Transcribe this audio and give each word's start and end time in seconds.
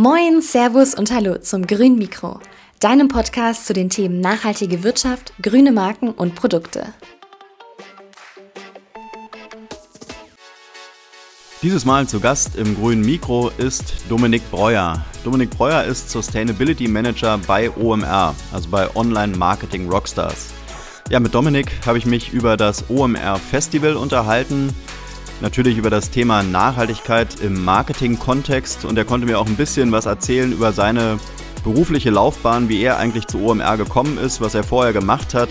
Moin, 0.00 0.42
Servus 0.42 0.94
und 0.94 1.10
Hallo 1.10 1.38
zum 1.38 1.66
Grün 1.66 1.98
Mikro, 1.98 2.38
deinem 2.78 3.08
Podcast 3.08 3.66
zu 3.66 3.72
den 3.72 3.90
Themen 3.90 4.20
nachhaltige 4.20 4.84
Wirtschaft, 4.84 5.32
grüne 5.42 5.72
Marken 5.72 6.12
und 6.12 6.36
Produkte. 6.36 6.94
Dieses 11.62 11.84
Mal 11.84 12.06
zu 12.06 12.20
Gast 12.20 12.54
im 12.54 12.76
grünen 12.76 13.04
Mikro 13.04 13.50
ist 13.58 13.94
Dominik 14.08 14.48
Breuer. 14.52 15.04
Dominik 15.24 15.50
Breuer 15.50 15.82
ist 15.82 16.10
Sustainability 16.10 16.86
Manager 16.86 17.36
bei 17.48 17.68
OMR, 17.68 18.36
also 18.52 18.68
bei 18.68 18.94
Online 18.94 19.36
Marketing 19.36 19.90
Rockstars. 19.90 20.50
Ja, 21.10 21.18
mit 21.18 21.34
Dominik 21.34 21.72
habe 21.84 21.98
ich 21.98 22.06
mich 22.06 22.32
über 22.32 22.56
das 22.56 22.88
OMR 22.88 23.40
Festival 23.50 23.96
unterhalten, 23.96 24.72
natürlich 25.40 25.78
über 25.78 25.90
das 25.90 26.10
Thema 26.10 26.42
Nachhaltigkeit 26.42 27.40
im 27.40 27.64
Marketing-Kontext 27.64 28.84
und 28.84 28.96
er 28.96 29.04
konnte 29.04 29.26
mir 29.26 29.38
auch 29.38 29.46
ein 29.46 29.56
bisschen 29.56 29.92
was 29.92 30.06
erzählen 30.06 30.52
über 30.52 30.72
seine 30.72 31.18
berufliche 31.64 32.10
Laufbahn, 32.10 32.68
wie 32.68 32.82
er 32.82 32.98
eigentlich 32.98 33.26
zu 33.26 33.38
OMR 33.40 33.76
gekommen 33.76 34.18
ist, 34.18 34.40
was 34.40 34.54
er 34.54 34.64
vorher 34.64 34.92
gemacht 34.92 35.34
hat 35.34 35.50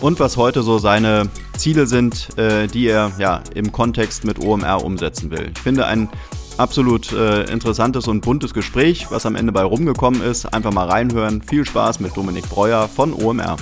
und 0.00 0.20
was 0.20 0.36
heute 0.36 0.62
so 0.62 0.78
seine 0.78 1.28
Ziele 1.56 1.86
sind, 1.86 2.36
äh, 2.38 2.66
die 2.66 2.86
er 2.86 3.12
ja, 3.18 3.42
im 3.54 3.72
Kontext 3.72 4.24
mit 4.24 4.38
OMR 4.38 4.84
umsetzen 4.84 5.30
will. 5.30 5.50
Ich 5.54 5.60
finde 5.60 5.86
ein 5.86 6.08
absolut 6.58 7.12
äh, 7.12 7.44
interessantes 7.44 8.08
und 8.08 8.20
buntes 8.20 8.54
Gespräch, 8.54 9.06
was 9.10 9.26
am 9.26 9.36
Ende 9.36 9.52
bei 9.52 9.62
rumgekommen 9.62 10.22
ist. 10.22 10.52
Einfach 10.52 10.72
mal 10.72 10.88
reinhören. 10.88 11.42
Viel 11.42 11.64
Spaß 11.64 12.00
mit 12.00 12.16
Dominik 12.16 12.48
Breuer 12.48 12.88
von 12.88 13.12
OMR. 13.12 13.56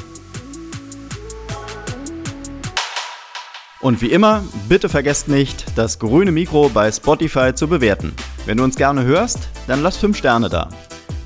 Und 3.83 4.01
wie 4.01 4.13
immer, 4.13 4.45
bitte 4.69 4.89
vergesst 4.89 5.27
nicht, 5.27 5.77
das 5.77 5.99
grüne 5.99 6.31
Mikro 6.31 6.71
bei 6.73 6.93
Spotify 6.93 7.53
zu 7.53 7.67
bewerten. 7.67 8.15
Wenn 8.47 8.59
du 8.59 8.63
uns 8.63 8.77
gerne 8.77 9.03
hörst, 9.03 9.49
dann 9.67 9.83
lass 9.83 9.97
5 9.97 10.17
Sterne 10.17 10.49
da. 10.49 10.69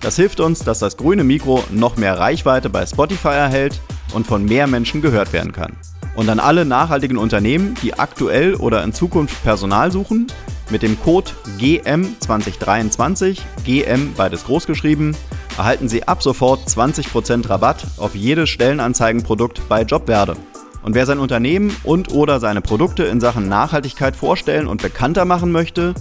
Das 0.00 0.16
hilft 0.16 0.40
uns, 0.40 0.60
dass 0.60 0.78
das 0.78 0.96
grüne 0.96 1.22
Mikro 1.22 1.62
noch 1.70 1.98
mehr 1.98 2.18
Reichweite 2.18 2.70
bei 2.70 2.86
Spotify 2.86 3.28
erhält 3.28 3.78
und 4.14 4.26
von 4.26 4.46
mehr 4.46 4.66
Menschen 4.66 5.02
gehört 5.02 5.34
werden 5.34 5.52
kann. 5.52 5.76
Und 6.14 6.30
an 6.30 6.40
alle 6.40 6.64
nachhaltigen 6.64 7.18
Unternehmen, 7.18 7.74
die 7.82 7.92
aktuell 7.98 8.54
oder 8.54 8.82
in 8.84 8.94
Zukunft 8.94 9.42
Personal 9.42 9.92
suchen, 9.92 10.26
mit 10.70 10.82
dem 10.82 10.98
Code 11.02 11.32
GM2023, 11.58 13.38
GM 13.66 14.14
beides 14.14 14.46
groß 14.46 14.66
geschrieben, 14.66 15.14
erhalten 15.58 15.90
Sie 15.90 16.08
ab 16.08 16.22
sofort 16.22 16.66
20% 16.66 17.50
Rabatt 17.50 17.86
auf 17.98 18.14
jedes 18.14 18.48
Stellenanzeigenprodukt 18.48 19.60
bei 19.68 19.82
Jobwerde. 19.82 20.38
Und 20.86 20.94
wer 20.94 21.04
sein 21.04 21.18
Unternehmen 21.18 21.74
und 21.82 22.12
oder 22.12 22.38
seine 22.38 22.60
Produkte 22.60 23.02
in 23.02 23.18
Sachen 23.18 23.48
Nachhaltigkeit 23.48 24.14
vorstellen 24.14 24.68
und 24.68 24.82
bekannter 24.82 25.24
machen 25.24 25.50
möchte, 25.50 25.94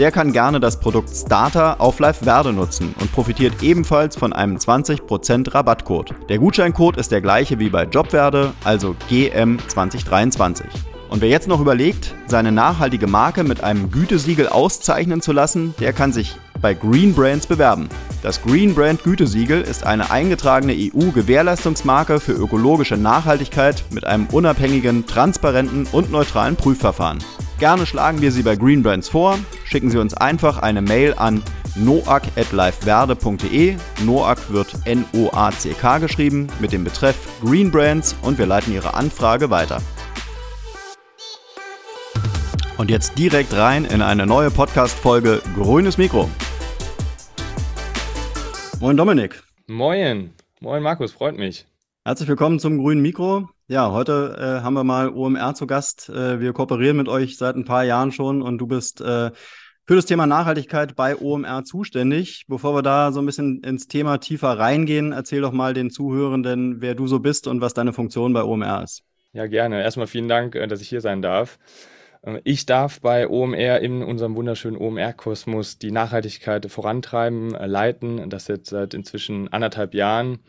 der 0.00 0.10
kann 0.10 0.32
gerne 0.32 0.58
das 0.58 0.80
Produkt 0.80 1.10
Starter 1.14 1.80
auf 1.80 2.00
Live 2.00 2.24
Verde 2.24 2.52
nutzen 2.52 2.92
und 3.00 3.12
profitiert 3.12 3.62
ebenfalls 3.62 4.16
von 4.16 4.32
einem 4.32 4.56
20% 4.56 5.54
Rabattcode. 5.54 6.16
Der 6.28 6.38
Gutscheincode 6.38 6.96
ist 6.96 7.12
der 7.12 7.20
gleiche 7.20 7.60
wie 7.60 7.68
bei 7.68 7.84
Jobverde, 7.84 8.52
also 8.64 8.96
GM2023. 9.08 10.64
Und 11.08 11.20
wer 11.20 11.28
jetzt 11.28 11.46
noch 11.46 11.60
überlegt, 11.60 12.12
seine 12.26 12.50
nachhaltige 12.50 13.06
Marke 13.06 13.44
mit 13.44 13.62
einem 13.62 13.92
Gütesiegel 13.92 14.48
auszeichnen 14.48 15.20
zu 15.20 15.30
lassen, 15.30 15.72
der 15.78 15.92
kann 15.92 16.12
sich 16.12 16.34
bei 16.60 16.74
Green 16.74 17.14
Brands 17.14 17.46
bewerben. 17.46 17.88
Das 18.22 18.40
Green 18.40 18.72
Brand 18.72 19.02
Gütesiegel 19.02 19.60
ist 19.62 19.84
eine 19.84 20.12
eingetragene 20.12 20.72
EU-Gewährleistungsmarke 20.72 22.20
für 22.20 22.32
ökologische 22.32 22.96
Nachhaltigkeit 22.96 23.82
mit 23.90 24.06
einem 24.06 24.26
unabhängigen, 24.26 25.06
transparenten 25.06 25.88
und 25.90 26.12
neutralen 26.12 26.54
Prüfverfahren. 26.54 27.18
Gerne 27.58 27.84
schlagen 27.84 28.20
wir 28.20 28.30
Sie 28.30 28.44
bei 28.44 28.54
Green 28.54 28.84
Brands 28.84 29.08
vor. 29.08 29.40
Schicken 29.64 29.90
Sie 29.90 29.98
uns 29.98 30.14
einfach 30.14 30.58
eine 30.58 30.82
Mail 30.82 31.14
an 31.14 31.42
noac.liveverde.de. 31.74 33.76
Noac 34.04 34.38
wird 34.50 34.72
N-O-A-C-K 34.84 35.98
geschrieben 35.98 36.46
mit 36.60 36.72
dem 36.72 36.84
Betreff 36.84 37.16
Green 37.44 37.72
Brands 37.72 38.14
und 38.22 38.38
wir 38.38 38.46
leiten 38.46 38.72
Ihre 38.72 38.94
Anfrage 38.94 39.50
weiter. 39.50 39.82
Und 42.76 42.88
jetzt 42.88 43.18
direkt 43.18 43.52
rein 43.54 43.84
in 43.84 44.00
eine 44.00 44.26
neue 44.26 44.52
Podcast-Folge 44.52 45.42
Grünes 45.56 45.98
Mikro. 45.98 46.30
Moin 48.82 48.96
Dominik. 48.96 49.40
Moin. 49.68 50.32
Moin 50.58 50.82
Markus, 50.82 51.12
freut 51.12 51.38
mich. 51.38 51.66
Herzlich 52.04 52.28
willkommen 52.28 52.58
zum 52.58 52.78
grünen 52.78 53.00
Mikro. 53.00 53.48
Ja, 53.68 53.92
heute 53.92 54.36
äh, 54.36 54.64
haben 54.64 54.74
wir 54.74 54.82
mal 54.82 55.10
OMR 55.10 55.54
zu 55.54 55.68
Gast. 55.68 56.08
Äh, 56.08 56.40
wir 56.40 56.52
kooperieren 56.52 56.96
mit 56.96 57.06
euch 57.06 57.36
seit 57.36 57.54
ein 57.54 57.64
paar 57.64 57.84
Jahren 57.84 58.10
schon 58.10 58.42
und 58.42 58.58
du 58.58 58.66
bist 58.66 59.00
äh, 59.00 59.30
für 59.84 59.94
das 59.94 60.06
Thema 60.06 60.26
Nachhaltigkeit 60.26 60.96
bei 60.96 61.16
OMR 61.16 61.62
zuständig. 61.62 62.46
Bevor 62.48 62.74
wir 62.74 62.82
da 62.82 63.12
so 63.12 63.20
ein 63.20 63.26
bisschen 63.26 63.62
ins 63.62 63.86
Thema 63.86 64.18
tiefer 64.18 64.58
reingehen, 64.58 65.12
erzähl 65.12 65.42
doch 65.42 65.52
mal 65.52 65.74
den 65.74 65.90
Zuhörenden, 65.90 66.80
wer 66.80 66.96
du 66.96 67.06
so 67.06 67.20
bist 67.20 67.46
und 67.46 67.60
was 67.60 67.74
deine 67.74 67.92
Funktion 67.92 68.32
bei 68.32 68.42
OMR 68.42 68.82
ist. 68.82 69.04
Ja, 69.32 69.46
gerne. 69.46 69.80
Erstmal 69.80 70.08
vielen 70.08 70.28
Dank, 70.28 70.56
äh, 70.56 70.66
dass 70.66 70.80
ich 70.80 70.88
hier 70.88 71.00
sein 71.00 71.22
darf. 71.22 71.60
Äh, 72.22 72.40
ich 72.44 72.66
darf 72.66 73.00
bei 73.00 73.28
OMR 73.28 73.80
in 73.80 74.02
unserem 74.02 74.34
wunderschönen 74.34 74.76
OMR-Kosmos 74.76 75.78
die 75.78 75.90
Nachhaltigkeit 75.90 76.70
vorantreiben, 76.70 77.54
äh, 77.54 77.66
leiten. 77.66 78.30
Das 78.30 78.48
jetzt 78.48 78.70
seit 78.70 78.94
inzwischen 78.94 79.52
anderthalb 79.52 79.94
Jahren. 79.94 80.40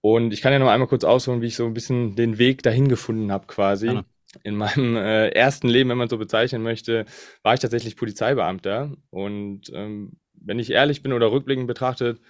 Und 0.00 0.32
ich 0.32 0.40
kann 0.40 0.52
ja 0.52 0.58
noch 0.58 0.68
einmal 0.68 0.88
kurz 0.88 1.04
ausholen, 1.04 1.42
wie 1.42 1.46
ich 1.46 1.56
so 1.56 1.66
ein 1.66 1.74
bisschen 1.74 2.14
den 2.14 2.38
Weg 2.38 2.62
dahin 2.62 2.88
gefunden 2.88 3.32
habe, 3.32 3.46
quasi. 3.46 3.88
Ja. 3.88 4.04
In 4.42 4.56
meinem 4.56 4.96
äh, 4.96 5.28
ersten 5.28 5.68
Leben, 5.68 5.90
wenn 5.90 5.98
man 5.98 6.08
so 6.08 6.18
bezeichnen 6.18 6.62
möchte, 6.62 7.06
war 7.42 7.54
ich 7.54 7.60
tatsächlich 7.60 7.96
Polizeibeamter. 7.96 8.92
Und 9.10 9.70
ähm, 9.72 10.18
wenn 10.34 10.58
ich 10.58 10.70
ehrlich 10.70 11.02
bin 11.02 11.12
oder 11.12 11.32
rückblickend 11.32 11.66
betrachtet, 11.66 12.20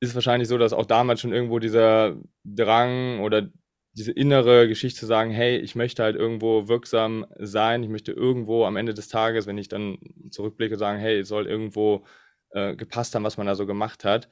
ist 0.00 0.10
es 0.10 0.14
wahrscheinlich 0.14 0.48
so, 0.48 0.58
dass 0.58 0.72
auch 0.72 0.86
damals 0.86 1.20
schon 1.20 1.32
irgendwo 1.32 1.58
dieser 1.58 2.16
Drang 2.44 3.20
oder 3.20 3.48
diese 3.94 4.12
innere 4.12 4.68
Geschichte 4.68 5.00
zu 5.00 5.06
sagen, 5.06 5.30
hey, 5.30 5.56
ich 5.56 5.74
möchte 5.76 6.02
halt 6.02 6.16
irgendwo 6.16 6.68
wirksam 6.68 7.26
sein, 7.38 7.82
ich 7.82 7.88
möchte 7.88 8.12
irgendwo 8.12 8.64
am 8.64 8.76
Ende 8.76 8.92
des 8.92 9.08
Tages, 9.08 9.46
wenn 9.46 9.58
ich 9.58 9.68
dann 9.68 9.98
zurückblicke, 10.30 10.76
sagen, 10.76 10.98
hey, 10.98 11.20
es 11.20 11.28
soll 11.28 11.46
irgendwo 11.46 12.04
äh, 12.50 12.74
gepasst 12.74 13.14
haben, 13.14 13.24
was 13.24 13.36
man 13.36 13.46
da 13.46 13.54
so 13.54 13.66
gemacht 13.66 14.04
hat, 14.04 14.28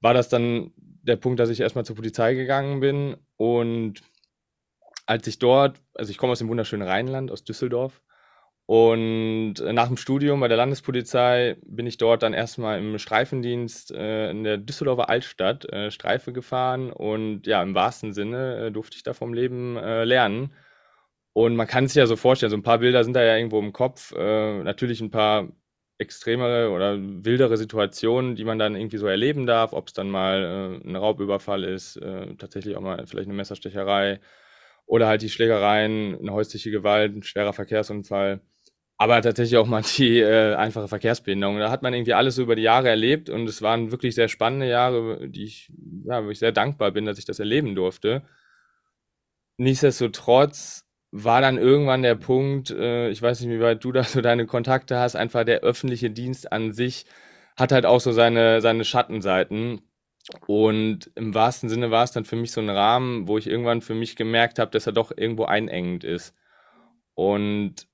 war 0.00 0.14
das 0.14 0.28
dann 0.28 0.72
der 0.76 1.16
Punkt, 1.16 1.40
dass 1.40 1.50
ich 1.50 1.60
erstmal 1.60 1.84
zur 1.84 1.96
Polizei 1.96 2.34
gegangen 2.34 2.80
bin 2.80 3.16
und 3.36 4.02
als 5.06 5.26
ich 5.26 5.38
dort, 5.40 5.80
also 5.94 6.10
ich 6.10 6.18
komme 6.18 6.32
aus 6.32 6.38
dem 6.38 6.48
wunderschönen 6.48 6.86
Rheinland, 6.86 7.32
aus 7.32 7.42
Düsseldorf, 7.44 8.02
und 8.66 9.54
äh, 9.60 9.72
nach 9.72 9.88
dem 9.88 9.96
Studium 9.96 10.40
bei 10.40 10.48
der 10.48 10.56
Landespolizei 10.56 11.56
bin 11.66 11.86
ich 11.86 11.96
dort 11.98 12.22
dann 12.22 12.32
erstmal 12.32 12.78
im 12.78 12.98
Streifendienst 12.98 13.90
äh, 13.92 14.30
in 14.30 14.44
der 14.44 14.56
Düsseldorfer 14.58 15.08
Altstadt 15.08 15.70
äh, 15.72 15.90
Streife 15.90 16.32
gefahren 16.32 16.92
und 16.92 17.46
ja, 17.46 17.62
im 17.62 17.74
wahrsten 17.74 18.12
Sinne 18.12 18.68
äh, 18.68 18.72
durfte 18.72 18.96
ich 18.96 19.02
da 19.02 19.14
vom 19.14 19.34
Leben 19.34 19.76
äh, 19.76 20.04
lernen. 20.04 20.54
Und 21.34 21.56
man 21.56 21.66
kann 21.66 21.86
sich 21.88 21.96
ja 21.96 22.06
so 22.06 22.16
vorstellen, 22.16 22.50
so 22.50 22.56
ein 22.56 22.62
paar 22.62 22.78
Bilder 22.78 23.04
sind 23.04 23.14
da 23.14 23.22
ja 23.24 23.36
irgendwo 23.36 23.58
im 23.60 23.72
Kopf. 23.72 24.12
Äh, 24.16 24.62
natürlich 24.62 25.00
ein 25.00 25.10
paar 25.10 25.48
extremere 25.98 26.70
oder 26.70 26.98
wildere 26.98 27.56
Situationen, 27.56 28.36
die 28.36 28.44
man 28.44 28.58
dann 28.58 28.76
irgendwie 28.76 28.98
so 28.98 29.06
erleben 29.06 29.46
darf, 29.46 29.72
ob 29.72 29.88
es 29.88 29.94
dann 29.94 30.10
mal 30.10 30.80
ein 30.84 30.96
Raubüberfall 30.96 31.62
ist, 31.64 32.00
tatsächlich 32.38 32.76
auch 32.76 32.80
mal 32.80 33.06
vielleicht 33.06 33.28
eine 33.28 33.36
Messerstecherei 33.36 34.20
oder 34.86 35.06
halt 35.06 35.22
die 35.22 35.28
Schlägereien, 35.30 36.18
eine 36.18 36.32
häusliche 36.32 36.72
Gewalt, 36.72 37.14
ein 37.14 37.22
schwerer 37.22 37.52
Verkehrsunfall 37.52 38.40
aber 39.02 39.20
tatsächlich 39.20 39.56
auch 39.58 39.66
mal 39.66 39.82
die 39.82 40.20
äh, 40.20 40.54
einfache 40.54 40.86
Verkehrsbehinderung. 40.86 41.58
Da 41.58 41.70
hat 41.70 41.82
man 41.82 41.92
irgendwie 41.92 42.14
alles 42.14 42.36
so 42.36 42.42
über 42.42 42.54
die 42.54 42.62
Jahre 42.62 42.88
erlebt 42.88 43.30
und 43.30 43.48
es 43.48 43.60
waren 43.60 43.90
wirklich 43.90 44.14
sehr 44.14 44.28
spannende 44.28 44.68
Jahre, 44.68 45.28
die 45.28 45.42
ich, 45.42 45.72
ja, 46.04 46.24
wo 46.24 46.30
ich 46.30 46.38
sehr 46.38 46.52
dankbar 46.52 46.92
bin, 46.92 47.04
dass 47.04 47.18
ich 47.18 47.24
das 47.24 47.40
erleben 47.40 47.74
durfte. 47.74 48.22
Nichtsdestotrotz 49.56 50.86
war 51.10 51.40
dann 51.40 51.58
irgendwann 51.58 52.02
der 52.02 52.14
Punkt, 52.14 52.70
äh, 52.70 53.10
ich 53.10 53.20
weiß 53.20 53.40
nicht, 53.40 53.50
wie 53.50 53.60
weit 53.60 53.82
du 53.82 53.90
da 53.90 54.04
so 54.04 54.20
deine 54.20 54.46
Kontakte 54.46 54.98
hast, 54.98 55.16
einfach 55.16 55.44
der 55.44 55.60
öffentliche 55.60 56.10
Dienst 56.10 56.52
an 56.52 56.72
sich 56.72 57.04
hat 57.56 57.72
halt 57.72 57.84
auch 57.86 58.00
so 58.00 58.12
seine, 58.12 58.60
seine 58.60 58.84
Schattenseiten. 58.84 59.82
Und 60.46 61.10
im 61.16 61.34
wahrsten 61.34 61.68
Sinne 61.68 61.90
war 61.90 62.04
es 62.04 62.12
dann 62.12 62.24
für 62.24 62.36
mich 62.36 62.52
so 62.52 62.60
ein 62.60 62.70
Rahmen, 62.70 63.26
wo 63.26 63.36
ich 63.36 63.48
irgendwann 63.48 63.82
für 63.82 63.94
mich 63.94 64.14
gemerkt 64.14 64.58
habe, 64.60 64.70
dass 64.70 64.86
er 64.86 64.92
doch 64.92 65.12
irgendwo 65.16 65.44
einengend 65.44 66.04
ist. 66.04 66.34
Und 67.14 67.88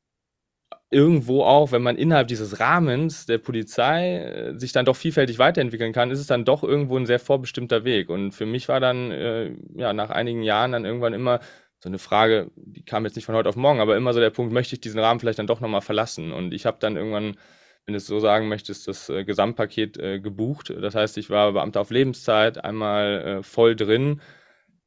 irgendwo 0.91 1.43
auch, 1.45 1.73
wenn 1.73 1.83
man 1.83 1.97
innerhalb 1.97 2.29
dieses 2.29 2.61
Rahmens 2.61 3.27
der 3.27 3.39
Polizei 3.39 4.19
äh, 4.19 4.59
sich 4.59 4.73
dann 4.73 4.87
doch 4.87 4.97
vielfältig 4.97 5.39
weiterentwickeln 5.39 5.93
kann, 5.93 6.11
ist 6.11 6.21
es 6.21 6.27
dann 6.27 6.45
doch 6.45 6.63
irgendwo 6.63 6.97
ein 6.97 7.07
sehr 7.07 7.19
vorbestimmter 7.19 7.85
Weg. 7.85 8.09
Und 8.09 8.33
für 8.33 8.47
mich 8.47 8.69
war 8.69 8.81
dann, 8.81 9.11
äh, 9.11 9.53
ja, 9.75 9.93
nach 9.93 10.11
einigen 10.11 10.43
Jahren 10.43 10.73
dann 10.73 10.85
irgendwann 10.85 11.13
immer 11.13 11.41
so 11.81 11.89
eine 11.89 11.99
Frage, 11.99 12.51
die 12.57 12.85
kam 12.85 13.05
jetzt 13.05 13.17
nicht 13.17 13.27
von 13.27 13.35
heute 13.35 13.49
auf 13.49 13.57
morgen, 13.57 13.81
aber 13.81 13.97
immer 13.97 14.13
so 14.15 14.21
der 14.21 14.31
Punkt, 14.31 14.53
möchte 14.53 14.75
ich 14.75 14.81
diesen 14.81 15.01
Rahmen 15.01 15.21
vielleicht 15.21 15.39
dann 15.39 15.47
doch 15.47 15.61
nochmal 15.61 15.83
verlassen? 15.83 16.33
Und 16.33 16.55
ich 16.55 16.67
habe 16.67 16.79
dann 16.81 16.97
irgendwann, 16.97 17.37
wenn 17.85 17.93
du 17.93 17.99
es 17.99 18.07
so 18.07 18.19
sagen 18.19 18.49
möchtest, 18.49 18.89
das 18.89 19.09
äh, 19.11 19.25
Gesamtpaket 19.25 19.99
äh, 19.99 20.21
gebucht. 20.21 20.71
Das 20.81 20.95
heißt, 20.95 21.19
ich 21.19 21.31
war 21.31 21.53
Beamter 21.53 21.83
auf 21.83 21.91
Lebenszeit, 21.91 22.65
einmal 22.65 23.39
äh, 23.41 23.43
voll 23.43 23.77
drin 23.77 24.21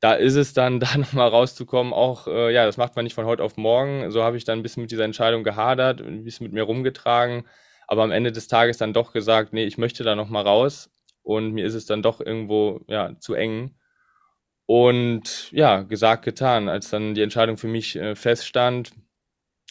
da 0.01 0.13
ist 0.13 0.35
es 0.35 0.53
dann, 0.53 0.79
da 0.81 0.97
nochmal 0.97 1.29
rauszukommen, 1.29 1.93
auch, 1.93 2.27
äh, 2.27 2.53
ja, 2.53 2.65
das 2.65 2.77
macht 2.77 2.95
man 2.97 3.05
nicht 3.05 3.15
von 3.15 3.25
heute 3.25 3.43
auf 3.43 3.57
morgen. 3.57 4.11
So 4.11 4.23
habe 4.23 4.37
ich 4.37 4.43
dann 4.45 4.59
ein 4.59 4.63
bisschen 4.63 4.81
mit 4.83 4.91
dieser 4.91 5.05
Entscheidung 5.05 5.43
gehadert, 5.45 6.01
ein 6.01 6.23
bisschen 6.25 6.45
mit 6.45 6.53
mir 6.53 6.63
rumgetragen. 6.63 7.45
aber 7.87 8.03
am 8.03 8.11
Ende 8.11 8.31
des 8.31 8.47
Tages 8.47 8.77
dann 8.77 8.93
doch 8.93 9.13
gesagt, 9.13 9.53
nee, 9.53 9.65
ich 9.65 9.77
möchte 9.77 10.03
da 10.03 10.15
nochmal 10.15 10.43
raus 10.45 10.89
und 11.23 11.53
mir 11.53 11.65
ist 11.65 11.75
es 11.75 11.85
dann 11.85 12.01
doch 12.01 12.21
irgendwo 12.21 12.81
ja, 12.87 13.17
zu 13.19 13.33
eng. 13.35 13.75
Und 14.65 15.51
ja, 15.51 15.81
gesagt, 15.83 16.23
getan. 16.25 16.69
Als 16.69 16.89
dann 16.89 17.13
die 17.15 17.21
Entscheidung 17.23 17.57
für 17.57 17.67
mich 17.67 17.95
äh, 17.97 18.15
feststand, 18.15 18.93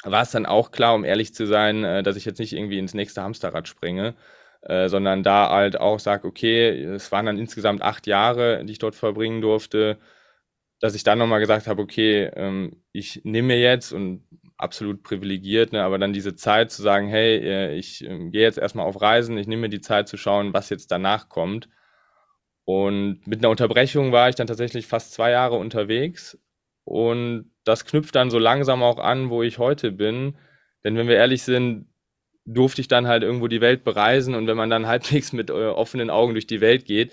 war 0.05 0.23
es 0.23 0.31
dann 0.32 0.47
auch 0.47 0.71
klar, 0.71 0.94
um 0.94 1.05
ehrlich 1.05 1.35
zu 1.35 1.47
sein, 1.47 1.85
äh, 1.85 2.03
dass 2.03 2.17
ich 2.17 2.25
jetzt 2.25 2.38
nicht 2.41 2.53
irgendwie 2.53 2.79
ins 2.79 2.94
nächste 2.94 3.23
Hamsterrad 3.23 3.69
springe, 3.69 4.15
äh, 4.62 4.88
sondern 4.88 5.23
da 5.23 5.50
halt 5.50 5.81
auch 5.81 6.00
sage, 6.00 6.27
okay, 6.29 6.85
es 6.85 7.12
waren 7.12 7.27
dann 7.27 7.38
insgesamt 7.38 7.82
acht 7.82 8.06
Jahre, 8.06 8.65
die 8.65 8.73
ich 8.73 8.79
dort 8.79 8.94
verbringen 8.94 9.41
durfte, 9.41 9.99
dass 10.81 10.94
ich 10.94 11.05
dann 11.05 11.19
nochmal 11.19 11.41
gesagt 11.41 11.67
habe, 11.67 11.82
okay, 11.82 12.31
ähm, 12.35 12.82
ich 12.93 13.21
nehme 13.25 13.49
mir 13.49 13.61
jetzt 13.61 13.93
und 13.93 14.25
absolut 14.56 15.03
privilegiert, 15.03 15.73
ne, 15.73 15.82
aber 15.82 15.99
dann 15.99 16.12
diese 16.12 16.35
Zeit 16.35 16.71
zu 16.71 16.82
sagen, 16.82 17.09
hey, 17.09 17.37
äh, 17.38 17.75
ich 17.77 18.05
äh, 18.05 18.31
gehe 18.31 18.43
jetzt 18.43 18.59
erstmal 18.59 18.87
auf 18.87 19.00
Reisen, 19.00 19.38
ich 19.38 19.47
nehme 19.47 19.62
mir 19.62 19.69
die 19.69 19.81
Zeit 19.81 20.09
zu 20.09 20.17
schauen, 20.17 20.53
was 20.53 20.71
jetzt 20.71 20.91
danach 20.91 21.29
kommt. 21.29 21.69
Und 22.65 23.27
mit 23.27 23.41
einer 23.41 23.50
Unterbrechung 23.50 24.12
war 24.12 24.29
ich 24.29 24.37
dann 24.37 24.47
tatsächlich 24.47 24.87
fast 24.87 25.12
zwei 25.12 25.31
Jahre 25.31 25.56
unterwegs 25.56 26.38
und 26.85 27.50
das 27.65 27.85
knüpft 27.85 28.15
dann 28.15 28.31
so 28.31 28.38
langsam 28.38 28.82
auch 28.82 28.99
an, 28.99 29.31
wo 29.31 29.43
ich 29.43 29.59
heute 29.59 29.93
bin. 29.93 30.37
Denn 30.85 30.97
wenn 30.97 31.09
wir 31.09 31.17
ehrlich 31.17 31.43
sind, 31.43 31.88
durfte 32.47 32.81
ich 32.81 32.88
dann 32.88 33.06
halt 33.06 33.23
irgendwo 33.23 33.49
die 33.49 33.61
Welt 33.61 33.85
bereisen 33.85 34.35
und 34.35 34.47
wenn 34.47 34.56
man 34.56 34.71
dann 34.71 34.87
halbwegs 34.88 35.32
mit 35.32 35.50
äh, 35.50 35.53
offenen 35.53 36.11
Augen 36.11 36.35
durch 36.35 36.47
die 36.47 36.61
Welt 36.61 36.85
geht, 36.87 37.12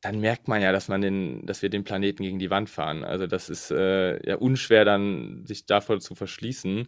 dann 0.00 0.20
merkt 0.20 0.48
man 0.48 0.62
ja, 0.62 0.72
dass 0.72 0.88
man 0.88 1.00
den, 1.00 1.44
dass 1.46 1.62
wir 1.62 1.70
den 1.70 1.84
Planeten 1.84 2.22
gegen 2.22 2.38
die 2.38 2.50
Wand 2.50 2.70
fahren. 2.70 3.04
Also 3.04 3.26
das 3.26 3.48
ist 3.50 3.70
äh, 3.72 4.24
ja 4.28 4.36
unschwer 4.36 4.84
dann, 4.84 5.44
sich 5.46 5.66
davor 5.66 5.98
zu 6.00 6.14
verschließen. 6.14 6.86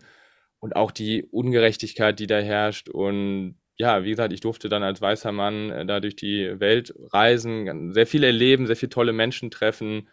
Und 0.61 0.77
auch 0.77 0.91
die 0.93 1.25
Ungerechtigkeit, 1.25 2.19
die 2.21 2.27
da 2.27 2.39
herrscht. 2.39 2.89
Und 2.91 3.57
ja, 3.79 4.05
wie 4.05 4.11
gesagt, 4.11 4.33
ich 4.33 4.41
durfte 4.41 4.69
dann 4.69 4.83
als 4.83 5.01
weißer 5.01 5.33
Mann 5.33 5.71
äh, 5.71 5.87
da 5.87 6.01
durch 6.01 6.17
die 6.17 6.61
Welt 6.61 6.95
reisen, 7.13 7.93
sehr 7.95 8.07
viel 8.07 8.25
erleben, 8.25 8.67
sehr 8.67 8.77
viele 8.77 8.91
tolle 8.91 9.13
Menschen 9.13 9.51
treffen. 9.51 10.09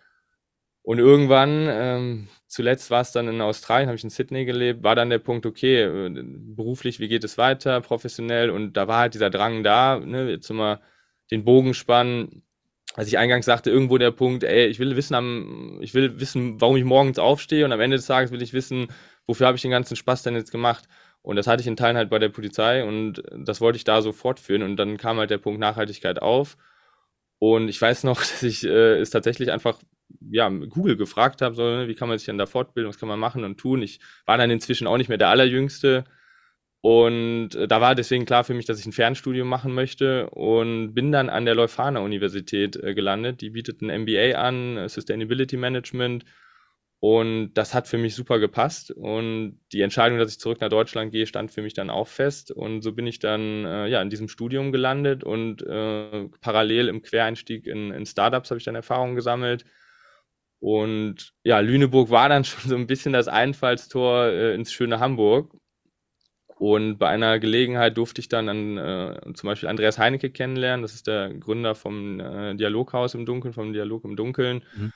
Und 0.83 0.99
irgendwann, 0.99 1.67
ähm, 1.69 2.29
zuletzt 2.47 2.89
war 2.91 3.01
es 3.01 3.11
dann 3.11 3.27
in 3.27 3.41
Australien, 3.41 3.89
habe 3.89 3.97
ich 3.97 4.03
in 4.05 4.09
Sydney 4.09 4.45
gelebt, 4.45 4.83
war 4.83 4.95
dann 4.95 5.09
der 5.09 5.19
Punkt, 5.19 5.45
okay, 5.45 5.83
äh, 5.83 6.09
beruflich, 6.23 6.99
wie 7.01 7.09
geht 7.09 7.25
es 7.25 7.37
weiter, 7.37 7.81
professionell? 7.81 8.49
Und 8.49 8.73
da 8.77 8.87
war 8.87 8.99
halt 9.01 9.13
dieser 9.13 9.29
Drang 9.29 9.63
da, 9.63 9.99
ne, 9.99 10.29
jetzt 10.31 10.49
mal 10.51 10.81
den 11.31 11.43
Bogen 11.43 11.73
spannen. 11.73 12.43
Als 12.97 13.07
ich 13.07 13.19
eingangs 13.19 13.45
sagte, 13.45 13.69
irgendwo 13.69 13.99
der 13.99 14.09
Punkt, 14.09 14.43
ey, 14.43 14.65
ich 14.65 14.79
will 14.79 14.95
wissen, 14.95 15.13
am, 15.13 15.77
ich 15.81 15.93
will 15.93 16.19
wissen, 16.19 16.59
warum 16.59 16.77
ich 16.77 16.83
morgens 16.83 17.19
aufstehe 17.19 17.63
und 17.63 17.71
am 17.71 17.79
Ende 17.79 17.95
des 17.95 18.07
Tages 18.07 18.31
will 18.31 18.41
ich 18.41 18.53
wissen, 18.53 18.87
wofür 19.27 19.45
habe 19.45 19.55
ich 19.55 19.61
den 19.61 19.69
ganzen 19.69 19.95
Spaß 19.95 20.23
denn 20.23 20.35
jetzt 20.35 20.51
gemacht? 20.51 20.85
Und 21.21 21.35
das 21.35 21.45
hatte 21.45 21.61
ich 21.61 21.67
in 21.67 21.75
Teilen 21.75 21.95
halt 21.95 22.09
bei 22.09 22.17
der 22.17 22.29
Polizei 22.29 22.83
und 22.83 23.21
das 23.37 23.61
wollte 23.61 23.77
ich 23.77 23.83
da 23.83 24.01
so 24.01 24.13
fortführen. 24.13 24.63
Und 24.63 24.77
dann 24.77 24.97
kam 24.97 25.17
halt 25.19 25.29
der 25.29 25.37
Punkt 25.37 25.59
Nachhaltigkeit 25.59 26.21
auf. 26.21 26.57
Und 27.39 27.67
ich 27.69 27.79
weiß 27.79 28.03
noch, 28.03 28.17
dass 28.19 28.41
ich 28.41 28.63
äh, 28.65 28.97
es 28.99 29.11
tatsächlich 29.11 29.51
einfach 29.51 29.79
ja, 30.31 30.49
Google 30.49 30.97
gefragt 30.97 31.43
habe, 31.43 31.53
so, 31.53 31.61
ne, 31.61 31.87
wie 31.87 31.95
kann 31.95 32.09
man 32.09 32.17
sich 32.17 32.25
denn 32.25 32.39
da 32.39 32.47
fortbilden, 32.47 32.89
was 32.89 32.97
kann 32.97 33.09
man 33.09 33.19
machen 33.19 33.43
und 33.43 33.59
tun. 33.59 33.83
Ich 33.83 33.99
war 34.25 34.37
dann 34.39 34.49
inzwischen 34.49 34.87
auch 34.87 34.97
nicht 34.97 35.09
mehr 35.09 35.19
der 35.19 35.29
Allerjüngste. 35.29 36.05
Und 36.81 37.55
äh, 37.55 37.67
da 37.67 37.81
war 37.81 37.95
deswegen 37.95 38.25
klar 38.25 38.43
für 38.43 38.53
mich, 38.53 38.65
dass 38.65 38.79
ich 38.79 38.85
ein 38.85 38.93
Fernstudium 38.93 39.47
machen 39.47 39.73
möchte 39.73 40.29
und 40.29 40.93
bin 40.93 41.11
dann 41.11 41.29
an 41.29 41.45
der 41.45 41.55
Leuphana 41.55 41.99
Universität 42.01 42.75
äh, 42.77 42.93
gelandet. 42.93 43.41
Die 43.41 43.49
bietet 43.49 43.81
ein 43.81 44.03
MBA 44.03 44.37
an, 44.37 44.77
äh, 44.77 44.89
Sustainability 44.89 45.57
Management. 45.57 46.25
Und 46.99 47.53
das 47.53 47.73
hat 47.73 47.87
für 47.87 47.97
mich 47.97 48.15
super 48.15 48.39
gepasst. 48.39 48.91
Und 48.91 49.59
die 49.71 49.81
Entscheidung, 49.81 50.17
dass 50.17 50.31
ich 50.31 50.39
zurück 50.39 50.61
nach 50.61 50.69
Deutschland 50.69 51.11
gehe, 51.11 51.27
stand 51.27 51.51
für 51.51 51.61
mich 51.61 51.73
dann 51.73 51.89
auch 51.89 52.07
fest. 52.07 52.51
Und 52.51 52.81
so 52.81 52.93
bin 52.93 53.07
ich 53.07 53.19
dann 53.19 53.65
äh, 53.65 53.87
ja 53.87 54.01
in 54.01 54.09
diesem 54.09 54.29
Studium 54.29 54.71
gelandet 54.71 55.23
und 55.23 55.61
äh, 55.63 56.27
parallel 56.41 56.87
im 56.89 57.01
Quereinstieg 57.01 57.67
in, 57.67 57.91
in 57.91 58.05
Startups 58.05 58.49
habe 58.51 58.59
ich 58.59 58.65
dann 58.65 58.75
Erfahrungen 58.75 59.15
gesammelt 59.15 59.65
und 60.59 61.33
ja, 61.43 61.59
Lüneburg 61.59 62.09
war 62.09 62.29
dann 62.29 62.43
schon 62.45 62.69
so 62.69 62.75
ein 62.75 62.87
bisschen 62.87 63.13
das 63.13 63.27
Einfallstor 63.27 64.27
äh, 64.27 64.55
ins 64.55 64.71
schöne 64.71 64.99
Hamburg. 64.99 65.53
Und 66.59 66.97
bei 66.97 67.07
einer 67.07 67.39
Gelegenheit 67.39 67.97
durfte 67.97 68.19
ich 68.19 68.29
dann 68.29 68.49
an, 68.49 68.77
äh, 68.77 69.33
zum 69.33 69.47
Beispiel 69.47 69.69
Andreas 69.69 69.99
Heinecke 69.99 70.31
kennenlernen. 70.31 70.81
Das 70.81 70.95
ist 70.95 71.07
der 71.07 71.33
Gründer 71.33 71.75
vom 71.75 72.19
äh, 72.19 72.55
Dialoghaus 72.55 73.13
im 73.13 73.25
Dunkeln, 73.25 73.53
vom 73.53 73.73
Dialog 73.73 74.03
im 74.05 74.15
Dunkeln. 74.15 74.63
Mhm. 74.75 74.91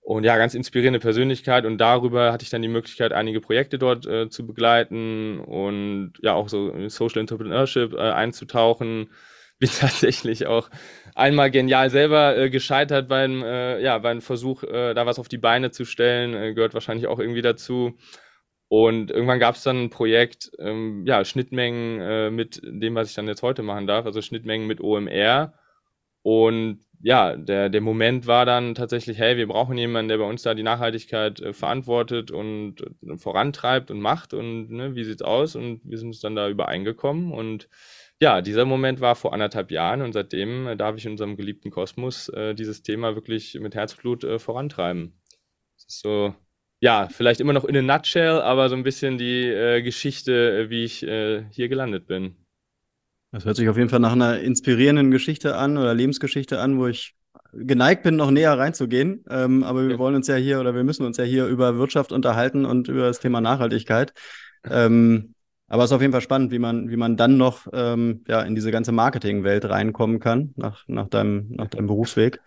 Und 0.00 0.24
ja, 0.24 0.36
ganz 0.36 0.54
inspirierende 0.54 1.00
Persönlichkeit. 1.00 1.66
Und 1.66 1.78
darüber 1.78 2.32
hatte 2.32 2.44
ich 2.44 2.50
dann 2.50 2.62
die 2.62 2.68
Möglichkeit, 2.68 3.12
einige 3.12 3.40
Projekte 3.40 3.78
dort 3.78 4.06
äh, 4.06 4.28
zu 4.28 4.46
begleiten 4.46 5.40
und 5.40 6.12
ja 6.22 6.34
auch 6.34 6.48
so 6.48 6.70
in 6.70 6.88
Social 6.88 7.20
Entrepreneurship 7.20 7.94
äh, 7.94 7.98
einzutauchen 7.98 9.08
bin 9.58 9.70
tatsächlich 9.70 10.46
auch 10.46 10.68
einmal 11.14 11.50
genial 11.50 11.88
selber 11.88 12.36
äh, 12.36 12.50
gescheitert 12.50 13.08
beim, 13.08 13.42
äh, 13.42 13.80
ja, 13.80 13.98
beim 13.98 14.20
Versuch, 14.20 14.64
äh, 14.64 14.94
da 14.94 15.06
was 15.06 15.20
auf 15.20 15.28
die 15.28 15.38
Beine 15.38 15.70
zu 15.70 15.84
stellen. 15.84 16.34
Äh, 16.34 16.54
gehört 16.54 16.74
wahrscheinlich 16.74 17.06
auch 17.06 17.20
irgendwie 17.20 17.42
dazu. 17.42 17.96
Und 18.76 19.12
irgendwann 19.12 19.38
gab 19.38 19.54
es 19.54 19.62
dann 19.62 19.84
ein 19.84 19.90
Projekt, 19.90 20.50
ähm, 20.58 21.04
ja, 21.06 21.24
Schnittmengen 21.24 22.00
äh, 22.00 22.30
mit 22.32 22.60
dem, 22.64 22.96
was 22.96 23.08
ich 23.08 23.14
dann 23.14 23.28
jetzt 23.28 23.44
heute 23.44 23.62
machen 23.62 23.86
darf, 23.86 24.04
also 24.04 24.20
Schnittmengen 24.20 24.66
mit 24.66 24.80
OMR. 24.80 25.54
Und 26.22 26.80
ja, 27.00 27.36
der, 27.36 27.68
der 27.68 27.80
Moment 27.80 28.26
war 28.26 28.44
dann 28.44 28.74
tatsächlich, 28.74 29.16
hey, 29.18 29.36
wir 29.36 29.46
brauchen 29.46 29.78
jemanden, 29.78 30.08
der 30.08 30.18
bei 30.18 30.24
uns 30.24 30.42
da 30.42 30.54
die 30.54 30.64
Nachhaltigkeit 30.64 31.38
äh, 31.40 31.52
verantwortet 31.52 32.32
und 32.32 32.80
äh, 32.80 33.16
vorantreibt 33.16 33.92
und 33.92 34.00
macht 34.00 34.34
und 34.34 34.70
ne, 34.70 34.96
wie 34.96 35.04
sieht's 35.04 35.22
aus? 35.22 35.54
Und 35.54 35.80
wir 35.84 35.96
sind 35.96 36.08
uns 36.08 36.18
dann 36.18 36.34
da 36.34 36.48
übereingekommen 36.48 37.30
und 37.30 37.68
ja, 38.20 38.40
dieser 38.40 38.64
Moment 38.64 39.00
war 39.00 39.14
vor 39.14 39.32
anderthalb 39.32 39.70
Jahren 39.70 40.02
und 40.02 40.14
seitdem 40.14 40.66
äh, 40.66 40.76
darf 40.76 40.96
ich 40.96 41.04
in 41.04 41.12
unserem 41.12 41.36
geliebten 41.36 41.70
Kosmos 41.70 42.28
äh, 42.30 42.54
dieses 42.56 42.82
Thema 42.82 43.14
wirklich 43.14 43.54
mit 43.60 43.76
Herzblut 43.76 44.24
äh, 44.24 44.40
vorantreiben. 44.40 45.12
Das 45.76 45.86
ist 45.86 46.00
so, 46.00 46.34
ja, 46.80 47.08
vielleicht 47.08 47.40
immer 47.40 47.52
noch 47.52 47.64
in 47.64 47.76
a 47.76 47.82
nutshell, 47.82 48.40
aber 48.40 48.68
so 48.68 48.76
ein 48.76 48.82
bisschen 48.82 49.18
die 49.18 49.44
äh, 49.44 49.82
Geschichte, 49.82 50.64
äh, 50.64 50.70
wie 50.70 50.84
ich 50.84 51.02
äh, 51.02 51.44
hier 51.50 51.68
gelandet 51.68 52.06
bin. 52.06 52.36
Das 53.32 53.44
hört 53.44 53.56
sich 53.56 53.68
auf 53.68 53.76
jeden 53.76 53.88
Fall 53.88 54.00
nach 54.00 54.12
einer 54.12 54.38
inspirierenden 54.40 55.10
Geschichte 55.10 55.56
an 55.56 55.76
oder 55.76 55.92
Lebensgeschichte 55.94 56.60
an, 56.60 56.78
wo 56.78 56.86
ich 56.86 57.14
geneigt 57.52 58.02
bin, 58.02 58.16
noch 58.16 58.30
näher 58.30 58.56
reinzugehen. 58.56 59.24
Ähm, 59.28 59.64
aber 59.64 59.84
wir 59.84 59.92
ja. 59.92 59.98
wollen 59.98 60.14
uns 60.14 60.28
ja 60.28 60.36
hier 60.36 60.60
oder 60.60 60.74
wir 60.74 60.84
müssen 60.84 61.04
uns 61.04 61.16
ja 61.16 61.24
hier 61.24 61.46
über 61.46 61.76
Wirtschaft 61.76 62.12
unterhalten 62.12 62.64
und 62.64 62.88
über 62.88 63.06
das 63.06 63.20
Thema 63.20 63.40
Nachhaltigkeit. 63.40 64.12
Ähm, 64.64 65.34
aber 65.66 65.84
es 65.84 65.90
ist 65.90 65.94
auf 65.94 66.00
jeden 66.00 66.12
Fall 66.12 66.20
spannend, 66.20 66.52
wie 66.52 66.58
man, 66.58 66.90
wie 66.90 66.96
man 66.96 67.16
dann 67.16 67.36
noch 67.36 67.66
ähm, 67.72 68.24
ja, 68.28 68.42
in 68.42 68.54
diese 68.54 68.70
ganze 68.70 68.92
Marketingwelt 68.92 69.64
reinkommen 69.64 70.20
kann, 70.20 70.52
nach, 70.56 70.84
nach, 70.86 71.08
deinem, 71.08 71.48
nach 71.50 71.68
deinem 71.68 71.86
Berufsweg. 71.86 72.40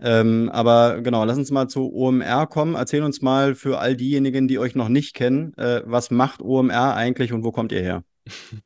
Ähm, 0.00 0.50
aber 0.52 1.00
genau, 1.00 1.24
lass 1.24 1.38
uns 1.38 1.50
mal 1.50 1.68
zu 1.68 1.92
OMR 1.92 2.46
kommen. 2.46 2.74
Erzähl 2.74 3.02
uns 3.02 3.22
mal 3.22 3.54
für 3.54 3.78
all 3.78 3.96
diejenigen, 3.96 4.48
die 4.48 4.58
euch 4.58 4.74
noch 4.74 4.88
nicht 4.88 5.14
kennen, 5.14 5.54
äh, 5.56 5.82
was 5.84 6.10
macht 6.10 6.42
OMR 6.42 6.94
eigentlich 6.94 7.32
und 7.32 7.44
wo 7.44 7.52
kommt 7.52 7.72
ihr 7.72 7.80
her? 7.80 8.04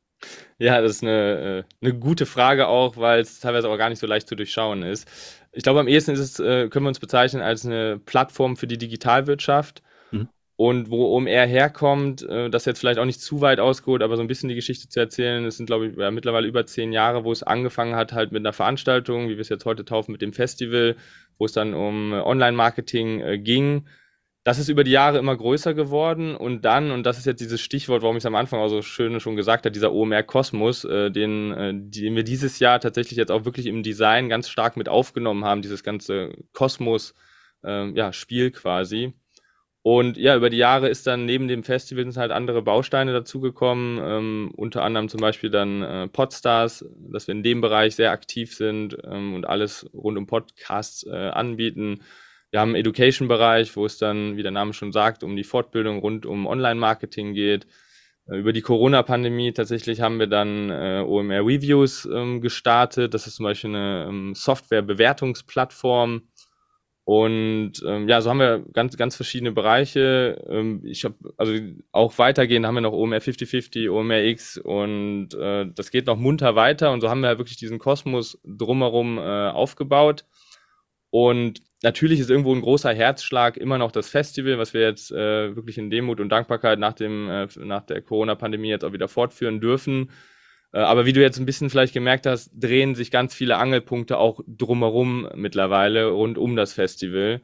Ja, 0.59 0.79
das 0.79 0.91
ist 0.91 1.03
eine, 1.03 1.65
äh, 1.81 1.83
eine 1.83 1.97
gute 1.97 2.27
Frage 2.27 2.67
auch, 2.67 2.95
weil 2.95 3.21
es 3.21 3.39
teilweise 3.39 3.67
auch 3.67 3.77
gar 3.77 3.89
nicht 3.89 3.97
so 3.97 4.05
leicht 4.05 4.27
zu 4.27 4.35
durchschauen 4.35 4.83
ist. 4.83 5.09
Ich 5.51 5.63
glaube, 5.63 5.79
am 5.79 5.87
ehesten 5.87 6.11
ist 6.11 6.19
es, 6.19 6.39
äh, 6.39 6.69
können 6.69 6.85
wir 6.85 6.89
uns 6.89 6.99
bezeichnen 6.99 7.41
als 7.41 7.65
eine 7.65 7.97
Plattform 7.97 8.55
für 8.55 8.67
die 8.67 8.77
Digitalwirtschaft 8.77 9.81
und 10.61 10.91
wo 10.91 11.15
OMR 11.17 11.47
herkommt, 11.47 12.21
äh, 12.21 12.51
das 12.51 12.65
jetzt 12.65 12.77
vielleicht 12.79 12.99
auch 12.99 13.05
nicht 13.05 13.19
zu 13.19 13.41
weit 13.41 13.59
ausgeholt, 13.59 14.03
aber 14.03 14.15
so 14.15 14.21
ein 14.21 14.27
bisschen 14.27 14.47
die 14.47 14.53
Geschichte 14.53 14.89
zu 14.89 14.99
erzählen. 14.99 15.43
Es 15.43 15.57
sind, 15.57 15.65
glaube 15.65 15.87
ich, 15.87 15.95
mittlerweile 16.11 16.47
über 16.47 16.67
zehn 16.67 16.93
Jahre, 16.93 17.23
wo 17.23 17.31
es 17.31 17.41
angefangen 17.41 17.95
hat, 17.95 18.13
halt 18.13 18.31
mit 18.31 18.43
einer 18.43 18.53
Veranstaltung, 18.53 19.27
wie 19.27 19.37
wir 19.37 19.41
es 19.41 19.49
jetzt 19.49 19.65
heute 19.65 19.85
taufen, 19.85 20.11
mit 20.11 20.21
dem 20.21 20.33
Festival, 20.33 20.97
wo 21.39 21.45
es 21.45 21.53
dann 21.53 21.73
um 21.73 22.13
Online-Marketing 22.13 23.21
äh, 23.21 23.39
ging. 23.39 23.87
Das 24.43 24.59
ist 24.59 24.69
über 24.69 24.83
die 24.83 24.91
Jahre 24.91 25.17
immer 25.17 25.35
größer 25.35 25.73
geworden 25.73 26.35
und 26.35 26.63
dann, 26.63 26.91
und 26.91 27.07
das 27.07 27.17
ist 27.17 27.25
jetzt 27.25 27.41
dieses 27.41 27.59
Stichwort, 27.59 28.03
warum 28.03 28.17
ich 28.17 28.21
es 28.21 28.27
am 28.27 28.35
Anfang 28.35 28.59
auch 28.59 28.69
so 28.69 28.83
schön 28.83 29.19
schon 29.19 29.35
gesagt 29.35 29.65
habe, 29.65 29.73
dieser 29.73 29.91
OMR-Kosmos, 29.91 30.83
äh, 30.85 31.09
den, 31.09 31.51
äh, 31.53 31.73
den 31.73 32.15
wir 32.15 32.23
dieses 32.23 32.59
Jahr 32.59 32.79
tatsächlich 32.79 33.17
jetzt 33.17 33.31
auch 33.31 33.45
wirklich 33.45 33.65
im 33.65 33.81
Design 33.81 34.29
ganz 34.29 34.47
stark 34.47 34.77
mit 34.77 34.89
aufgenommen 34.89 35.43
haben, 35.43 35.63
dieses 35.63 35.83
ganze 35.83 36.33
Kosmos-Spiel 36.53 38.41
äh, 38.41 38.43
ja, 38.43 38.49
quasi 38.51 39.15
und 39.83 40.17
ja, 40.17 40.35
über 40.35 40.51
die 40.51 40.57
Jahre 40.57 40.89
ist 40.89 41.07
dann 41.07 41.25
neben 41.25 41.47
dem 41.47 41.63
Festival 41.63 42.03
sind 42.03 42.17
halt 42.17 42.31
andere 42.31 42.61
Bausteine 42.61 43.13
dazugekommen, 43.13 43.99
ähm, 44.03 44.51
unter 44.55 44.83
anderem 44.83 45.09
zum 45.09 45.21
Beispiel 45.21 45.49
dann 45.49 45.81
äh, 45.81 46.07
Podstars, 46.07 46.85
dass 47.11 47.27
wir 47.27 47.33
in 47.33 47.41
dem 47.41 47.61
Bereich 47.61 47.95
sehr 47.95 48.11
aktiv 48.11 48.55
sind 48.55 48.95
ähm, 49.03 49.33
und 49.33 49.45
alles 49.47 49.89
rund 49.93 50.19
um 50.19 50.27
Podcasts 50.27 51.03
äh, 51.07 51.15
anbieten. 51.15 52.01
Wir 52.51 52.59
haben 52.59 52.69
einen 52.69 52.81
Education-Bereich, 52.81 53.75
wo 53.75 53.85
es 53.85 53.97
dann, 53.97 54.37
wie 54.37 54.43
der 54.43 54.51
Name 54.51 54.73
schon 54.73 54.91
sagt, 54.91 55.23
um 55.23 55.35
die 55.35 55.43
Fortbildung 55.43 55.99
rund 55.99 56.27
um 56.27 56.45
Online-Marketing 56.45 57.33
geht. 57.33 57.65
Äh, 58.27 58.37
über 58.37 58.53
die 58.53 58.61
Corona-Pandemie 58.61 59.51
tatsächlich 59.53 60.01
haben 60.01 60.19
wir 60.19 60.27
dann 60.27 60.69
äh, 60.69 61.03
OMR 61.07 61.45
Reviews 61.45 62.05
ähm, 62.05 62.41
gestartet. 62.41 63.13
Das 63.15 63.25
ist 63.25 63.35
zum 63.35 63.45
Beispiel 63.45 63.71
eine 63.71 64.05
ähm, 64.07 64.35
Software-Bewertungsplattform, 64.35 66.21
Und 67.03 67.73
ähm, 67.85 68.07
ja, 68.07 68.21
so 68.21 68.29
haben 68.29 68.39
wir 68.39 68.63
ganz, 68.73 68.95
ganz 68.95 69.15
verschiedene 69.15 69.51
Bereiche. 69.51 70.43
Ähm, 70.47 70.81
ich 70.85 71.03
habe, 71.03 71.15
also 71.37 71.53
auch 71.91 72.17
weitergehend 72.19 72.65
haben 72.65 72.75
wir 72.75 72.81
noch 72.81 72.93
OMR 72.93 73.21
5050, 73.21 73.89
OMR 73.89 74.23
X 74.23 74.57
und 74.57 75.33
äh, 75.33 75.65
das 75.73 75.89
geht 75.89 76.05
noch 76.05 76.17
munter 76.17 76.55
weiter. 76.55 76.91
Und 76.91 77.01
so 77.01 77.09
haben 77.09 77.21
wir 77.21 77.29
halt 77.29 77.39
wirklich 77.39 77.57
diesen 77.57 77.79
Kosmos 77.79 78.39
drumherum 78.45 79.17
äh, 79.17 79.21
aufgebaut. 79.49 80.25
Und 81.09 81.61
natürlich 81.83 82.19
ist 82.19 82.29
irgendwo 82.29 82.53
ein 82.53 82.61
großer 82.61 82.93
Herzschlag 82.93 83.57
immer 83.57 83.77
noch 83.77 83.91
das 83.91 84.09
Festival, 84.09 84.57
was 84.59 84.73
wir 84.73 84.81
jetzt 84.81 85.11
äh, 85.11 85.55
wirklich 85.55 85.77
in 85.77 85.89
Demut 85.89 86.19
und 86.19 86.29
Dankbarkeit 86.29 86.79
nach, 86.79 86.93
dem, 86.93 87.29
äh, 87.29 87.47
nach 87.57 87.85
der 87.85 88.01
Corona-Pandemie 88.01 88.69
jetzt 88.69 88.85
auch 88.85 88.93
wieder 88.93 89.07
fortführen 89.07 89.59
dürfen. 89.59 90.11
Äh, 90.73 90.79
aber 90.79 91.05
wie 91.05 91.13
du 91.13 91.21
jetzt 91.21 91.39
ein 91.39 91.45
bisschen 91.45 91.69
vielleicht 91.69 91.93
gemerkt 91.93 92.25
hast, 92.25 92.51
drehen 92.53 92.95
sich 92.95 93.11
ganz 93.11 93.33
viele 93.33 93.57
Angelpunkte 93.57 94.17
auch 94.17 94.41
drumherum 94.47 95.27
mittlerweile 95.35 96.09
rund 96.09 96.37
um 96.37 96.55
das 96.55 96.73
Festival. 96.73 97.41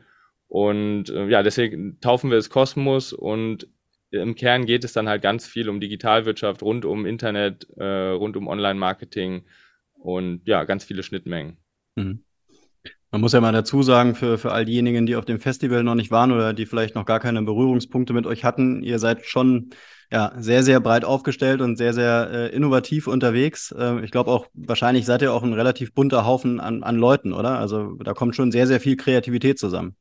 Und 0.47 1.09
äh, 1.09 1.27
ja, 1.27 1.43
deswegen 1.43 1.99
taufen 1.99 2.29
wir 2.31 2.37
es 2.37 2.49
Kosmos 2.49 3.13
und 3.13 3.67
im 4.11 4.35
Kern 4.35 4.65
geht 4.65 4.85
es 4.85 4.93
dann 4.93 5.09
halt 5.09 5.21
ganz 5.21 5.45
viel 5.45 5.67
um 5.67 5.81
Digitalwirtschaft, 5.81 6.63
rund 6.63 6.85
um 6.85 7.05
Internet, 7.05 7.67
äh, 7.77 8.11
rund 8.11 8.37
um 8.37 8.47
Online-Marketing 8.47 9.43
und 9.99 10.47
ja, 10.47 10.63
ganz 10.63 10.85
viele 10.85 11.03
Schnittmengen. 11.03 11.57
Mhm. 11.95 12.23
Man 13.17 13.21
muss 13.21 13.33
ja 13.33 13.41
mal 13.41 13.51
dazu 13.51 13.81
sagen, 13.81 14.13
für, 14.13 14.37
für 14.37 14.51
all 14.51 14.63
diejenigen, 14.63 15.07
die 15.07 15.15
auf 15.15 15.25
dem 15.25 15.39
Festival 15.39 15.83
noch 15.83 15.95
nicht 15.95 16.11
waren 16.11 16.31
oder 16.31 16.53
die 16.53 16.67
vielleicht 16.67 16.93
noch 16.93 17.03
gar 17.03 17.19
keine 17.19 17.41
Berührungspunkte 17.41 18.13
mit 18.13 18.27
euch 18.27 18.43
hatten, 18.43 18.83
ihr 18.83 18.99
seid 18.99 19.25
schon 19.25 19.71
ja, 20.11 20.33
sehr, 20.37 20.61
sehr 20.61 20.79
breit 20.79 21.03
aufgestellt 21.03 21.61
und 21.61 21.77
sehr, 21.77 21.95
sehr 21.95 22.29
äh, 22.31 22.55
innovativ 22.55 23.07
unterwegs. 23.07 23.71
Äh, 23.75 24.05
ich 24.05 24.11
glaube 24.11 24.29
auch, 24.29 24.45
wahrscheinlich 24.53 25.07
seid 25.07 25.23
ihr 25.23 25.33
auch 25.33 25.41
ein 25.41 25.53
relativ 25.53 25.95
bunter 25.95 26.27
Haufen 26.27 26.59
an, 26.59 26.83
an 26.83 26.95
Leuten, 26.95 27.33
oder? 27.33 27.57
Also 27.57 27.95
da 28.03 28.13
kommt 28.13 28.35
schon 28.35 28.51
sehr, 28.51 28.67
sehr 28.67 28.79
viel 28.79 28.97
Kreativität 28.97 29.57
zusammen. 29.57 29.95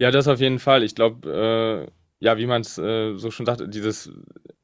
Ja, 0.00 0.10
das 0.10 0.26
auf 0.26 0.40
jeden 0.40 0.58
Fall. 0.58 0.82
Ich 0.82 0.96
glaube, 0.96 1.30
äh, 1.30 1.92
ja, 2.18 2.38
wie 2.38 2.46
man 2.46 2.62
es 2.62 2.78
äh, 2.78 3.14
so 3.16 3.30
schon 3.30 3.46
sagt, 3.46 3.62
dieses, 3.66 4.10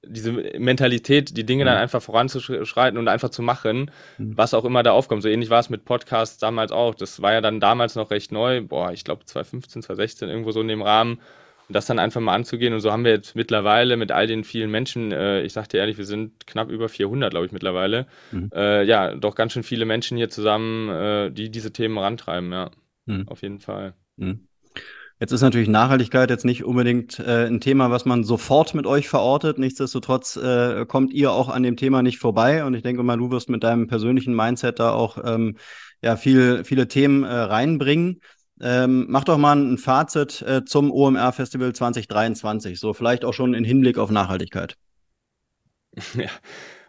diese 0.05 0.33
Mentalität, 0.33 1.37
die 1.37 1.45
Dinge 1.45 1.65
mhm. 1.65 1.67
dann 1.67 1.77
einfach 1.79 2.03
voranzuschreiten 2.03 2.99
und 2.99 3.09
einfach 3.09 3.31
zu 3.31 3.43
machen, 3.43 3.91
mhm. 4.19 4.37
was 4.37 4.55
auch 4.55 4.65
immer 4.65 4.83
da 4.83 4.93
aufkommt. 4.93 5.23
So 5.23 5.29
ähnlich 5.29 5.51
war 5.51 5.61
es 5.61 5.71
mit 5.71 5.85
Podcasts 5.85 6.39
damals 6.39 6.73
auch. 6.73 6.95
Das 6.95 7.21
war 7.21 7.33
ja 7.33 7.41
dann 7.41 7.61
damals 7.61 7.95
noch 7.95 8.11
recht 8.11 8.33
neu. 8.33 8.63
Boah, 8.63 8.93
ich 8.93 9.05
glaube 9.05 9.25
2015, 9.25 9.83
2016, 9.83 10.29
irgendwo 10.29 10.53
so 10.53 10.61
in 10.61 10.69
dem 10.69 10.83
Rahmen 10.83 11.21
das 11.73 11.87
dann 11.87 11.99
einfach 11.99 12.21
mal 12.21 12.35
anzugehen. 12.35 12.75
Und 12.75 12.81
so 12.81 12.93
haben 12.93 13.05
wir 13.05 13.13
jetzt 13.13 13.35
mittlerweile 13.35 13.97
mit 13.97 14.13
all 14.13 14.27
den 14.27 14.45
vielen 14.45 14.71
Menschen, 14.71 15.13
äh, 15.13 15.43
ich 15.43 15.53
sag 15.53 15.69
dir 15.69 15.79
ehrlich, 15.79 15.99
wir 15.99 16.05
sind 16.05 16.47
knapp 16.47 16.71
über 16.71 16.89
400, 16.89 17.31
glaube 17.31 17.47
ich, 17.47 17.53
mittlerweile, 17.53 18.07
mhm. 18.31 18.51
äh, 18.55 18.85
ja, 18.85 19.15
doch 19.15 19.35
ganz 19.35 19.53
schön 19.53 19.63
viele 19.63 19.85
Menschen 19.85 20.17
hier 20.17 20.29
zusammen, 20.29 20.89
äh, 20.89 21.31
die 21.31 21.51
diese 21.51 21.73
Themen 21.73 21.99
rantreiben, 21.99 22.53
ja, 22.53 22.71
mhm. 23.07 23.29
auf 23.29 23.43
jeden 23.43 23.61
Fall. 23.61 23.95
Mhm. 24.17 24.47
Jetzt 25.23 25.31
ist 25.31 25.43
natürlich 25.43 25.69
Nachhaltigkeit 25.69 26.31
jetzt 26.31 26.45
nicht 26.45 26.65
unbedingt 26.65 27.21
äh, 27.21 27.47
ein 27.47 27.61
Thema, 27.61 27.93
was 27.93 28.05
man 28.05 28.25
sofort 28.25 28.75
mit 28.75 28.87
euch 28.87 29.09
verortet. 29.09 29.57
Nichtsdestotrotz 29.57 30.35
äh, 30.35 30.85
kommt 30.85 31.13
ihr 31.13 31.31
auch 31.31 31.49
an 31.49 31.63
dem 31.63 31.77
Thema 31.77 32.03
nicht 32.03 32.19
vorbei. 32.19 32.65
Und 32.65 32.75
ich 32.75 32.83
denke 32.83 33.05
mal, 33.05 33.17
du 33.19 33.31
wirst 33.31 33.49
mit 33.49 33.63
deinem 33.63 33.87
persönlichen 33.87 34.35
Mindset 34.35 34.81
da 34.81 34.91
auch 34.91 35.19
ähm, 35.25 35.59
ja, 36.03 36.17
viel, 36.17 36.65
viele 36.65 36.89
Themen 36.89 37.23
äh, 37.23 37.33
reinbringen. 37.33 38.21
Ähm, 38.61 39.07
mach 39.11 39.23
doch 39.23 39.39
mal 39.39 39.57
ein 39.57 39.79
Fazit 39.79 40.43
äh, 40.43 40.65
zum 40.65 40.91
OMR 40.91 41.33
Festival 41.33 41.73
2023, 41.73 42.81
so 42.81 42.93
vielleicht 42.93 43.25
auch 43.25 43.33
schon 43.33 43.55
in 43.55 43.63
Hinblick 43.63 43.99
auf 43.99 44.11
Nachhaltigkeit. 44.11 44.77
Ja. 46.15 46.31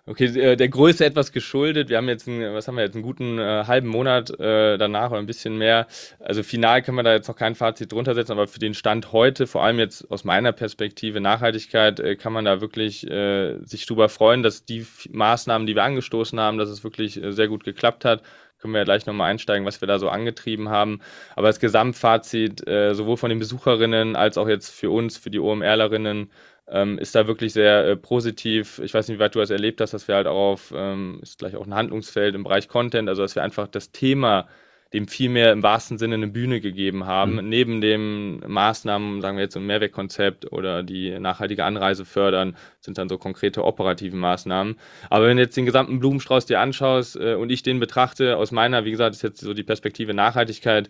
Okay, 0.05 0.25
äh, 0.25 0.57
der 0.57 0.67
Größe 0.67 1.05
etwas 1.05 1.31
geschuldet. 1.31 1.87
Wir 1.87 1.95
haben 1.95 2.09
jetzt, 2.09 2.27
einen, 2.27 2.53
was 2.53 2.67
haben 2.67 2.75
wir 2.75 2.83
jetzt, 2.83 2.95
einen 2.95 3.03
guten 3.03 3.39
äh, 3.39 3.63
halben 3.65 3.87
Monat 3.87 4.37
äh, 4.37 4.77
danach 4.77 5.11
oder 5.11 5.19
ein 5.19 5.25
bisschen 5.25 5.57
mehr. 5.57 5.87
Also 6.19 6.43
final 6.43 6.81
können 6.81 6.97
wir 6.97 7.03
da 7.03 7.13
jetzt 7.13 7.29
noch 7.29 7.37
kein 7.37 7.55
Fazit 7.55 7.93
drunter 7.93 8.13
setzen, 8.13 8.33
aber 8.33 8.47
für 8.47 8.59
den 8.59 8.73
Stand 8.73 9.13
heute, 9.13 9.47
vor 9.47 9.63
allem 9.63 9.79
jetzt 9.79 10.11
aus 10.11 10.25
meiner 10.25 10.51
Perspektive 10.51 11.21
Nachhaltigkeit, 11.21 12.01
äh, 12.01 12.17
kann 12.17 12.33
man 12.33 12.43
da 12.43 12.59
wirklich 12.59 13.09
äh, 13.09 13.59
sich 13.63 13.85
drüber 13.85 14.09
freuen, 14.09 14.43
dass 14.43 14.65
die 14.65 14.85
Maßnahmen, 15.09 15.65
die 15.67 15.75
wir 15.75 15.83
angestoßen 15.85 16.37
haben, 16.37 16.57
dass 16.57 16.67
es 16.67 16.83
wirklich 16.83 17.23
äh, 17.23 17.31
sehr 17.31 17.47
gut 17.47 17.63
geklappt 17.63 18.03
hat 18.03 18.23
können 18.59 18.75
wir 18.75 18.79
ja 18.79 18.85
gleich 18.85 19.05
nochmal 19.05 19.29
einsteigen, 19.29 19.65
was 19.65 19.81
wir 19.81 19.89
da 19.89 19.99
so 19.99 20.07
angetrieben 20.07 20.69
haben. 20.69 21.01
Aber 21.35 21.47
das 21.47 21.59
Gesamtfazit, 21.59 22.65
äh, 22.65 22.93
sowohl 22.95 23.17
von 23.17 23.29
den 23.29 23.39
Besucherinnen 23.39 24.15
als 24.15 24.37
auch 24.37 24.47
jetzt 24.47 24.69
für 24.69 24.89
uns, 24.89 25.17
für 25.17 25.29
die 25.29 25.39
OMRlerinnen, 25.39 26.31
ähm, 26.67 26.97
ist 26.97 27.15
da 27.15 27.27
wirklich 27.27 27.53
sehr 27.53 27.85
äh, 27.85 27.95
positiv. 27.95 28.79
Ich 28.83 28.93
weiß 28.93 29.07
nicht, 29.07 29.17
wie 29.17 29.23
weit 29.23 29.35
du 29.35 29.39
das 29.39 29.49
erlebt 29.49 29.81
hast, 29.81 29.93
dass 29.93 30.07
wir 30.07 30.15
halt 30.15 30.27
auch 30.27 30.53
auf, 30.53 30.73
ähm, 30.75 31.19
ist 31.21 31.39
gleich 31.39 31.55
auch 31.55 31.65
ein 31.65 31.73
Handlungsfeld 31.73 32.35
im 32.35 32.43
Bereich 32.43 32.67
Content, 32.67 33.09
also 33.09 33.21
dass 33.21 33.35
wir 33.35 33.43
einfach 33.43 33.67
das 33.67 33.91
Thema 33.91 34.47
dem 34.93 35.07
viel 35.07 35.29
mehr 35.29 35.51
im 35.51 35.63
wahrsten 35.63 35.97
Sinne 35.97 36.15
eine 36.15 36.27
Bühne 36.27 36.61
gegeben 36.61 37.05
haben, 37.05 37.35
mhm. 37.35 37.49
neben 37.49 37.81
den 37.81 38.39
Maßnahmen, 38.47 39.21
sagen 39.21 39.37
wir 39.37 39.43
jetzt 39.43 39.57
ein 39.57 39.65
Mehrwegkonzept 39.65 40.51
oder 40.51 40.83
die 40.83 41.19
nachhaltige 41.19 41.65
Anreise 41.65 42.05
fördern, 42.05 42.55
sind 42.79 42.99
dann 42.99 43.09
so 43.09 43.17
konkrete 43.17 43.63
operative 43.63 44.15
Maßnahmen. 44.15 44.77
Aber 45.09 45.27
wenn 45.27 45.37
du 45.37 45.43
jetzt 45.43 45.57
den 45.57 45.65
gesamten 45.65 45.99
Blumenstrauß 45.99 46.45
dir 46.45 46.59
anschaust 46.59 47.15
äh, 47.15 47.33
und 47.33 47.51
ich 47.51 47.63
den 47.63 47.79
betrachte, 47.79 48.37
aus 48.37 48.51
meiner, 48.51 48.85
wie 48.85 48.91
gesagt, 48.91 49.15
ist 49.15 49.23
jetzt 49.23 49.41
so 49.41 49.55
die 49.55 49.63
Perspektive 49.63 50.13
Nachhaltigkeit, 50.13 50.89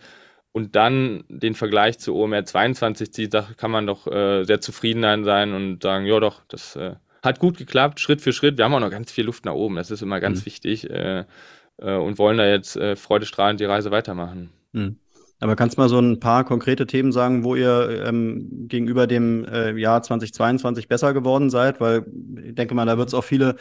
und 0.54 0.76
dann 0.76 1.26
den 1.28 1.56
Vergleich 1.56 2.00
zu 2.00 2.16
OMR 2.16 2.46
22 2.46 3.12
zieht, 3.12 3.34
da 3.34 3.48
kann 3.58 3.72
man 3.72 3.86
doch 3.86 4.08
äh, 4.08 4.46
sehr 4.46 4.62
zufrieden 4.62 5.26
sein 5.26 5.54
und 5.54 5.84
sagen, 5.84 6.06
ja 6.06 6.20
doch, 6.20 6.42
das 6.48 6.76
äh, 6.76 6.96
hat 7.22 7.40
gut 7.40 7.58
geklappt, 7.58 8.00
Schritt 8.00 8.22
für 8.22 8.34
Schritt. 8.34 8.58
Wir 8.58 8.66
haben 8.66 8.74
auch 8.74 8.80
noch 8.80 8.92
ganz 8.92 9.12
viel 9.12 9.26
Luft 9.26 9.46
nach 9.46 9.54
oben, 9.54 9.76
das 9.76 9.92
ist 9.92 10.02
immer 10.02 10.20
ganz 10.20 10.42
mhm. 10.42 10.46
wichtig. 10.46 10.90
Äh, 10.90 11.26
äh, 11.78 11.96
und 11.96 12.18
wollen 12.18 12.38
da 12.38 12.48
jetzt 12.48 12.76
äh, 12.76 12.96
freudestrahlend 12.96 13.60
die 13.60 13.66
Reise 13.66 13.92
weitermachen. 13.92 14.50
Mhm. 14.72 14.98
Aber 15.40 15.56
kannst 15.58 15.78
du 15.78 15.82
mal 15.82 15.90
so 15.90 16.00
ein 16.00 16.20
paar 16.20 16.46
konkrete 16.46 16.88
Themen 16.88 17.12
sagen, 17.12 17.44
wo 17.44 17.56
ihr 17.56 18.04
ähm, 18.06 18.68
gegenüber 18.70 19.08
dem 19.08 19.44
äh, 19.44 19.78
Jahr 19.78 20.02
2022 20.02 20.88
besser 20.88 21.14
geworden 21.14 21.50
seid? 21.50 21.82
Weil 21.82 22.06
ich 22.42 22.56
denke 22.56 22.76
mal, 22.76 22.86
da 22.86 22.98
wird 22.98 23.10
es 23.10 23.14
auch 23.14 23.26
viele 23.26 23.58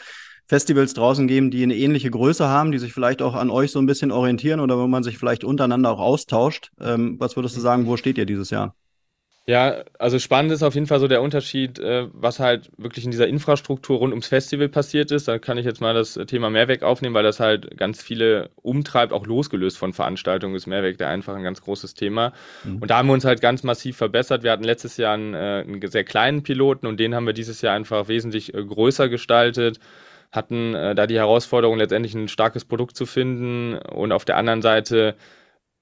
Festivals 0.46 0.94
draußen 0.94 1.26
geben, 1.28 1.50
die 1.50 1.62
eine 1.62 1.76
ähnliche 1.76 2.10
Größe 2.10 2.46
haben, 2.46 2.72
die 2.72 2.78
sich 2.78 2.92
vielleicht 2.92 3.22
auch 3.22 3.34
an 3.34 3.50
euch 3.50 3.72
so 3.72 3.78
ein 3.78 3.86
bisschen 3.86 4.10
orientieren 4.10 4.60
oder 4.60 4.78
wo 4.78 4.86
man 4.86 5.02
sich 5.02 5.18
vielleicht 5.18 5.44
untereinander 5.44 5.90
auch 5.92 6.00
austauscht. 6.00 6.70
Ähm, 6.80 7.16
was 7.18 7.36
würdest 7.36 7.56
du 7.56 7.60
sagen, 7.60 7.86
wo 7.86 7.96
steht 7.96 8.18
ihr 8.18 8.26
dieses 8.26 8.50
Jahr? 8.50 8.74
Ja, 9.44 9.82
also 9.98 10.20
spannend 10.20 10.52
ist 10.52 10.62
auf 10.62 10.74
jeden 10.74 10.86
Fall 10.86 11.00
so 11.00 11.08
der 11.08 11.20
Unterschied, 11.20 11.80
äh, 11.80 12.06
was 12.12 12.38
halt 12.38 12.70
wirklich 12.78 13.04
in 13.04 13.10
dieser 13.10 13.26
Infrastruktur 13.26 13.98
rund 13.98 14.12
ums 14.12 14.28
Festival 14.28 14.68
passiert 14.68 15.10
ist. 15.10 15.26
Da 15.26 15.40
kann 15.40 15.58
ich 15.58 15.66
jetzt 15.66 15.80
mal 15.80 15.94
das 15.94 16.14
Thema 16.28 16.48
Mehrweg 16.48 16.84
aufnehmen, 16.84 17.14
weil 17.14 17.24
das 17.24 17.40
halt 17.40 17.76
ganz 17.76 18.00
viele 18.00 18.50
umtreibt, 18.54 19.12
auch 19.12 19.26
losgelöst 19.26 19.78
von 19.78 19.92
Veranstaltungen 19.94 20.54
ist 20.54 20.68
Mehrweg 20.68 20.96
der 20.98 21.08
einfach 21.08 21.34
ein 21.34 21.42
ganz 21.42 21.60
großes 21.60 21.94
Thema. 21.94 22.32
Mhm. 22.62 22.76
Und 22.82 22.90
da 22.90 22.98
haben 22.98 23.08
wir 23.08 23.14
uns 23.14 23.24
halt 23.24 23.40
ganz 23.40 23.64
massiv 23.64 23.96
verbessert. 23.96 24.44
Wir 24.44 24.52
hatten 24.52 24.62
letztes 24.62 24.96
Jahr 24.96 25.14
einen, 25.14 25.34
äh, 25.34 25.64
einen 25.66 25.84
sehr 25.88 26.04
kleinen 26.04 26.44
Piloten 26.44 26.86
und 26.86 27.00
den 27.00 27.12
haben 27.12 27.26
wir 27.26 27.32
dieses 27.32 27.62
Jahr 27.62 27.74
einfach 27.74 28.06
wesentlich 28.06 28.54
äh, 28.54 28.64
größer 28.64 29.08
gestaltet 29.08 29.80
hatten 30.32 30.72
da 30.72 31.06
die 31.06 31.18
Herausforderung, 31.18 31.78
letztendlich 31.78 32.14
ein 32.14 32.26
starkes 32.26 32.64
Produkt 32.64 32.96
zu 32.96 33.06
finden 33.06 33.76
und 33.76 34.12
auf 34.12 34.24
der 34.24 34.38
anderen 34.38 34.62
Seite 34.62 35.14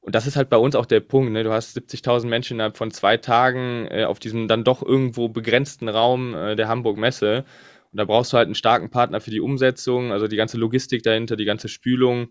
und 0.00 0.14
das 0.14 0.26
ist 0.26 0.36
halt 0.36 0.48
bei 0.48 0.56
uns 0.56 0.74
auch 0.74 0.86
der 0.86 1.00
Punkt. 1.00 1.32
Ne? 1.32 1.44
Du 1.44 1.52
hast 1.52 1.76
70.000 1.76 2.26
Menschen 2.26 2.54
innerhalb 2.54 2.76
von 2.76 2.90
zwei 2.90 3.16
Tagen 3.18 3.86
äh, 3.90 4.04
auf 4.04 4.18
diesem 4.18 4.48
dann 4.48 4.64
doch 4.64 4.82
irgendwo 4.82 5.28
begrenzten 5.28 5.88
Raum 5.88 6.34
äh, 6.34 6.56
der 6.56 6.68
Hamburg 6.68 6.96
Messe. 6.96 7.44
Und 7.92 7.98
da 7.98 8.04
brauchst 8.04 8.32
du 8.32 8.36
halt 8.36 8.46
einen 8.46 8.54
starken 8.54 8.90
Partner 8.90 9.20
für 9.20 9.30
die 9.30 9.40
Umsetzung, 9.40 10.12
also 10.12 10.26
die 10.26 10.36
ganze 10.36 10.56
Logistik 10.56 11.02
dahinter, 11.02 11.36
die 11.36 11.44
ganze 11.44 11.68
Spülung. 11.68 12.28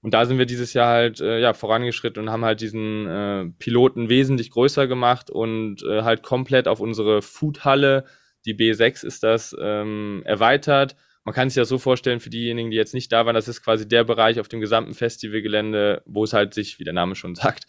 Und 0.00 0.14
da 0.14 0.26
sind 0.26 0.38
wir 0.38 0.46
dieses 0.46 0.72
Jahr 0.72 0.88
halt 0.88 1.20
äh, 1.20 1.38
ja, 1.38 1.52
vorangeschritten 1.52 2.22
und 2.22 2.30
haben 2.30 2.44
halt 2.44 2.60
diesen 2.60 3.06
äh, 3.06 3.44
Piloten 3.58 4.08
wesentlich 4.08 4.50
größer 4.50 4.88
gemacht 4.88 5.30
und 5.30 5.84
äh, 5.84 6.02
halt 6.02 6.24
komplett 6.24 6.66
auf 6.66 6.80
unsere 6.80 7.22
Foodhalle, 7.22 8.04
die 8.44 8.54
B6 8.54 9.06
ist 9.06 9.22
das, 9.22 9.54
ähm, 9.60 10.22
erweitert 10.24 10.96
man 11.24 11.34
kann 11.34 11.48
sich 11.48 11.60
das 11.60 11.68
so 11.68 11.78
vorstellen, 11.78 12.20
für 12.20 12.30
diejenigen, 12.30 12.70
die 12.70 12.76
jetzt 12.76 12.94
nicht 12.94 13.12
da 13.12 13.24
waren, 13.26 13.34
das 13.34 13.48
ist 13.48 13.62
quasi 13.62 13.86
der 13.86 14.04
Bereich 14.04 14.40
auf 14.40 14.48
dem 14.48 14.60
gesamten 14.60 14.94
Festivalgelände, 14.94 16.02
wo 16.04 16.24
es 16.24 16.32
halt 16.32 16.54
sich, 16.54 16.78
wie 16.78 16.84
der 16.84 16.92
Name 16.92 17.14
schon 17.14 17.34
sagt, 17.34 17.66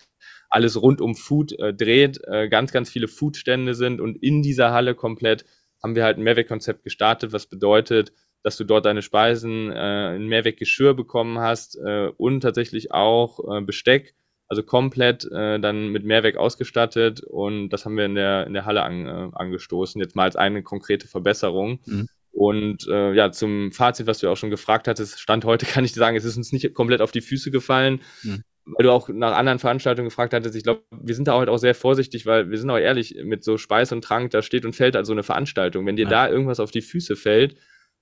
alles 0.50 0.81
rund 0.81 1.01
um 1.01 1.15
Food 1.15 1.57
äh, 1.60 1.74
dreht, 1.74 2.19
äh, 2.27 2.48
ganz, 2.50 2.72
ganz 2.72 2.89
viele 2.89 3.07
Foodstände 3.07 3.74
sind 3.75 4.01
und 4.01 4.22
in 4.22 4.41
dieser 4.41 4.72
Halle 4.72 4.95
komplett 4.95 5.45
haben 5.81 5.95
wir 5.95 6.03
halt 6.03 6.17
ein 6.17 6.24
Mehrwegkonzept 6.24 6.83
gestartet, 6.83 7.33
was 7.33 7.48
bedeutet, 7.48 8.13
dass 8.43 8.57
du 8.57 8.63
dort 8.63 8.86
deine 8.86 9.01
Speisen 9.01 9.72
äh, 9.72 10.15
in 10.15 10.27
Mehrweggeschirr 10.27 10.93
bekommen 10.93 11.39
hast 11.39 11.77
äh, 11.77 12.10
und 12.17 12.41
tatsächlich 12.41 12.91
auch 12.91 13.39
äh, 13.39 13.62
Besteck, 13.62 14.15
also 14.48 14.63
komplett 14.63 15.25
äh, 15.31 15.60
dann 15.60 15.89
mit 15.89 16.05
Mehrweg 16.05 16.38
ausgestattet 16.38 17.22
und 17.24 17.69
das 17.69 17.86
haben 17.86 17.98
wir 17.98 18.05
in 18.05 18.15
der, 18.15 18.45
in 18.45 18.53
der 18.53 18.65
Halle 18.65 18.83
an, 18.83 19.05
äh, 19.05 19.29
angestoßen, 19.33 20.01
jetzt 20.01 20.15
mal 20.15 20.24
als 20.24 20.36
eine 20.36 20.63
konkrete 20.63 21.07
Verbesserung. 21.07 21.79
Mhm. 21.86 22.10
Und 22.34 22.88
äh, 22.88 23.13
ja, 23.13 23.32
zum 23.32 23.72
Fazit, 23.72 24.08
was 24.08 24.18
du 24.18 24.28
auch 24.28 24.36
schon 24.36 24.50
gefragt 24.50 24.88
hattest, 24.88 25.20
Stand 25.20 25.46
heute 25.46 25.66
kann 25.68 25.86
ich 25.86 25.94
dir 25.94 26.00
sagen, 26.00 26.18
es 26.18 26.25
ist 26.25 26.36
uns 26.36 26.52
nicht 26.52 26.74
komplett 26.74 27.02
auf 27.02 27.12
die 27.12 27.22
Füße 27.22 27.52
gefallen, 27.52 28.02
mhm. 28.24 28.44
weil 28.66 28.84
du 28.84 28.92
auch 28.92 29.08
nach 29.08 29.38
anderen 29.38 29.60
Veranstaltungen 29.60 30.10
gefragt 30.10 30.34
hattest. 30.34 30.56
Ich 30.56 30.63
glaube, 30.63 30.82
wir 30.92 31.13
sind 31.13 31.28
da 31.28 31.38
halt 31.38 31.48
auch 31.48 31.60
sehr 31.60 31.75
vorsichtig, 31.75 32.25
weil 32.25 32.50
wir 32.50 32.58
sind 32.58 32.72
auch 32.72 32.80
ehrlich, 32.80 33.16
mit 33.24 33.44
so 33.44 33.58
Speis 33.58 33.92
und 33.92 34.04
Trank, 34.04 34.32
da 34.32 34.42
steht 34.42 34.66
und 34.66 34.75
fällt 34.75 34.96
also 34.96 35.13
eine 35.13 35.22
Veranstaltung. 35.22 35.86
Wenn 35.86 35.96
dir 35.96 36.06
ja. 36.06 36.10
da 36.10 36.30
irgendwas 36.30 36.60
auf 36.60 36.72
die 36.72 36.82
Füße 36.82 37.16
fällt 37.16 37.56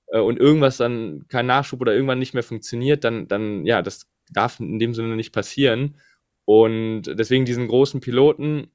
äh, 0.08 0.20
und 0.20 0.40
irgendwas 0.40 0.78
dann 0.78 1.26
kein 1.28 1.46
Nachschub 1.46 1.82
oder 1.82 1.94
irgendwann 1.94 2.20
nicht 2.20 2.34
mehr 2.34 2.44
funktioniert, 2.44 3.04
dann, 3.04 3.28
dann 3.28 3.66
ja, 3.66 3.82
das 3.82 4.10
darf 4.32 4.62
in 4.62 4.80
dem 4.80 4.94
Sinne 4.94 5.18
nicht 5.18 5.34
passieren. 5.34 5.98
Und 6.46 7.04
deswegen 7.04 7.44
diesen 7.44 7.68
großen 7.68 8.00
Piloten, 8.00 8.72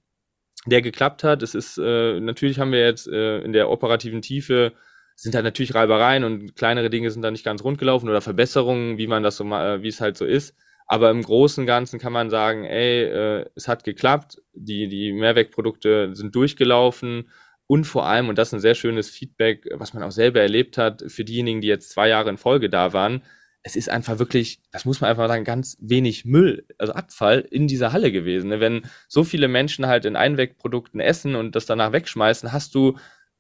der 0.67 0.83
geklappt 0.83 1.25
hat. 1.25 1.43
Es 1.43 1.55
ist, 1.55 1.79
äh, 1.79 2.21
natürlich 2.21 2.59
haben 2.59 2.73
wir 2.73 2.85
jetzt 2.85 3.09
äh, 3.09 3.39
in 3.39 3.53
der 3.53 3.71
operativen 3.71 4.21
Tiefe 4.21 4.73
sind 5.17 5.35
da 5.35 5.43
natürlich 5.43 5.75
Reibereien 5.75 6.25
und 6.25 6.55
kleinere 6.55 6.91
Dinge 6.91 7.11
sind 7.11 7.23
da 7.23 7.31
nicht 7.31 7.45
ganz 7.45 7.65
rund 7.65 7.79
gelaufen 7.79 8.09
oder 8.09 8.21
Verbesserungen, 8.21 8.99
wie 8.99 9.07
man 9.07 9.23
das 9.23 9.37
so 9.37 9.45
mal, 9.45 9.79
äh, 9.79 9.83
wie 9.83 9.89
es 9.89 10.01
halt 10.01 10.17
so 10.17 10.25
ist. 10.25 10.55
Aber 10.87 11.11
im 11.11 11.23
Großen 11.23 11.63
und 11.63 11.67
Ganzen 11.67 11.99
kann 11.99 12.13
man 12.13 12.31
sagen, 12.31 12.65
ey, 12.65 13.03
äh, 13.05 13.47
es 13.57 13.67
hat 13.67 13.83
geklappt, 13.83 14.41
die, 14.53 14.89
die 14.89 15.13
Mehrwegprodukte 15.13 16.15
sind 16.15 16.35
durchgelaufen 16.35 17.29
und 17.67 17.85
vor 17.85 18.07
allem, 18.07 18.29
und 18.29 18.39
das 18.39 18.49
ist 18.49 18.55
ein 18.55 18.61
sehr 18.61 18.77
schönes 18.77 19.11
Feedback, 19.11 19.67
was 19.75 19.95
man 19.95 20.05
auch 20.05 20.13
selber 20.13 20.41
erlebt 20.41 20.79
hat, 20.79 21.03
für 21.09 21.25
diejenigen, 21.25 21.61
die 21.61 21.69
jetzt 21.69 21.91
zwei 21.91 22.09
Jahre 22.09 22.31
in 22.31 22.37
Folge 22.37 22.71
da 22.71 22.93
waren, 22.93 23.23
es 23.67 23.75
ist 23.75 23.89
einfach 23.89 24.21
wirklich, 24.21 24.61
das 24.71 24.85
muss 24.85 25.01
man 25.01 25.11
einfach 25.11 25.27
sagen, 25.27 25.43
ganz 25.43 25.77
wenig 25.81 26.25
Müll, 26.25 26.65
also 26.79 26.93
Abfall 26.93 27.41
in 27.51 27.67
dieser 27.67 27.93
Halle 27.93 28.13
gewesen. 28.13 28.51
Wenn 28.61 28.83
so 29.09 29.25
viele 29.25 29.49
Menschen 29.49 29.89
halt 29.89 30.05
in 30.05 30.15
Einwegprodukten 30.15 31.01
essen 31.01 31.35
und 31.35 31.57
das 31.57 31.67
danach 31.67 31.91
wegschmeißen, 31.91 32.53
hast 32.53 32.77
du 32.77 32.97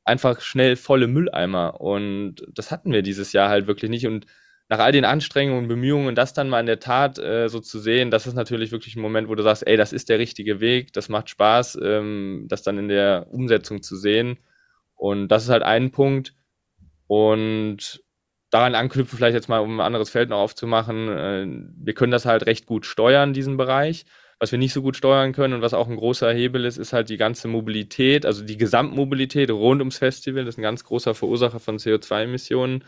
einfach 0.07 0.41
schnell 0.41 0.77
volle 0.77 1.09
Mülleimer. 1.09 1.81
Und 1.81 2.37
das 2.55 2.71
hatten 2.71 2.93
wir 2.93 3.03
dieses 3.03 3.33
Jahr 3.33 3.49
halt 3.49 3.67
wirklich 3.67 3.91
nicht. 3.91 4.07
Und 4.07 4.27
nach 4.69 4.79
all 4.79 4.93
den 4.93 5.05
Anstrengungen 5.05 5.65
und 5.65 5.69
Bemühungen, 5.69 6.15
das 6.15 6.33
dann 6.33 6.49
mal 6.49 6.61
in 6.61 6.67
der 6.67 6.81
Tat 6.81 7.19
äh, 7.19 7.49
so 7.49 7.61
zu 7.61 7.79
sehen, 7.79 8.11
das 8.11 8.27
ist 8.27 8.35
natürlich 8.35 8.73
wirklich 8.73 8.97
ein 8.97 9.03
Moment, 9.03 9.29
wo 9.29 9.35
du 9.35 9.43
sagst, 9.43 9.67
ey, 9.67 9.77
das 9.77 9.93
ist 9.93 10.09
der 10.09 10.19
richtige 10.19 10.61
Weg, 10.61 10.93
das 10.93 11.09
macht 11.09 11.29
Spaß, 11.31 11.79
ähm, 11.83 12.47
das 12.49 12.63
dann 12.63 12.79
in 12.79 12.89
der 12.89 13.27
Umsetzung 13.31 13.83
zu 13.83 13.97
sehen. 13.97 14.39
Und 14.95 15.29
das 15.29 15.45
ist 15.45 15.51
halt 15.51 15.63
ein 15.63 15.93
Punkt. 15.93 16.35
Und 17.07 18.03
daran 18.51 18.75
anknüpfen, 18.75 19.17
vielleicht 19.17 19.35
jetzt 19.35 19.49
mal, 19.49 19.59
um 19.59 19.79
ein 19.79 19.87
anderes 19.87 20.11
Feld 20.11 20.31
noch 20.31 20.39
aufzumachen, 20.39 21.09
äh, 21.09 21.47
wir 21.77 21.95
können 21.95 22.13
das 22.13 22.27
halt 22.27 22.47
recht 22.47 22.67
gut 22.67 22.87
steuern, 22.87 23.33
diesen 23.33 23.57
Bereich. 23.57 24.07
Was 24.39 24.53
wir 24.53 24.59
nicht 24.59 24.75
so 24.75 24.83
gut 24.83 24.97
steuern 24.97 25.33
können 25.33 25.55
und 25.55 25.63
was 25.63 25.73
auch 25.73 25.89
ein 25.89 25.97
großer 25.97 26.33
Hebel 26.33 26.67
ist, 26.67 26.77
ist 26.77 26.93
halt 26.93 27.09
die 27.09 27.17
ganze 27.17 27.49
Mobilität, 27.49 28.27
also 28.27 28.45
die 28.45 28.59
Gesamtmobilität 28.59 29.51
rund 29.51 29.81
ums 29.81 29.99
Festival. 29.99 30.45
Das 30.45 30.55
ist 30.55 30.59
ein 30.59 30.63
ganz 30.63 30.85
großer 30.85 31.15
Verursacher 31.15 31.59
von 31.59 31.79
CO2-Emissionen. 31.79 32.85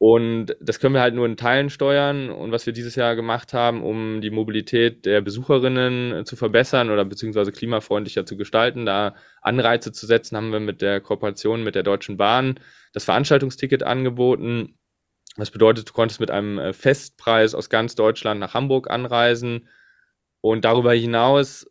Und 0.00 0.56
das 0.60 0.78
können 0.78 0.94
wir 0.94 1.00
halt 1.00 1.14
nur 1.14 1.26
in 1.26 1.36
Teilen 1.36 1.70
steuern. 1.70 2.30
Und 2.30 2.52
was 2.52 2.66
wir 2.66 2.72
dieses 2.72 2.94
Jahr 2.94 3.16
gemacht 3.16 3.52
haben, 3.52 3.82
um 3.82 4.20
die 4.20 4.30
Mobilität 4.30 5.04
der 5.04 5.20
Besucherinnen 5.20 6.24
zu 6.24 6.36
verbessern 6.36 6.90
oder 6.90 7.04
beziehungsweise 7.04 7.50
klimafreundlicher 7.50 8.24
zu 8.24 8.36
gestalten, 8.36 8.86
da 8.86 9.16
Anreize 9.42 9.90
zu 9.90 10.06
setzen, 10.06 10.36
haben 10.36 10.52
wir 10.52 10.60
mit 10.60 10.80
der 10.82 11.00
Kooperation 11.00 11.64
mit 11.64 11.74
der 11.74 11.82
Deutschen 11.82 12.16
Bahn 12.16 12.60
das 12.92 13.04
Veranstaltungsticket 13.04 13.82
angeboten. 13.82 14.78
Das 15.36 15.50
bedeutet, 15.50 15.88
du 15.88 15.92
konntest 15.92 16.20
mit 16.20 16.30
einem 16.30 16.58
äh, 16.58 16.72
Festpreis 16.72 17.54
aus 17.56 17.68
ganz 17.68 17.96
Deutschland 17.96 18.38
nach 18.38 18.54
Hamburg 18.54 18.90
anreisen. 18.90 19.68
Und 20.40 20.64
darüber 20.64 20.92
hinaus 20.92 21.66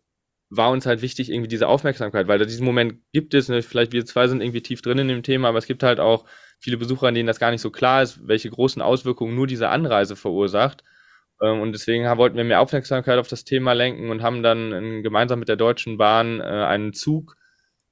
war 0.49 0.71
uns 0.71 0.85
halt 0.85 1.01
wichtig, 1.01 1.29
irgendwie 1.29 1.49
diese 1.49 1.67
Aufmerksamkeit, 1.67 2.27
weil 2.27 2.39
da 2.39 2.45
diesen 2.45 2.65
Moment 2.65 3.01
gibt 3.11 3.33
es, 3.33 3.49
ne, 3.49 3.61
vielleicht 3.61 3.91
wir 3.91 4.05
zwei 4.05 4.27
sind 4.27 4.41
irgendwie 4.41 4.61
tief 4.61 4.81
drin 4.81 4.97
in 4.97 5.07
dem 5.09 5.23
Thema, 5.23 5.49
aber 5.49 5.57
es 5.57 5.67
gibt 5.67 5.83
halt 5.83 5.99
auch 5.99 6.25
viele 6.59 6.77
Besucher, 6.77 7.11
denen 7.11 7.27
das 7.27 7.39
gar 7.39 7.51
nicht 7.51 7.61
so 7.61 7.69
klar 7.69 8.01
ist, 8.01 8.25
welche 8.27 8.49
großen 8.49 8.81
Auswirkungen 8.81 9.35
nur 9.35 9.47
diese 9.47 9.69
Anreise 9.69 10.15
verursacht. 10.15 10.83
Ähm, 11.41 11.61
und 11.61 11.73
deswegen 11.73 12.05
wollten 12.17 12.37
wir 12.37 12.43
mehr 12.43 12.61
Aufmerksamkeit 12.61 13.19
auf 13.19 13.27
das 13.27 13.43
Thema 13.43 13.73
lenken 13.73 14.09
und 14.09 14.21
haben 14.21 14.43
dann 14.43 15.03
gemeinsam 15.03 15.39
mit 15.39 15.49
der 15.49 15.57
Deutschen 15.57 15.97
Bahn 15.97 16.39
äh, 16.39 16.43
einen 16.43 16.93
Zug 16.93 17.35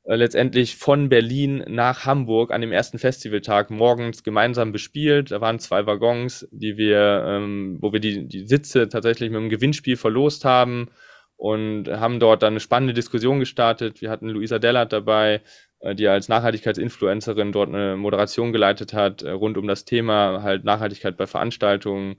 äh, 0.06 0.16
letztendlich 0.16 0.76
von 0.76 1.10
Berlin 1.10 1.64
nach 1.68 2.06
Hamburg 2.06 2.52
an 2.52 2.62
dem 2.62 2.72
ersten 2.72 3.00
Festivaltag 3.00 3.72
morgens 3.72 4.24
gemeinsam 4.24 4.72
bespielt. 4.72 5.32
Da 5.32 5.42
waren 5.42 5.60
zwei 5.60 5.88
Waggons, 5.88 6.48
die 6.52 6.78
wir, 6.78 7.26
ähm, 7.28 7.78
wo 7.82 7.92
wir 7.92 8.00
die, 8.00 8.28
die 8.28 8.48
Sitze 8.48 8.88
tatsächlich 8.88 9.32
mit 9.32 9.40
einem 9.40 9.50
Gewinnspiel 9.50 9.98
verlost 9.98 10.46
haben 10.46 10.90
und 11.38 11.88
haben 11.88 12.20
dort 12.20 12.44
dann 12.44 12.54
eine 12.54 12.60
spannende 12.60 12.94
Diskussion 12.94 13.40
gestartet. 13.40 14.00
Wir 14.02 14.12
hatten 14.12 14.30
Luisa 14.30 14.60
Dellert 14.60 14.94
dabei, 14.94 15.42
äh, 15.80 15.96
die 15.96 16.08
als 16.08 16.30
Nachhaltigkeitsinfluencerin 16.30 17.52
dort 17.52 17.70
eine 17.70 17.98
Moderation 17.98 18.54
geleitet 18.54 18.94
hat, 18.94 19.24
äh, 19.24 19.32
rund 19.32 19.58
um 19.58 19.68
das 19.68 19.86
Thema 19.86 20.44
halt 20.44 20.66
Nachhaltigkeit 20.66 21.18
bei 21.18 21.26
Veranstaltungen. 21.26 22.18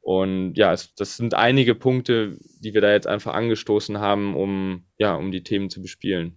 Und 0.00 0.54
ja, 0.54 0.72
es, 0.72 0.92
das 0.96 1.16
sind 1.16 1.34
einige 1.34 1.76
Punkte, 1.76 2.36
die 2.64 2.74
wir 2.74 2.80
da 2.80 2.90
jetzt 2.90 3.06
einfach 3.06 3.34
angestoßen 3.34 3.98
haben, 4.00 4.34
um, 4.34 4.86
ja, 4.98 5.14
um 5.14 5.30
die 5.30 5.44
Themen 5.44 5.70
zu 5.70 5.80
bespielen. 5.80 6.36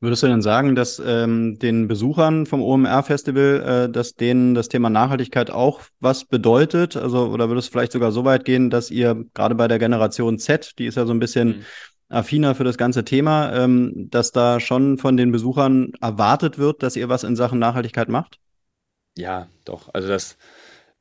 Würdest 0.00 0.22
du 0.22 0.26
denn 0.26 0.42
sagen, 0.42 0.74
dass 0.74 1.02
ähm, 1.04 1.58
den 1.58 1.88
Besuchern 1.88 2.44
vom 2.44 2.60
OMR-Festival, 2.60 3.86
äh, 3.86 3.90
dass 3.90 4.14
denen 4.14 4.54
das 4.54 4.68
Thema 4.68 4.90
Nachhaltigkeit 4.90 5.50
auch 5.50 5.80
was 6.00 6.26
bedeutet? 6.26 6.96
Also, 6.96 7.28
oder 7.28 7.48
würdest 7.48 7.68
du 7.68 7.72
vielleicht 7.72 7.92
sogar 7.92 8.12
so 8.12 8.24
weit 8.26 8.44
gehen, 8.44 8.68
dass 8.68 8.90
ihr 8.90 9.24
gerade 9.32 9.54
bei 9.54 9.68
der 9.68 9.78
Generation 9.78 10.38
Z, 10.38 10.78
die 10.78 10.84
ist 10.84 10.96
ja 10.96 11.06
so 11.06 11.14
ein 11.14 11.18
bisschen 11.18 11.48
mhm. 11.48 11.64
affiner 12.10 12.54
für 12.54 12.64
das 12.64 12.76
ganze 12.76 13.04
Thema, 13.04 13.54
ähm, 13.54 14.08
dass 14.10 14.32
da 14.32 14.60
schon 14.60 14.98
von 14.98 15.16
den 15.16 15.32
Besuchern 15.32 15.92
erwartet 16.02 16.58
wird, 16.58 16.82
dass 16.82 16.96
ihr 16.96 17.08
was 17.08 17.24
in 17.24 17.34
Sachen 17.34 17.58
Nachhaltigkeit 17.58 18.10
macht? 18.10 18.38
Ja, 19.16 19.48
doch. 19.64 19.88
Also 19.94 20.08
das, 20.08 20.36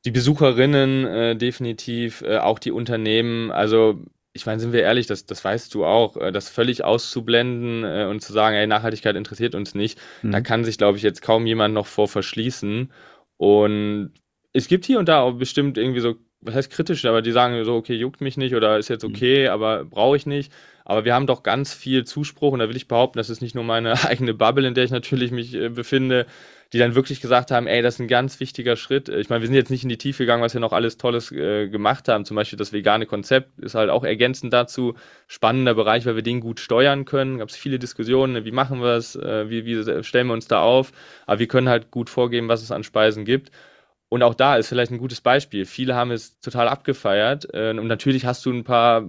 die 0.05 0.12
Besucherinnen 0.12 1.05
äh, 1.05 1.36
definitiv, 1.36 2.21
äh, 2.21 2.38
auch 2.38 2.60
die 2.60 2.71
Unternehmen. 2.71 3.51
Also 3.51 3.99
ich 4.36 4.45
meine, 4.45 4.60
sind 4.60 4.74
wir 4.74 4.82
ehrlich, 4.82 5.08
das, 5.08 5.26
das 5.26 5.43
weißt 5.43 5.74
du 5.74 5.86
auch, 5.86 6.17
äh, 6.17 6.32
das 6.32 6.50
völlig 6.50 6.84
auszublenden 6.84 7.86
äh, 7.86 8.06
und 8.10 8.21
zu 8.21 8.34
sagen, 8.34 8.58
ey, 8.58 8.67
Nachhaltigkeit 8.67 9.15
interessiert 9.15 9.56
uns 9.56 9.76
nicht, 9.76 9.98
mhm. 10.21 10.32
da 10.32 10.41
kann 10.41 10.65
sich, 10.65 10.78
glaube 10.78 10.98
ich, 10.98 11.04
jetzt 11.04 11.21
kaum 11.21 11.48
jemand 11.48 11.74
noch 11.74 11.88
vor 11.88 12.10
verschließen. 12.10 12.91
Und 13.38 14.12
es 14.52 14.67
gibt 14.67 14.86
hier 14.86 15.00
und 15.00 15.08
da 15.08 15.21
auch 15.21 15.34
bestimmt 15.34 15.78
irgendwie 15.78 16.02
so, 16.02 16.15
was 16.41 16.54
heißt 16.54 16.69
kritisch, 16.69 17.06
aber 17.06 17.21
die 17.21 17.32
sagen 17.32 17.63
so, 17.63 17.76
okay, 17.76 17.95
juckt 17.95 18.19
mich 18.19 18.36
nicht 18.36 18.56
oder 18.56 18.78
ist 18.78 18.89
jetzt 18.89 19.08
mhm. 19.08 19.15
okay, 19.15 19.45
mhm. 19.45 19.52
aber 19.52 19.86
brauche 19.86 20.17
ich 20.17 20.26
nicht. 20.26 20.52
Aber 20.84 21.06
wir 21.06 21.15
haben 21.15 21.28
doch 21.28 21.41
ganz 21.41 21.74
viel 21.74 22.04
Zuspruch 22.04 22.52
und 22.52 22.60
da 22.60 22.67
will 22.67 22.76
ich 22.76 22.89
behaupten, 22.89 23.17
das 23.17 23.30
ist 23.30 23.41
nicht 23.41 23.56
nur 23.56 23.63
meine 23.63 23.93
eigene 24.06 24.34
Bubble, 24.34 24.67
in 24.67 24.74
der 24.74 24.84
ich 24.84 24.91
natürlich 24.91 25.32
mich 25.32 25.56
äh, 25.56 25.69
befinde, 25.69 26.26
die 26.73 26.78
dann 26.78 26.95
wirklich 26.95 27.21
gesagt 27.21 27.51
haben, 27.51 27.67
ey, 27.67 27.82
das 27.82 27.95
ist 27.95 27.99
ein 27.99 28.08
ganz 28.08 28.39
wichtiger 28.39 28.75
Schritt. 28.75 29.10
Ich 29.10 29.30
meine, 29.30 29.41
wir 29.41 29.47
sind 29.47 29.56
jetzt 29.56 29.69
nicht 29.69 29.84
in 29.84 29.89
die 29.89 29.97
Tiefe 29.97 30.23
gegangen, 30.23 30.43
was 30.43 30.54
wir 30.54 30.62
noch 30.62 30.73
alles 30.73 30.97
Tolles 30.97 31.32
äh, 31.32 31.67
gemacht 31.67 32.08
haben. 32.08 32.25
Zum 32.25 32.36
Beispiel 32.36 32.58
das 32.58 32.73
vegane 32.73 33.06
Konzept 33.06 33.60
ist 33.60 33.75
halt 33.75 33.89
auch 33.89 34.04
ergänzend 34.04 34.54
dazu. 34.54 34.95
Spannender 35.28 35.75
Bereich, 35.75 36.06
weil 36.06 36.15
wir 36.15 36.23
den 36.23 36.39
gut 36.41 36.60
steuern 36.60 37.06
können. 37.06 37.38
Gab 37.38 37.49
es 37.49 37.56
viele 37.56 37.80
Diskussionen, 37.80 38.34
ne, 38.34 38.45
wie 38.45 38.51
machen 38.51 38.82
wir 38.82 38.95
es, 38.95 39.15
äh, 39.15 39.49
wie, 39.49 39.65
wie 39.65 40.04
stellen 40.04 40.28
wir 40.28 40.34
uns 40.34 40.47
da 40.47 40.62
auf. 40.62 40.91
Aber 41.25 41.39
wir 41.39 41.47
können 41.47 41.69
halt 41.69 41.91
gut 41.91 42.10
vorgeben, 42.10 42.47
was 42.47 42.62
es 42.62 42.71
an 42.71 42.84
Speisen 42.84 43.25
gibt. 43.25 43.51
Und 44.08 44.22
auch 44.24 44.36
da 44.36 44.56
ist 44.56 44.70
vielleicht 44.70 44.91
ein 44.91 45.00
gutes 45.00 45.22
Beispiel. 45.22 45.65
Viele 45.65 45.96
haben 45.96 46.12
es 46.12 46.39
total 46.39 46.68
abgefeiert. 46.68 47.48
Äh, 47.54 47.72
und 47.72 47.88
natürlich 47.88 48.26
hast 48.26 48.46
du 48.46 48.52
ein 48.52 48.63
paar 48.63 49.04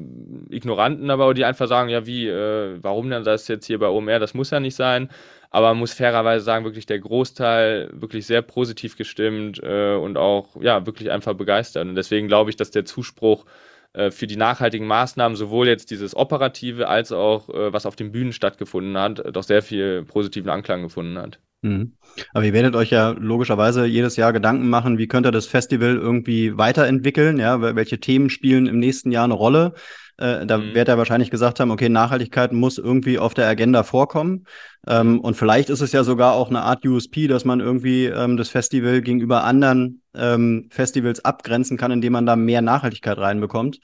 Ignoranten, 0.50 1.10
aber 1.10 1.32
die 1.34 1.44
einfach 1.44 1.68
sagen, 1.68 1.90
ja, 1.90 2.06
wie, 2.06 2.26
äh, 2.28 2.78
warum 2.82 3.10
denn 3.10 3.24
das 3.24 3.46
jetzt 3.48 3.66
hier 3.66 3.78
bei 3.78 3.88
OMR? 3.88 4.18
Das 4.18 4.34
muss 4.34 4.50
ja 4.50 4.60
nicht 4.60 4.74
sein. 4.74 5.10
Aber 5.50 5.68
man 5.68 5.78
muss 5.78 5.92
fairerweise 5.92 6.44
sagen, 6.44 6.64
wirklich 6.64 6.86
der 6.86 6.98
Großteil 6.98 7.90
wirklich 7.92 8.26
sehr 8.26 8.42
positiv 8.42 8.96
gestimmt 8.96 9.60
äh, 9.62 9.94
und 9.94 10.16
auch 10.16 10.56
ja 10.60 10.86
wirklich 10.86 11.10
einfach 11.10 11.34
begeistert. 11.34 11.86
Und 11.86 11.94
deswegen 11.94 12.28
glaube 12.28 12.50
ich, 12.50 12.56
dass 12.56 12.70
der 12.70 12.84
Zuspruch 12.84 13.44
äh, 13.92 14.10
für 14.10 14.26
die 14.26 14.36
nachhaltigen 14.36 14.86
Maßnahmen, 14.86 15.36
sowohl 15.36 15.68
jetzt 15.68 15.90
dieses 15.90 16.16
Operative 16.16 16.88
als 16.88 17.12
auch 17.12 17.48
äh, 17.48 17.72
was 17.72 17.86
auf 17.86 17.96
den 17.96 18.12
Bühnen 18.12 18.32
stattgefunden 18.32 18.98
hat, 18.98 19.22
doch 19.34 19.42
sehr 19.44 19.62
viel 19.62 20.04
positiven 20.04 20.50
Anklang 20.50 20.82
gefunden 20.82 21.18
hat. 21.18 21.38
Mhm. 21.62 21.96
Aber 22.32 22.44
ihr 22.44 22.52
werdet 22.52 22.76
euch 22.76 22.90
ja 22.90 23.10
logischerweise 23.10 23.86
jedes 23.86 24.16
Jahr 24.16 24.32
Gedanken 24.32 24.68
machen, 24.68 24.98
wie 24.98 25.08
könnt 25.08 25.26
ihr 25.26 25.32
das 25.32 25.46
Festival 25.46 25.96
irgendwie 25.96 26.56
weiterentwickeln? 26.56 27.38
Ja, 27.38 27.60
welche 27.60 27.98
Themen 27.98 28.30
spielen 28.30 28.66
im 28.66 28.78
nächsten 28.78 29.10
Jahr 29.10 29.24
eine 29.24 29.34
Rolle? 29.34 29.74
Äh, 30.18 30.46
da 30.46 30.58
mhm. 30.58 30.74
wird 30.74 30.88
er 30.88 30.98
wahrscheinlich 30.98 31.30
gesagt 31.30 31.60
haben, 31.60 31.70
okay, 31.70 31.88
Nachhaltigkeit 31.88 32.52
muss 32.52 32.78
irgendwie 32.78 33.18
auf 33.18 33.34
der 33.34 33.48
Agenda 33.48 33.82
vorkommen. 33.82 34.46
Ähm, 34.86 35.20
und 35.20 35.36
vielleicht 35.36 35.68
ist 35.68 35.82
es 35.82 35.92
ja 35.92 36.04
sogar 36.04 36.34
auch 36.34 36.48
eine 36.48 36.62
Art 36.62 36.86
USP, 36.86 37.26
dass 37.26 37.44
man 37.44 37.60
irgendwie 37.60 38.06
ähm, 38.06 38.36
das 38.36 38.48
Festival 38.48 39.02
gegenüber 39.02 39.44
anderen 39.44 40.02
ähm, 40.14 40.68
Festivals 40.70 41.24
abgrenzen 41.24 41.76
kann, 41.76 41.90
indem 41.90 42.14
man 42.14 42.26
da 42.26 42.36
mehr 42.36 42.62
Nachhaltigkeit 42.62 43.18
reinbekommt. 43.18 43.80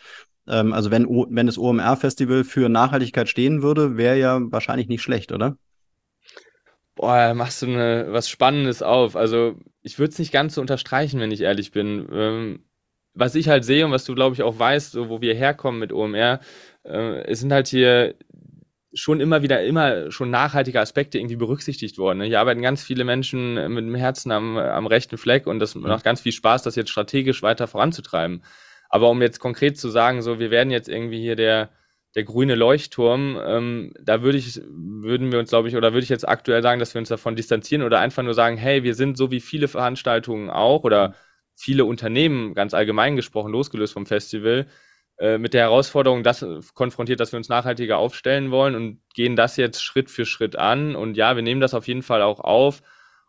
Ähm, 0.48 0.72
also 0.72 0.90
wenn, 0.90 1.06
wenn 1.06 1.46
das 1.46 1.58
OMR-Festival 1.58 2.44
für 2.44 2.68
Nachhaltigkeit 2.68 3.28
stehen 3.28 3.62
würde, 3.62 3.96
wäre 3.96 4.18
ja 4.18 4.40
wahrscheinlich 4.40 4.88
nicht 4.88 5.02
schlecht, 5.02 5.32
oder? 5.32 5.56
Boah, 7.02 7.34
machst 7.34 7.60
du 7.60 7.66
eine, 7.66 8.12
was 8.12 8.28
Spannendes 8.28 8.80
auf. 8.80 9.16
Also 9.16 9.56
ich 9.82 9.98
würde 9.98 10.12
es 10.12 10.20
nicht 10.20 10.30
ganz 10.30 10.54
so 10.54 10.60
unterstreichen, 10.60 11.18
wenn 11.18 11.32
ich 11.32 11.40
ehrlich 11.40 11.72
bin. 11.72 12.08
Ähm, 12.12 12.60
was 13.12 13.34
ich 13.34 13.48
halt 13.48 13.64
sehe 13.64 13.84
und 13.84 13.90
was 13.90 14.04
du, 14.04 14.14
glaube 14.14 14.36
ich, 14.36 14.44
auch 14.44 14.56
weißt, 14.56 14.92
so, 14.92 15.08
wo 15.08 15.20
wir 15.20 15.34
herkommen 15.34 15.80
mit 15.80 15.92
OMR, 15.92 16.38
äh, 16.84 17.24
es 17.24 17.40
sind 17.40 17.52
halt 17.52 17.66
hier 17.66 18.14
schon 18.94 19.18
immer 19.18 19.42
wieder 19.42 19.64
immer 19.64 20.12
schon 20.12 20.30
nachhaltige 20.30 20.78
Aspekte 20.78 21.18
irgendwie 21.18 21.34
berücksichtigt 21.34 21.98
worden. 21.98 22.18
Ne? 22.18 22.26
Hier 22.26 22.38
arbeiten 22.38 22.62
ganz 22.62 22.84
viele 22.84 23.02
Menschen 23.02 23.54
mit 23.74 23.84
dem 23.84 23.96
Herzen 23.96 24.30
am, 24.30 24.56
am 24.56 24.86
rechten 24.86 25.18
Fleck 25.18 25.48
und 25.48 25.58
das 25.58 25.74
macht 25.74 26.04
ganz 26.04 26.20
viel 26.20 26.30
Spaß, 26.30 26.62
das 26.62 26.76
jetzt 26.76 26.90
strategisch 26.90 27.42
weiter 27.42 27.66
voranzutreiben. 27.66 28.44
Aber 28.90 29.10
um 29.10 29.20
jetzt 29.22 29.40
konkret 29.40 29.76
zu 29.76 29.88
sagen, 29.88 30.22
so 30.22 30.38
wir 30.38 30.52
werden 30.52 30.70
jetzt 30.70 30.88
irgendwie 30.88 31.20
hier 31.20 31.34
der 31.34 31.70
der 32.14 32.25
grüne 32.25 32.55
Leuchtturm, 32.55 33.38
ähm, 33.44 33.94
da 34.01 34.22
würde 34.22 34.38
ich, 34.38 34.61
würden 34.66 35.33
wir 35.33 35.38
uns, 35.38 35.51
glaube 35.51 35.68
ich, 35.68 35.77
oder 35.77 35.92
würde 35.92 36.05
ich 36.05 36.11
jetzt 36.11 36.29
aktuell 36.29 36.62
sagen, 36.62 36.79
dass 36.79 36.94
wir 36.94 36.98
uns 36.98 37.09
davon 37.09 37.37
distanzieren 37.37 37.83
oder 37.83 38.01
einfach 38.01 38.22
nur 38.22 38.35
sagen, 38.35 38.57
hey, 38.57 38.83
wir 38.83 38.94
sind 38.94 39.16
so 39.16 39.31
wie 39.31 39.40
viele 39.40 39.68
Veranstaltungen 39.68 40.51
auch 40.51 40.85
oder 40.85 41.14
viele 41.57 41.85
Unternehmen 41.85 42.55
ganz 42.55 42.75
allgemein 42.75 43.16
gesprochen, 43.16 43.53
losgelöst 43.53 43.94
vom 43.94 44.07
Festival, 44.07 44.66
äh, 45.18 45.38
mit 45.38 45.55
der 45.55 45.62
Herausforderung 45.62 46.22
das 46.22 46.44
konfrontiert, 46.75 47.20
dass 47.20 47.33
wir 47.33 47.38
uns 47.38 47.48
nachhaltiger 47.48 47.98
aufstellen 47.98 48.51
wollen 48.51 48.75
und 48.75 49.01
gehen 49.14 49.37
das 49.37 49.57
jetzt 49.57 49.83
Schritt 49.83 50.11
für 50.11 50.27
Schritt 50.27 50.57
an. 50.57 50.96
Und 50.96 51.16
ja, 51.16 51.37
wir 51.37 51.42
nehmen 51.42 51.61
das 51.61 51.75
auf 51.75 51.87
jeden 51.87 52.03
Fall 52.03 52.22
auch 52.22 52.40
auf. 52.40 52.83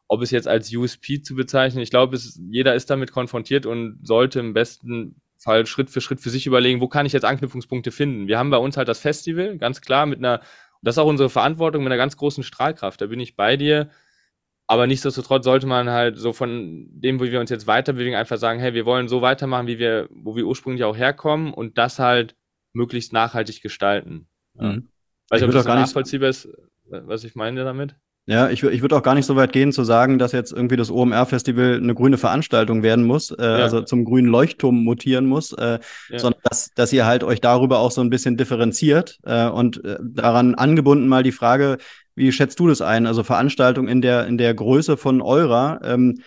Ob 0.08 0.22
es 0.22 0.32
jetzt 0.32 0.48
als 0.48 0.74
USP 0.76 1.22
zu 1.22 1.36
bezeichnen, 1.36 1.82
ich 1.82 1.89
glaube, 1.89 2.17
jeder 2.50 2.76
ist 2.76 2.89
damit 2.89 3.12
konfrontiert 3.12 3.65
und 3.65 4.00
sollte 4.04 4.39
im 4.39 4.54
besten 4.54 5.22
Fall 5.43 5.65
Schritt 5.65 5.89
für 5.89 6.01
Schritt 6.01 6.21
für 6.21 6.29
sich 6.29 6.47
überlegen, 6.47 6.82
wo 6.82 6.88
kann 6.88 7.06
ich 7.06 7.13
jetzt 7.13 7.25
Anknüpfungspunkte 7.25 7.91
finden. 7.91 8.27
Wir 8.27 8.39
haben 8.39 8.49
bei 8.49 8.58
uns 8.58 8.77
halt 8.77 8.88
das 8.88 8.99
Festival, 8.99 9.58
ganz 9.58 9.82
klar, 9.82 10.06
mit 10.06 10.19
einer, 10.19 10.39
das 10.82 10.95
ist 10.95 10.99
auch 10.99 11.08
unsere 11.08 11.29
Verantwortung, 11.29 11.84
mit 11.84 11.91
einer 11.91 11.97
ganz 11.97 12.17
großen 12.17 12.43
Strahlkraft. 12.43 13.01
Da 13.01 13.08
bin 13.08 13.19
ich 13.19 13.36
bei 13.36 13.58
dir. 13.58 13.89
Aber 14.65 14.88
nichtsdestotrotz 14.88 15.43
sollte 15.43 15.67
man 15.67 15.89
halt 15.89 16.17
so 16.17 16.32
von 16.32 16.88
dem, 16.89 17.19
wo 17.19 17.25
wir 17.25 17.39
uns 17.41 17.49
jetzt 17.49 17.67
weiterbewegen, 17.67 18.15
einfach 18.15 18.38
sagen, 18.38 18.60
hey, 18.60 18.73
wir 18.73 18.86
wollen 18.86 19.10
so 19.10 19.21
weitermachen, 19.21 19.67
wie 19.67 19.77
wir, 19.77 20.08
wo 20.10 20.36
wir 20.36 20.45
ursprünglich 20.45 20.86
auch 20.86 20.95
herkommen 20.95 21.53
und 21.53 21.77
das 21.77 21.99
halt 21.99 22.36
möglichst 22.71 23.12
nachhaltig 23.12 23.62
gestalten. 23.62 24.27
Mhm. 24.53 24.89
Weiß 25.29 25.41
ich, 25.41 25.47
ob 25.47 25.53
das 25.53 25.65
nachvollziehbar 25.65 26.29
ist, 26.29 26.47
was 26.86 27.25
ich 27.25 27.36
meine 27.36 27.65
damit? 27.65 27.95
Ja, 28.25 28.49
ich, 28.49 28.63
ich 28.63 28.81
würde 28.81 28.95
auch 28.95 29.03
gar 29.03 29.15
nicht 29.15 29.25
so 29.25 29.36
weit 29.36 29.51
gehen 29.51 29.73
zu 29.73 29.83
sagen, 29.83 30.17
dass 30.17 30.31
jetzt 30.31 30.53
irgendwie 30.53 30.77
das 30.77 30.89
OMR-Festival 30.89 31.75
eine 31.75 31.93
grüne 31.93 32.17
Veranstaltung 32.17 32.81
werden 32.81 33.03
muss, 33.03 33.31
äh, 33.31 33.43
ja. 33.43 33.55
also 33.57 33.81
zum 33.81 34.05
grünen 34.05 34.29
Leuchtturm 34.29 34.81
mutieren 34.81 35.25
muss, 35.25 35.51
äh, 35.51 35.79
ja. 36.09 36.19
sondern 36.19 36.39
dass, 36.49 36.69
dass 36.73 36.93
ihr 36.93 37.05
halt 37.05 37.25
euch 37.25 37.41
darüber 37.41 37.79
auch 37.79 37.91
so 37.91 37.99
ein 37.99 38.09
bisschen 38.09 38.38
differenziert 38.38 39.19
äh, 39.23 39.49
und 39.49 39.83
äh, 39.83 39.97
daran 40.01 40.55
angebunden 40.55 41.09
mal 41.09 41.23
die 41.23 41.33
Frage, 41.33 41.79
wie 42.15 42.31
schätzt 42.31 42.59
du 42.62 42.67
das 42.69 42.81
ein? 42.81 43.07
Also 43.07 43.23
Veranstaltungen 43.23 43.89
in 43.89 44.01
der, 44.01 44.25
in 44.27 44.38
der 44.38 44.53
Größe 44.53 44.95
von 44.95 45.21
eurer, 45.21 45.81
ähm, 45.83 46.19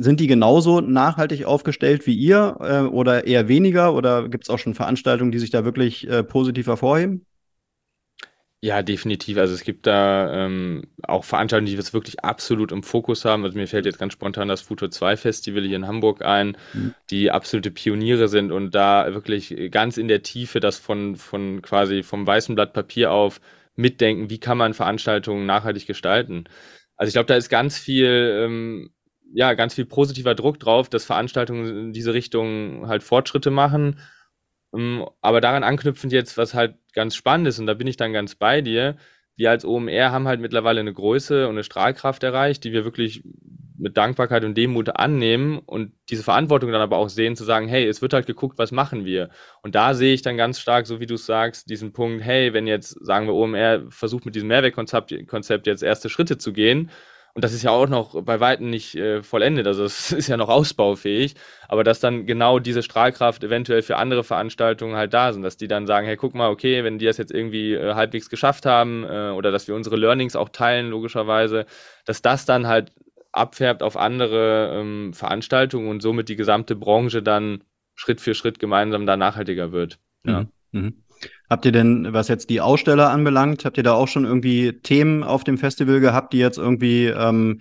sind 0.00 0.18
die 0.18 0.26
genauso 0.26 0.80
nachhaltig 0.80 1.44
aufgestellt 1.44 2.06
wie 2.06 2.14
ihr 2.14 2.56
äh, 2.60 2.80
oder 2.80 3.26
eher 3.26 3.48
weniger? 3.48 3.94
Oder 3.94 4.28
gibt 4.28 4.44
es 4.44 4.50
auch 4.50 4.58
schon 4.58 4.74
Veranstaltungen, 4.74 5.30
die 5.30 5.38
sich 5.38 5.50
da 5.50 5.64
wirklich 5.64 6.08
äh, 6.08 6.24
positiv 6.24 6.66
hervorheben? 6.66 7.26
Ja, 8.64 8.80
definitiv. 8.82 9.38
Also 9.38 9.54
es 9.54 9.64
gibt 9.64 9.88
da 9.88 10.46
ähm, 10.46 10.84
auch 11.02 11.24
Veranstaltungen, 11.24 11.66
die 11.66 11.76
wir 11.76 11.92
wirklich 11.92 12.20
absolut 12.24 12.70
im 12.70 12.84
Fokus 12.84 13.24
haben. 13.24 13.42
Also 13.44 13.58
mir 13.58 13.66
fällt 13.66 13.86
jetzt 13.86 13.98
ganz 13.98 14.12
spontan 14.12 14.46
das 14.46 14.60
Futur 14.60 14.88
2 14.88 15.16
Festival 15.16 15.64
hier 15.64 15.74
in 15.74 15.88
Hamburg 15.88 16.22
ein, 16.22 16.56
mhm. 16.72 16.94
die 17.10 17.32
absolute 17.32 17.72
Pioniere 17.72 18.28
sind 18.28 18.52
und 18.52 18.72
da 18.72 19.12
wirklich 19.14 19.72
ganz 19.72 19.96
in 19.96 20.06
der 20.06 20.22
Tiefe 20.22 20.60
das 20.60 20.78
von, 20.78 21.16
von 21.16 21.60
quasi 21.60 22.04
vom 22.04 22.24
weißen 22.24 22.54
Blatt 22.54 22.72
Papier 22.72 23.10
auf 23.10 23.40
mitdenken, 23.74 24.30
wie 24.30 24.38
kann 24.38 24.58
man 24.58 24.74
Veranstaltungen 24.74 25.44
nachhaltig 25.44 25.88
gestalten. 25.88 26.44
Also 26.96 27.08
ich 27.08 27.14
glaube, 27.14 27.26
da 27.26 27.34
ist 27.34 27.48
ganz 27.48 27.78
viel, 27.78 28.44
ähm, 28.44 28.90
ja, 29.34 29.54
ganz 29.54 29.74
viel 29.74 29.86
positiver 29.86 30.36
Druck 30.36 30.60
drauf, 30.60 30.88
dass 30.88 31.04
Veranstaltungen 31.04 31.66
in 31.66 31.92
diese 31.92 32.14
Richtung 32.14 32.86
halt 32.86 33.02
Fortschritte 33.02 33.50
machen. 33.50 33.98
Ähm, 34.74 35.06
aber 35.20 35.40
daran 35.40 35.64
anknüpfend 35.64 36.12
jetzt, 36.12 36.36
was 36.38 36.54
halt 36.54 36.76
ganz 36.94 37.14
spannend 37.16 37.48
ist, 37.48 37.58
und 37.58 37.66
da 37.66 37.74
bin 37.74 37.86
ich 37.86 37.96
dann 37.96 38.12
ganz 38.12 38.34
bei 38.34 38.60
dir, 38.60 38.96
wir 39.36 39.50
als 39.50 39.64
OMR 39.64 40.12
haben 40.12 40.28
halt 40.28 40.40
mittlerweile 40.40 40.80
eine 40.80 40.92
Größe 40.92 41.46
und 41.48 41.54
eine 41.54 41.64
Strahlkraft 41.64 42.22
erreicht, 42.22 42.64
die 42.64 42.72
wir 42.72 42.84
wirklich 42.84 43.24
mit 43.78 43.96
Dankbarkeit 43.96 44.44
und 44.44 44.56
Demut 44.56 44.96
annehmen 44.96 45.58
und 45.58 45.92
diese 46.10 46.22
Verantwortung 46.22 46.70
dann 46.70 46.80
aber 46.80 46.98
auch 46.98 47.08
sehen, 47.08 47.34
zu 47.34 47.44
sagen, 47.44 47.66
hey, 47.66 47.86
es 47.86 48.00
wird 48.02 48.12
halt 48.12 48.26
geguckt, 48.26 48.58
was 48.58 48.70
machen 48.70 49.04
wir? 49.04 49.30
Und 49.62 49.74
da 49.74 49.94
sehe 49.94 50.14
ich 50.14 50.22
dann 50.22 50.36
ganz 50.36 50.60
stark, 50.60 50.86
so 50.86 51.00
wie 51.00 51.06
du 51.06 51.14
es 51.14 51.26
sagst, 51.26 51.68
diesen 51.68 51.92
Punkt, 51.92 52.22
hey, 52.22 52.52
wenn 52.52 52.66
jetzt, 52.66 52.90
sagen 53.04 53.26
wir, 53.26 53.34
OMR 53.34 53.90
versucht 53.90 54.24
mit 54.24 54.34
diesem 54.34 54.48
Mehrwegkonzept 54.48 55.66
jetzt 55.66 55.82
erste 55.82 56.08
Schritte 56.08 56.38
zu 56.38 56.52
gehen, 56.52 56.90
und 57.34 57.42
das 57.42 57.54
ist 57.54 57.62
ja 57.62 57.70
auch 57.70 57.88
noch 57.88 58.22
bei 58.22 58.40
Weitem 58.40 58.68
nicht 58.68 58.94
äh, 58.94 59.22
vollendet, 59.22 59.66
also 59.66 59.84
es 59.84 60.12
ist 60.12 60.28
ja 60.28 60.36
noch 60.36 60.48
ausbaufähig, 60.48 61.34
aber 61.68 61.82
dass 61.84 62.00
dann 62.00 62.26
genau 62.26 62.58
diese 62.58 62.82
Strahlkraft 62.82 63.42
eventuell 63.42 63.82
für 63.82 63.96
andere 63.96 64.22
Veranstaltungen 64.22 64.96
halt 64.96 65.14
da 65.14 65.32
sind, 65.32 65.42
dass 65.42 65.56
die 65.56 65.68
dann 65.68 65.86
sagen, 65.86 66.06
hey, 66.06 66.16
guck 66.16 66.34
mal, 66.34 66.50
okay, 66.50 66.84
wenn 66.84 66.98
die 66.98 67.06
das 67.06 67.16
jetzt 67.16 67.32
irgendwie 67.32 67.74
äh, 67.74 67.94
halbwegs 67.94 68.28
geschafft 68.28 68.66
haben 68.66 69.04
äh, 69.04 69.30
oder 69.30 69.50
dass 69.50 69.66
wir 69.66 69.74
unsere 69.74 69.96
Learnings 69.96 70.36
auch 70.36 70.50
teilen, 70.50 70.90
logischerweise, 70.90 71.66
dass 72.04 72.20
das 72.20 72.44
dann 72.44 72.66
halt 72.66 72.92
abfärbt 73.32 73.82
auf 73.82 73.96
andere 73.96 74.78
ähm, 74.78 75.14
Veranstaltungen 75.14 75.88
und 75.88 76.02
somit 76.02 76.28
die 76.28 76.36
gesamte 76.36 76.76
Branche 76.76 77.22
dann 77.22 77.64
Schritt 77.94 78.20
für 78.20 78.34
Schritt 78.34 78.58
gemeinsam 78.58 79.06
da 79.06 79.16
nachhaltiger 79.16 79.72
wird. 79.72 79.98
Ja. 80.26 80.42
Mhm. 80.42 80.48
Mhm. 80.72 81.01
Habt 81.52 81.66
ihr 81.66 81.72
denn, 81.72 82.14
was 82.14 82.28
jetzt 82.28 82.48
die 82.48 82.62
Aussteller 82.62 83.10
anbelangt, 83.10 83.66
habt 83.66 83.76
ihr 83.76 83.82
da 83.82 83.92
auch 83.92 84.08
schon 84.08 84.24
irgendwie 84.24 84.72
Themen 84.72 85.22
auf 85.22 85.44
dem 85.44 85.58
Festival 85.58 86.00
gehabt, 86.00 86.32
die 86.32 86.38
jetzt 86.38 86.56
irgendwie 86.56 87.08
ähm, 87.08 87.60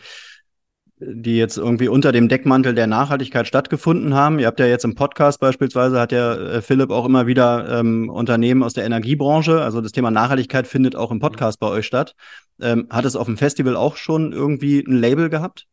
die 1.01 1.36
jetzt 1.36 1.58
irgendwie 1.58 1.89
unter 1.89 2.13
dem 2.13 2.30
Deckmantel 2.30 2.73
der 2.73 2.88
Nachhaltigkeit 2.88 3.47
stattgefunden 3.47 4.13
haben. 4.13 4.39
Ihr 4.39 4.47
habt 4.47 4.62
ja 4.62 4.65
jetzt 4.65 4.86
im 4.86 4.95
Podcast 4.95 5.41
beispielsweise, 5.41 5.99
hat 5.99 6.13
ja 6.13 6.36
äh, 6.36 6.62
Philipp 6.62 6.89
auch 6.89 7.06
immer 7.06 7.27
wieder 7.27 7.80
ähm, 7.82 8.10
Unternehmen 8.10 8.63
aus 8.63 8.75
der 8.75 8.86
Energiebranche, 8.86 9.62
also 9.62 9.82
das 9.82 9.91
Thema 9.91 10.10
Nachhaltigkeit 10.10 10.67
findet 10.67 10.95
auch 10.95 11.12
im 11.12 11.19
Podcast 11.19 11.60
bei 11.60 11.67
euch 11.67 11.86
statt. 11.86 12.15
Ähm, 12.62 12.88
hat 12.89 13.04
es 13.04 13.17
auf 13.17 13.25
dem 13.25 13.36
Festival 13.36 13.75
auch 13.75 13.97
schon 13.97 14.32
irgendwie 14.32 14.80
ein 14.88 15.01
Label 15.01 15.30
gehabt? 15.30 15.67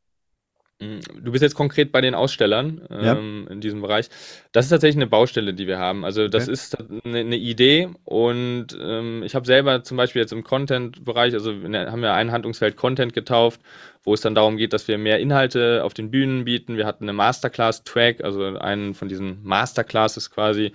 Mm, 0.80 1.00
du 1.22 1.32
bist 1.32 1.42
jetzt 1.42 1.56
konkret 1.56 1.90
bei 1.90 2.00
den 2.00 2.14
Ausstellern 2.14 2.82
ähm, 2.88 3.46
ja. 3.46 3.52
in 3.52 3.60
diesem 3.60 3.82
Bereich. 3.82 4.08
Das 4.52 4.66
ist 4.66 4.70
tatsächlich 4.70 4.96
eine 4.96 5.08
Baustelle, 5.08 5.52
die 5.52 5.66
wir 5.66 5.78
haben. 5.78 6.04
Also 6.04 6.28
das 6.28 6.44
okay. 6.44 6.52
ist 6.52 6.78
eine, 7.04 7.18
eine, 7.18 7.36
Idee 7.36 7.88
und 8.04 8.68
ähm, 8.80 9.22
ich 9.24 9.34
habe 9.34 9.44
selber 9.44 9.82
zum 9.82 9.96
Beispiel 9.96 10.22
jetzt 10.22 10.32
im 10.32 10.44
Content-Bereich, 10.44 11.34
also 11.34 11.52
haben 11.52 12.02
wir 12.02 12.14
ein 12.14 12.30
Handlungsfeld 12.30 12.76
Content 12.76 13.12
getauft, 13.12 13.60
wo 14.04 14.14
es 14.14 14.20
dann 14.20 14.36
darum 14.36 14.56
geht, 14.56 14.72
dass 14.72 14.86
wir 14.86 14.98
mehr 14.98 15.18
Inhalte 15.18 15.82
auf 15.82 15.94
den 15.94 16.12
Bühnen 16.12 16.44
bieten. 16.44 16.76
Wir 16.76 16.86
hatten 16.86 17.04
eine 17.04 17.12
Masterclass-Track, 17.12 18.22
also 18.22 18.44
einen 18.44 18.94
von 18.94 19.08
diesen 19.08 19.42
Masterclasses 19.42 20.30
quasi, 20.30 20.72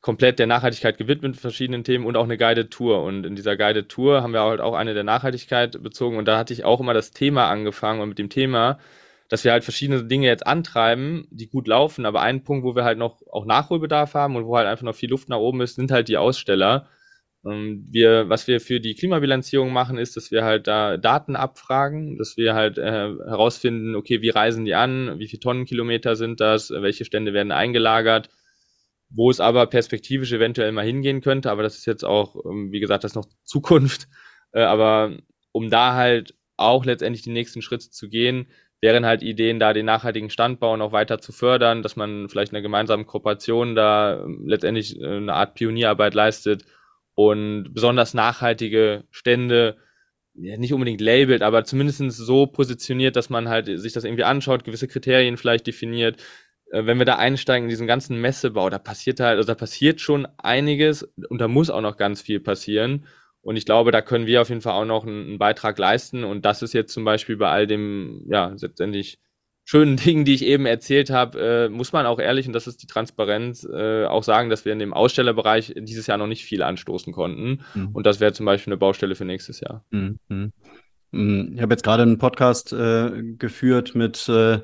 komplett 0.00 0.38
der 0.38 0.46
Nachhaltigkeit 0.46 0.98
gewidmet 0.98 1.32
mit 1.32 1.40
verschiedenen 1.40 1.82
Themen 1.82 2.04
und 2.04 2.16
auch 2.16 2.24
eine 2.24 2.36
Guided 2.36 2.70
Tour. 2.70 3.04
Und 3.04 3.24
in 3.24 3.36
dieser 3.36 3.56
Guided 3.56 3.88
Tour 3.88 4.22
haben 4.22 4.34
wir 4.34 4.42
halt 4.42 4.60
auch 4.60 4.74
eine 4.74 4.92
der 4.94 5.04
Nachhaltigkeit 5.04 5.82
bezogen 5.82 6.18
und 6.18 6.26
da 6.26 6.36
hatte 6.36 6.52
ich 6.52 6.64
auch 6.64 6.80
immer 6.80 6.92
das 6.92 7.12
Thema 7.12 7.48
angefangen 7.48 8.00
und 8.00 8.10
mit 8.10 8.18
dem 8.18 8.28
Thema 8.28 8.78
dass 9.28 9.44
wir 9.44 9.52
halt 9.52 9.64
verschiedene 9.64 10.04
Dinge 10.04 10.26
jetzt 10.26 10.46
antreiben, 10.46 11.26
die 11.30 11.48
gut 11.48 11.66
laufen, 11.66 12.06
aber 12.06 12.20
ein 12.20 12.44
Punkt, 12.44 12.64
wo 12.64 12.76
wir 12.76 12.84
halt 12.84 12.98
noch 12.98 13.22
auch 13.30 13.46
Nachholbedarf 13.46 14.14
haben 14.14 14.36
und 14.36 14.46
wo 14.46 14.56
halt 14.56 14.66
einfach 14.66 14.84
noch 14.84 14.94
viel 14.94 15.10
Luft 15.10 15.28
nach 15.28 15.38
oben 15.38 15.62
ist, 15.62 15.76
sind 15.76 15.90
halt 15.90 16.08
die 16.08 16.18
Aussteller. 16.18 16.88
Ähm, 17.46 17.86
wir, 17.90 18.28
was 18.28 18.46
wir 18.46 18.60
für 18.60 18.80
die 18.80 18.94
Klimabilanzierung 18.94 19.72
machen, 19.72 19.98
ist, 19.98 20.16
dass 20.16 20.30
wir 20.30 20.44
halt 20.44 20.66
da 20.66 20.96
Daten 20.96 21.36
abfragen, 21.36 22.18
dass 22.18 22.36
wir 22.36 22.54
halt 22.54 22.78
äh, 22.78 22.82
herausfinden, 22.82 23.96
okay, 23.96 24.22
wie 24.22 24.30
reisen 24.30 24.64
die 24.64 24.74
an, 24.74 25.18
wie 25.18 25.28
viele 25.28 25.40
Tonnenkilometer 25.40 26.16
sind 26.16 26.40
das, 26.40 26.70
welche 26.70 27.04
Stände 27.04 27.32
werden 27.32 27.52
eingelagert, 27.52 28.28
wo 29.10 29.30
es 29.30 29.40
aber 29.40 29.66
perspektivisch 29.66 30.32
eventuell 30.32 30.72
mal 30.72 30.84
hingehen 30.84 31.20
könnte, 31.20 31.50
aber 31.50 31.62
das 31.62 31.76
ist 31.76 31.86
jetzt 31.86 32.04
auch, 32.04 32.36
ähm, 32.44 32.72
wie 32.72 32.80
gesagt, 32.80 33.04
das 33.04 33.12
ist 33.12 33.16
noch 33.16 33.28
Zukunft, 33.44 34.08
äh, 34.52 34.62
aber 34.62 35.16
um 35.52 35.70
da 35.70 35.94
halt 35.94 36.34
auch 36.56 36.84
letztendlich 36.84 37.22
die 37.22 37.30
nächsten 37.32 37.62
Schritte 37.62 37.90
zu 37.90 38.08
gehen, 38.08 38.46
wären 38.84 39.06
halt 39.06 39.22
Ideen, 39.22 39.58
da 39.58 39.72
den 39.72 39.86
nachhaltigen 39.86 40.28
Standbau 40.28 40.76
noch 40.76 40.92
weiter 40.92 41.18
zu 41.18 41.32
fördern, 41.32 41.82
dass 41.82 41.96
man 41.96 42.28
vielleicht 42.28 42.52
eine 42.52 42.60
gemeinsame 42.60 43.06
Kooperation 43.06 43.74
da 43.74 44.22
ähm, 44.22 44.44
letztendlich 44.46 45.00
äh, 45.00 45.16
eine 45.16 45.32
Art 45.32 45.54
Pionierarbeit 45.54 46.12
leistet 46.12 46.66
und 47.14 47.72
besonders 47.72 48.12
nachhaltige 48.12 49.04
Stände 49.10 49.78
ja, 50.34 50.58
nicht 50.58 50.74
unbedingt 50.74 51.00
labelt, 51.00 51.42
aber 51.42 51.64
zumindest 51.64 52.00
so 52.10 52.46
positioniert, 52.46 53.16
dass 53.16 53.30
man 53.30 53.48
halt 53.48 53.66
sich 53.80 53.94
das 53.94 54.04
irgendwie 54.04 54.24
anschaut, 54.24 54.64
gewisse 54.64 54.88
Kriterien 54.88 55.38
vielleicht 55.38 55.66
definiert. 55.66 56.22
Äh, 56.70 56.84
wenn 56.84 56.98
wir 56.98 57.06
da 57.06 57.16
einsteigen 57.16 57.64
in 57.64 57.70
diesen 57.70 57.86
ganzen 57.86 58.20
Messebau, 58.20 58.68
da 58.68 58.78
passiert 58.78 59.20
halt, 59.20 59.38
also 59.38 59.46
da 59.46 59.54
passiert 59.54 60.02
schon 60.02 60.26
einiges 60.36 61.04
und 61.30 61.40
da 61.40 61.48
muss 61.48 61.70
auch 61.70 61.80
noch 61.80 61.96
ganz 61.96 62.20
viel 62.20 62.40
passieren. 62.40 63.06
Und 63.44 63.56
ich 63.56 63.66
glaube, 63.66 63.92
da 63.92 64.00
können 64.00 64.26
wir 64.26 64.40
auf 64.40 64.48
jeden 64.48 64.62
Fall 64.62 64.72
auch 64.72 64.86
noch 64.86 65.04
einen, 65.04 65.28
einen 65.28 65.38
Beitrag 65.38 65.78
leisten. 65.78 66.24
Und 66.24 66.44
das 66.44 66.62
ist 66.62 66.72
jetzt 66.72 66.92
zum 66.92 67.04
Beispiel 67.04 67.36
bei 67.36 67.50
all 67.50 67.66
dem, 67.66 68.22
ja, 68.26 68.54
letztendlich 68.58 69.18
schönen 69.64 69.96
Dingen, 70.04 70.24
die 70.24 70.34
ich 70.34 70.44
eben 70.44 70.66
erzählt 70.66 71.10
habe, 71.10 71.40
äh, 71.40 71.68
muss 71.68 71.92
man 71.92 72.06
auch 72.06 72.18
ehrlich, 72.18 72.46
und 72.46 72.54
das 72.54 72.66
ist 72.66 72.82
die 72.82 72.86
Transparenz, 72.86 73.64
äh, 73.70 74.06
auch 74.06 74.22
sagen, 74.22 74.48
dass 74.48 74.64
wir 74.64 74.72
in 74.72 74.78
dem 74.78 74.94
Ausstellerbereich 74.94 75.74
dieses 75.76 76.06
Jahr 76.06 76.18
noch 76.18 76.26
nicht 76.26 76.44
viel 76.44 76.62
anstoßen 76.62 77.12
konnten. 77.12 77.60
Mhm. 77.74 77.90
Und 77.92 78.06
das 78.06 78.18
wäre 78.18 78.32
zum 78.32 78.46
Beispiel 78.46 78.72
eine 78.72 78.78
Baustelle 78.78 79.14
für 79.14 79.26
nächstes 79.26 79.60
Jahr. 79.60 79.84
Mhm. 79.90 80.18
mhm. 80.28 80.52
Ich 81.12 81.62
habe 81.62 81.72
jetzt 81.72 81.84
gerade 81.84 82.02
einen 82.02 82.18
Podcast 82.18 82.72
äh, 82.72 83.22
geführt 83.38 83.94
mit 83.94 84.28
äh, 84.28 84.58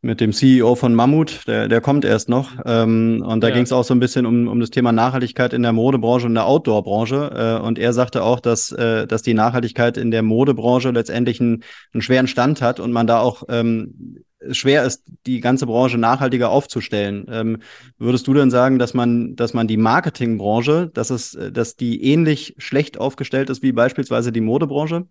mit 0.00 0.20
dem 0.20 0.32
CEO 0.32 0.76
von 0.76 0.94
Mammut, 0.94 1.42
der, 1.48 1.66
der 1.66 1.80
kommt 1.80 2.04
erst 2.04 2.28
noch. 2.28 2.52
Ähm, 2.64 3.24
und 3.26 3.42
da 3.42 3.48
ja. 3.48 3.54
ging 3.54 3.64
es 3.64 3.72
auch 3.72 3.82
so 3.82 3.94
ein 3.94 4.00
bisschen 4.00 4.26
um, 4.26 4.46
um 4.46 4.60
das 4.60 4.70
Thema 4.70 4.92
Nachhaltigkeit 4.92 5.52
in 5.52 5.62
der 5.62 5.72
Modebranche 5.72 6.26
und 6.26 6.34
der 6.34 6.46
Outdoor-Branche. 6.46 7.58
Äh, 7.60 7.66
und 7.66 7.78
er 7.78 7.92
sagte 7.92 8.22
auch, 8.22 8.38
dass, 8.38 8.70
äh, 8.70 9.08
dass 9.08 9.22
die 9.22 9.34
Nachhaltigkeit 9.34 9.96
in 9.96 10.12
der 10.12 10.22
Modebranche 10.22 10.90
letztendlich 10.90 11.40
einen, 11.40 11.64
einen 11.92 12.02
schweren 12.02 12.28
Stand 12.28 12.62
hat 12.62 12.78
und 12.78 12.92
man 12.92 13.08
da 13.08 13.18
auch 13.18 13.42
ähm, 13.48 14.22
schwer 14.52 14.84
ist, 14.84 15.02
die 15.26 15.40
ganze 15.40 15.66
Branche 15.66 15.98
nachhaltiger 15.98 16.50
aufzustellen. 16.50 17.26
Ähm, 17.28 17.58
würdest 17.98 18.28
du 18.28 18.34
denn 18.34 18.52
sagen, 18.52 18.78
dass 18.78 18.94
man, 18.94 19.34
dass 19.34 19.52
man 19.52 19.66
die 19.66 19.76
Marketingbranche, 19.76 20.90
dass 20.94 21.10
es, 21.10 21.36
dass 21.52 21.74
die 21.74 22.04
ähnlich 22.04 22.54
schlecht 22.58 23.00
aufgestellt 23.00 23.50
ist 23.50 23.62
wie 23.62 23.72
beispielsweise 23.72 24.30
die 24.30 24.40
Modebranche? 24.40 25.06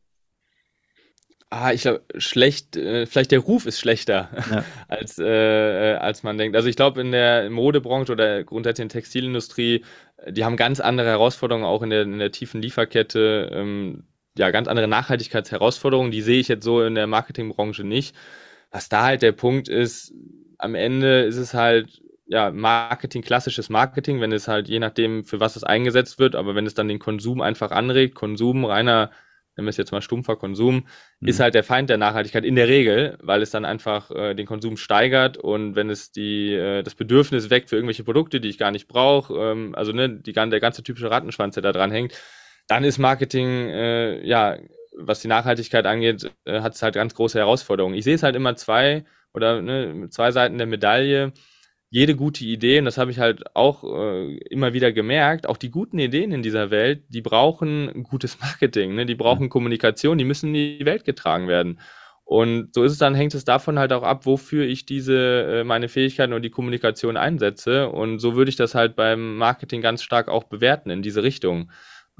Ah, 1.50 1.72
ich 1.72 1.84
glaube, 1.84 2.04
schlecht, 2.18 2.76
äh, 2.76 3.06
vielleicht 3.06 3.32
der 3.32 3.40
Ruf 3.40 3.66
ist 3.66 3.80
schlechter, 3.80 4.30
ja. 4.52 4.66
als, 4.90 5.18
äh, 5.18 5.96
als 5.96 6.22
man 6.24 6.38
denkt. 6.38 6.58
Also 6.58 6.68
ich 6.68 6.76
glaube, 6.76 7.00
in 7.00 7.12
der 7.14 7.50
Modebranche 7.50 8.12
oder 8.12 8.44
grundsätzlich 8.44 8.84
in 8.84 8.90
der 8.90 8.94
Textilindustrie, 9.02 9.86
die 10.30 10.44
haben 10.44 10.58
ganz 10.58 10.82
andere 10.82 11.08
Herausforderungen, 11.08 11.66
auch 11.66 11.84
in 11.84 11.90
der, 11.90 12.02
in 12.02 12.20
der 12.20 12.34
tiefen 12.34 12.62
Lieferkette, 12.62 13.50
ähm, 13.54 14.04
ja, 14.38 14.52
ganz 14.52 14.68
andere 14.68 14.90
Nachhaltigkeitsherausforderungen. 14.90 16.12
Die 16.12 16.22
sehe 16.22 16.40
ich 16.42 16.50
jetzt 16.50 16.66
so 16.66 16.84
in 16.84 16.96
der 16.96 17.08
Marketingbranche 17.08 17.86
nicht. 17.86 18.14
Was 18.72 18.90
da 18.90 19.04
halt 19.06 19.22
der 19.22 19.32
Punkt 19.32 19.70
ist, 19.70 20.14
am 20.58 20.76
Ende 20.76 21.22
ist 21.24 21.38
es 21.38 21.54
halt 21.54 22.02
ja, 22.26 22.52
Marketing, 22.52 23.22
klassisches 23.22 23.70
Marketing, 23.70 24.20
wenn 24.20 24.34
es 24.34 24.50
halt 24.50 24.68
je 24.68 24.80
nachdem, 24.80 25.24
für 25.24 25.40
was 25.40 25.56
es 25.56 25.64
eingesetzt 25.64 26.20
wird, 26.20 26.36
aber 26.36 26.56
wenn 26.56 26.66
es 26.66 26.74
dann 26.74 26.90
den 26.90 27.00
Konsum 27.00 27.40
einfach 27.40 27.72
anregt, 27.72 28.16
Konsum, 28.16 28.66
reiner, 28.66 29.12
nennen 29.58 29.66
wir 29.66 29.72
es 29.72 29.78
jetzt 29.78 29.92
mal 29.92 30.02
stumpfer 30.02 30.36
Konsum, 30.36 30.86
mhm. 31.20 31.28
ist 31.28 31.40
halt 31.40 31.56
der 31.56 31.64
Feind 31.64 31.90
der 31.90 31.98
Nachhaltigkeit 31.98 32.46
in 32.46 32.56
der 32.56 32.68
Regel, 32.68 33.18
weil 33.22 33.42
es 33.42 33.52
dann 33.52 33.66
einfach 33.66 34.12
äh, 34.12 34.36
den 34.36 34.46
Konsum 34.46 34.78
steigert 34.78 35.38
und 35.38 35.76
wenn 35.76 35.90
es 35.90 36.12
die, 36.12 36.54
äh, 36.54 36.84
das 36.84 36.96
Bedürfnis 36.96 37.50
weckt 37.50 37.70
für 37.70 37.76
irgendwelche 37.76 38.04
Produkte, 38.04 38.40
die 38.40 38.50
ich 38.50 38.58
gar 38.58 38.72
nicht 38.72 38.88
brauche, 38.88 39.34
ähm, 39.34 39.76
also 39.76 39.92
ne, 39.92 40.10
die, 40.10 40.34
der 40.34 40.60
ganze 40.60 40.84
typische 40.84 41.12
Rattenschwanz, 41.12 41.56
der 41.56 41.64
da 41.64 41.72
dran 41.72 41.92
hängt, 41.92 42.14
dann 42.68 42.84
ist 42.84 42.98
Marketing, 42.98 43.48
äh, 43.70 44.26
ja, 44.26 44.58
was 44.96 45.22
die 45.22 45.28
Nachhaltigkeit 45.28 45.86
angeht, 45.86 46.32
äh, 46.46 46.62
hat 46.62 46.76
es 46.76 46.82
halt 46.82 46.96
ganz 46.96 47.14
große 47.16 47.38
Herausforderungen. 47.38 47.96
Ich 47.96 48.04
sehe 48.04 48.16
es 48.16 48.24
halt 48.24 48.36
immer 48.36 48.56
zwei 48.56 49.06
oder 49.34 49.62
ne, 49.62 50.10
zwei 50.10 50.32
Seiten 50.32 50.58
der 50.58 50.68
Medaille 50.68 51.34
jede 51.90 52.16
gute 52.16 52.44
Idee, 52.44 52.80
und 52.80 52.86
das 52.86 52.98
habe 52.98 53.12
ich 53.12 53.20
halt 53.20 53.56
auch 53.56 53.84
äh, 53.84 54.38
immer 54.50 54.74
wieder 54.74 54.92
gemerkt, 54.92 55.48
auch 55.48 55.58
die 55.58 55.72
guten 55.72 56.00
Ideen 56.00 56.32
in 56.32 56.42
dieser 56.44 56.70
Welt, 56.70 57.04
die 57.10 57.22
brauchen 57.22 58.04
gutes 58.04 58.40
Marketing, 58.42 58.96
ne? 58.96 59.06
die 59.06 59.16
brauchen 59.16 59.50
Kommunikation, 59.50 60.18
die 60.18 60.26
müssen 60.26 60.54
in 60.54 60.80
die 60.80 60.86
Welt 60.86 61.06
getragen 61.06 61.48
werden. 61.48 61.80
Und 62.26 62.74
so 62.76 62.84
ist 62.84 62.92
es 62.92 62.98
dann, 62.98 63.16
hängt 63.16 63.34
es 63.34 63.46
davon 63.46 63.80
halt 63.80 63.94
auch 63.94 64.04
ab, 64.04 64.26
wofür 64.26 64.66
ich 64.66 64.86
diese, 64.86 65.62
äh, 65.62 65.64
meine 65.64 65.88
Fähigkeiten 65.88 66.34
und 66.34 66.42
die 66.42 66.50
Kommunikation 66.50 67.16
einsetze. 67.16 67.88
Und 67.88 68.20
so 68.20 68.36
würde 68.36 68.50
ich 68.50 68.58
das 68.58 68.76
halt 68.76 68.98
beim 68.98 69.38
Marketing 69.38 69.82
ganz 69.82 70.04
stark 70.04 70.28
auch 70.28 70.44
bewerten 70.44 70.90
in 70.90 71.02
diese 71.02 71.24
Richtung. 71.24 71.72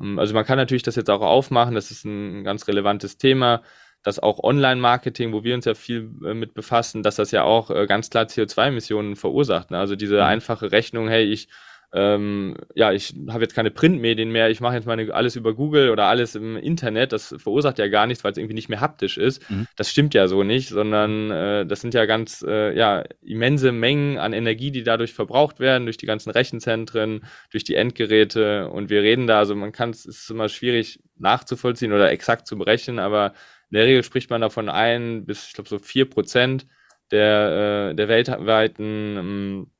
Ähm, 0.02 0.18
also 0.18 0.34
man 0.34 0.46
kann 0.46 0.58
natürlich 0.58 0.84
das 0.84 0.96
jetzt 0.96 1.10
auch 1.10 1.22
aufmachen, 1.22 1.76
das 1.76 1.92
ist 1.92 2.06
ein 2.06 2.46
ganz 2.46 2.70
relevantes 2.70 3.18
Thema 3.18 3.64
dass 4.08 4.20
auch 4.20 4.42
Online-Marketing, 4.42 5.34
wo 5.34 5.44
wir 5.44 5.54
uns 5.54 5.66
ja 5.66 5.74
viel 5.74 6.10
äh, 6.26 6.34
mit 6.34 6.54
befassen, 6.54 7.04
dass 7.04 7.18
das 7.18 7.32
ja 7.32 7.44
auch 7.44 7.70
äh, 7.70 7.86
ganz 7.88 8.10
klar 8.10 8.24
CO2-Emissionen 8.24 9.18
verursacht. 9.18 9.70
Ne? 9.70 9.78
Also 9.78 9.98
diese 9.98 10.16
mhm. 10.16 10.22
einfache 10.22 10.72
Rechnung, 10.72 11.10
hey, 11.10 11.26
ich 11.26 11.50
ähm, 11.94 12.56
ja, 12.76 12.92
ich 12.92 13.16
habe 13.30 13.44
jetzt 13.44 13.56
keine 13.56 13.72
Printmedien 13.72 14.30
mehr, 14.30 14.50
ich 14.50 14.60
mache 14.60 14.76
jetzt 14.76 14.86
meine 14.86 15.14
alles 15.14 15.38
über 15.38 15.54
Google 15.54 15.90
oder 15.90 16.06
alles 16.06 16.36
im 16.36 16.58
Internet, 16.58 17.14
das 17.14 17.34
verursacht 17.38 17.80
ja 17.80 17.88
gar 17.88 18.08
nichts, 18.08 18.24
weil 18.24 18.34
es 18.34 18.38
irgendwie 18.38 18.56
nicht 18.56 18.68
mehr 18.68 18.82
haptisch 18.82 19.18
ist. 19.18 19.50
Mhm. 19.50 19.68
Das 19.78 19.90
stimmt 19.90 20.14
ja 20.14 20.28
so 20.28 20.44
nicht, 20.44 20.68
sondern 20.68 21.32
äh, 21.32 21.66
das 21.66 21.80
sind 21.80 21.94
ja 21.94 22.06
ganz 22.06 22.46
äh, 22.48 22.78
ja, 22.78 23.04
immense 23.22 23.72
Mengen 23.72 24.18
an 24.18 24.34
Energie, 24.34 24.72
die 24.72 24.84
dadurch 24.84 25.14
verbraucht 25.14 25.62
werden, 25.62 25.86
durch 25.86 25.98
die 25.98 26.06
ganzen 26.06 26.30
Rechenzentren, 26.30 27.26
durch 27.52 27.64
die 27.64 27.76
Endgeräte 27.76 28.70
und 28.70 28.90
wir 28.90 29.02
reden 29.02 29.26
da, 29.28 29.40
also 29.40 29.56
man 29.56 29.72
kann 29.72 29.92
es 29.92 30.06
ist 30.06 30.30
immer 30.30 30.50
schwierig 30.50 31.00
nachzuvollziehen 31.18 31.94
oder 31.94 32.12
exakt 32.12 32.48
zu 32.48 32.58
berechnen, 32.58 33.00
aber 33.00 33.34
in 33.70 33.76
der 33.76 33.86
Regel 33.86 34.04
spricht 34.04 34.30
man 34.30 34.42
davon 34.42 34.70
ein 34.70 35.26
bis, 35.26 35.48
ich 35.48 35.54
glaube, 35.54 35.70
so 35.70 35.80
vier 35.80 36.10
Prozent 36.10 36.68
der, 37.12 37.90
äh, 37.92 37.96
der 37.96 38.08
weltweiten, 38.08 39.18
ähm, 39.18 39.72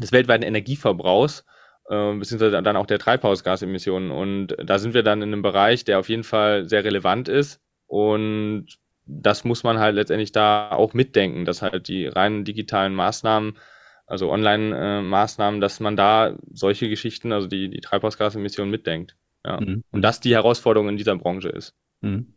des 0.00 0.12
weltweiten 0.12 0.44
Energieverbrauchs, 0.44 1.44
äh, 1.88 2.14
beziehungsweise 2.14 2.62
dann 2.62 2.76
auch 2.76 2.86
der 2.86 2.98
Treibhausgasemissionen. 2.98 4.10
Und 4.10 4.56
da 4.62 4.78
sind 4.78 4.94
wir 4.94 5.02
dann 5.02 5.22
in 5.22 5.32
einem 5.32 5.42
Bereich, 5.42 5.84
der 5.84 5.98
auf 5.98 6.08
jeden 6.08 6.24
Fall 6.24 6.68
sehr 6.68 6.84
relevant 6.84 7.28
ist. 7.28 7.60
Und 7.86 8.66
das 9.06 9.44
muss 9.44 9.64
man 9.64 9.78
halt 9.78 9.96
letztendlich 9.96 10.32
da 10.32 10.70
auch 10.70 10.94
mitdenken, 10.94 11.44
dass 11.44 11.62
halt 11.62 11.88
die 11.88 12.06
reinen 12.06 12.44
digitalen 12.44 12.94
Maßnahmen, 12.94 13.58
also 14.06 14.30
Online-Maßnahmen, 14.30 15.60
dass 15.60 15.80
man 15.80 15.96
da 15.96 16.36
solche 16.52 16.88
Geschichten, 16.88 17.32
also 17.32 17.48
die, 17.48 17.68
die 17.68 17.80
Treibhausgasemissionen 17.80 18.70
mitdenkt. 18.70 19.16
Ja. 19.44 19.60
Mhm. 19.60 19.84
Und 19.90 20.02
das 20.02 20.20
die 20.20 20.34
Herausforderung 20.34 20.88
in 20.88 20.96
dieser 20.96 21.16
Branche 21.16 21.48
ist. 21.48 21.74
Mhm. 22.00 22.34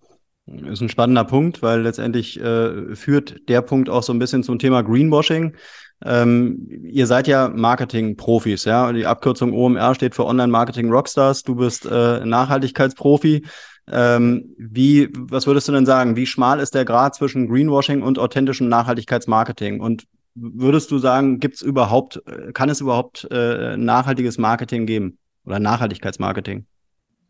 Ist 0.47 0.81
ein 0.81 0.89
spannender 0.89 1.23
Punkt, 1.23 1.63
weil 1.63 1.81
letztendlich 1.81 2.39
äh, 2.39 2.95
führt 2.95 3.49
der 3.49 3.61
Punkt 3.61 3.89
auch 3.89 4.03
so 4.03 4.13
ein 4.13 4.19
bisschen 4.19 4.43
zum 4.43 4.59
Thema 4.59 4.83
Greenwashing. 4.83 5.55
Ähm, 6.03 6.67
ihr 6.83 7.07
seid 7.07 7.27
ja 7.27 7.49
Marketing-Profis, 7.49 8.65
ja. 8.65 8.91
Die 8.91 9.07
Abkürzung 9.07 9.53
OMR 9.53 9.95
steht 9.95 10.13
für 10.13 10.25
Online 10.25 10.51
Marketing 10.51 10.91
Rockstars. 10.91 11.41
Du 11.43 11.55
bist 11.55 11.85
äh, 11.85 12.23
Nachhaltigkeitsprofi. 12.23 13.43
Ähm, 13.91 14.55
wie, 14.57 15.09
was 15.15 15.47
würdest 15.47 15.67
du 15.67 15.71
denn 15.71 15.85
sagen? 15.85 16.15
Wie 16.15 16.27
schmal 16.27 16.59
ist 16.59 16.75
der 16.75 16.85
Grad 16.85 17.15
zwischen 17.15 17.47
Greenwashing 17.47 18.03
und 18.03 18.19
authentischem 18.19 18.67
Nachhaltigkeitsmarketing? 18.67 19.79
Und 19.79 20.05
würdest 20.35 20.91
du 20.91 20.99
sagen, 20.99 21.39
gibt's 21.39 21.61
überhaupt, 21.61 22.21
äh, 22.27 22.51
kann 22.51 22.69
es 22.69 22.81
überhaupt 22.81 23.27
äh, 23.31 23.77
nachhaltiges 23.77 24.37
Marketing 24.37 24.85
geben 24.85 25.17
oder 25.45 25.59
Nachhaltigkeitsmarketing? 25.59 26.65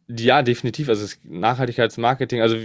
Ja, 0.08 0.44
definitiv. 0.44 0.88
Also 0.90 1.16
Nachhaltigkeitsmarketing, 1.24 2.42
also 2.42 2.58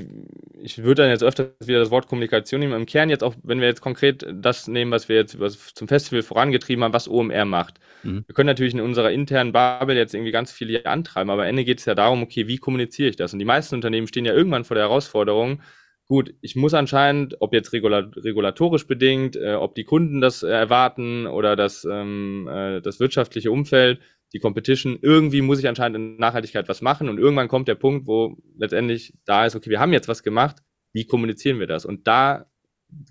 ich 0.63 0.83
würde 0.83 1.03
dann 1.03 1.11
jetzt 1.11 1.25
öfter 1.25 1.53
wieder 1.65 1.79
das 1.79 1.91
Wort 1.91 2.07
Kommunikation 2.07 2.61
nehmen. 2.61 2.75
Im 2.75 2.85
Kern 2.85 3.09
jetzt 3.09 3.25
auch, 3.25 3.35
wenn 3.43 3.61
wir 3.61 3.67
jetzt 3.67 3.81
konkret 3.81 4.27
das 4.31 4.69
nehmen, 4.69 4.91
was 4.91 5.09
wir 5.09 5.17
jetzt 5.17 5.41
was 5.41 5.73
zum 5.73 5.89
Festival 5.89 6.23
vorangetrieben 6.23 6.85
haben, 6.85 6.93
was 6.93 7.09
OMR 7.09 7.47
macht. 7.47 7.81
Mhm. 8.03 8.25
Wir 8.27 8.35
können 8.35 8.47
natürlich 8.47 8.75
in 8.75 8.83
unserer 8.83 9.11
internen 9.11 9.53
Bubble 9.53 9.97
jetzt 9.97 10.15
irgendwie 10.15 10.33
ganz 10.33 10.53
viel 10.53 10.69
hier 10.69 10.87
antreiben, 10.87 11.31
aber 11.31 11.43
am 11.43 11.49
Ende 11.49 11.65
geht 11.65 11.79
es 11.79 11.87
ja 11.87 11.95
darum, 11.95 12.23
okay, 12.23 12.47
wie 12.47 12.59
kommuniziere 12.59 13.09
ich 13.09 13.17
das? 13.17 13.33
Und 13.33 13.39
die 13.39 13.47
meisten 13.47 13.75
Unternehmen 13.75 14.07
stehen 14.07 14.27
ja 14.27 14.35
irgendwann 14.35 14.65
vor 14.65 14.75
der 14.75 14.85
Herausforderung, 14.85 15.63
gut, 16.09 16.35
ich 16.41 16.57
muss 16.57 16.75
anscheinend, 16.75 17.37
ob 17.41 17.55
jetzt 17.55 17.73
regulatorisch 17.73 18.87
bedingt, 18.87 19.37
äh, 19.37 19.55
ob 19.55 19.77
die 19.77 19.85
Kunden 19.85 20.21
das 20.21 20.43
erwarten 20.43 21.27
oder 21.27 21.55
das, 21.57 21.87
ähm, 21.91 22.49
äh, 22.53 22.81
das 22.81 22.99
wirtschaftliche 22.99 23.53
Umfeld, 23.53 24.01
die 24.33 24.39
Competition, 24.39 24.99
irgendwie 25.03 25.43
muss 25.43 25.59
ich 25.59 25.69
anscheinend 25.69 25.97
in 25.97 26.17
Nachhaltigkeit 26.17 26.69
was 26.69 26.83
machen 26.83 27.09
und 27.09 27.19
irgendwann 27.19 27.49
kommt 27.49 27.69
der 27.69 27.75
Punkt, 27.75 28.07
wo 28.07 28.37
letztendlich 28.57 29.15
da 29.25 29.47
ist, 29.47 29.57
okay, 29.57 29.71
wir 29.71 29.81
haben 29.81 29.93
jetzt 29.93 30.09
was 30.09 30.23
gemacht, 30.23 30.59
wie 30.93 31.07
kommunizieren 31.07 31.59
wir 31.59 31.67
das? 31.67 31.85
Und 31.85 32.07
da 32.07 32.47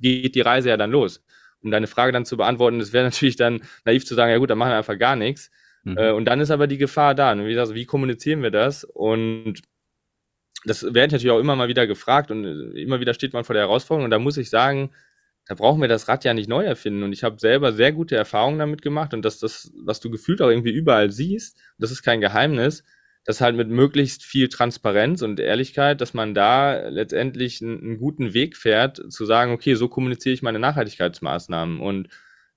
geht 0.01 0.35
die 0.35 0.41
Reise 0.41 0.69
ja 0.69 0.77
dann 0.77 0.91
los. 0.91 1.23
Um 1.61 1.71
deine 1.71 1.87
Frage 1.87 2.11
dann 2.11 2.25
zu 2.25 2.37
beantworten, 2.37 2.79
das 2.79 2.93
wäre 2.93 3.03
natürlich 3.09 3.35
dann 3.35 3.61
naiv 3.85 4.05
zu 4.05 4.15
sagen, 4.15 4.31
ja 4.31 4.37
gut, 4.37 4.49
dann 4.49 4.57
machen 4.57 4.71
wir 4.71 4.77
einfach 4.77 4.97
gar 4.97 5.15
nichts. 5.15 5.51
Mhm. 5.83 5.97
Äh, 5.97 6.11
und 6.11 6.25
dann 6.25 6.39
ist 6.41 6.51
aber 6.51 6.67
die 6.67 6.77
Gefahr 6.77 7.15
da. 7.15 7.31
Und 7.31 7.45
wie, 7.45 7.53
gesagt, 7.53 7.75
wie 7.75 7.85
kommunizieren 7.85 8.41
wir 8.41 8.51
das? 8.51 8.83
Und 8.83 9.61
das 10.65 10.83
werde 10.83 11.15
natürlich 11.15 11.31
auch 11.31 11.39
immer 11.39 11.55
mal 11.55 11.69
wieder 11.69 11.87
gefragt 11.87 12.31
und 12.31 12.43
immer 12.75 12.99
wieder 12.99 13.13
steht 13.13 13.33
man 13.33 13.43
vor 13.43 13.53
der 13.53 13.63
Herausforderung. 13.63 14.05
Und 14.05 14.11
da 14.11 14.19
muss 14.19 14.37
ich 14.37 14.49
sagen, 14.49 14.91
da 15.49 15.55
brauchen 15.55 15.81
wir 15.81 15.87
das 15.87 16.07
Rad 16.07 16.23
ja 16.25 16.35
nicht 16.35 16.47
neu 16.47 16.63
erfinden. 16.63 17.01
Und 17.01 17.11
ich 17.11 17.23
habe 17.23 17.39
selber 17.39 17.73
sehr 17.73 17.91
gute 17.91 18.15
Erfahrungen 18.15 18.59
damit 18.59 18.83
gemacht 18.83 19.15
und 19.15 19.25
dass 19.25 19.39
das, 19.39 19.71
was 19.83 19.99
du 19.99 20.11
gefühlt 20.11 20.43
auch 20.43 20.49
irgendwie 20.49 20.71
überall 20.71 21.09
siehst, 21.09 21.57
das 21.79 21.89
ist 21.89 22.03
kein 22.03 22.21
Geheimnis, 22.21 22.83
dass 23.25 23.41
halt 23.41 23.55
mit 23.55 23.67
möglichst 23.67 24.23
viel 24.23 24.47
Transparenz 24.47 25.23
und 25.23 25.39
Ehrlichkeit, 25.39 26.01
dass 26.01 26.13
man 26.13 26.35
da 26.35 26.89
letztendlich 26.89 27.63
einen, 27.63 27.81
einen 27.81 27.97
guten 27.97 28.35
Weg 28.35 28.57
fährt, 28.57 29.11
zu 29.11 29.25
sagen, 29.25 29.51
okay, 29.51 29.73
so 29.73 29.87
kommuniziere 29.89 30.33
ich 30.33 30.43
meine 30.43 30.59
Nachhaltigkeitsmaßnahmen. 30.59 31.79
Und 31.79 32.09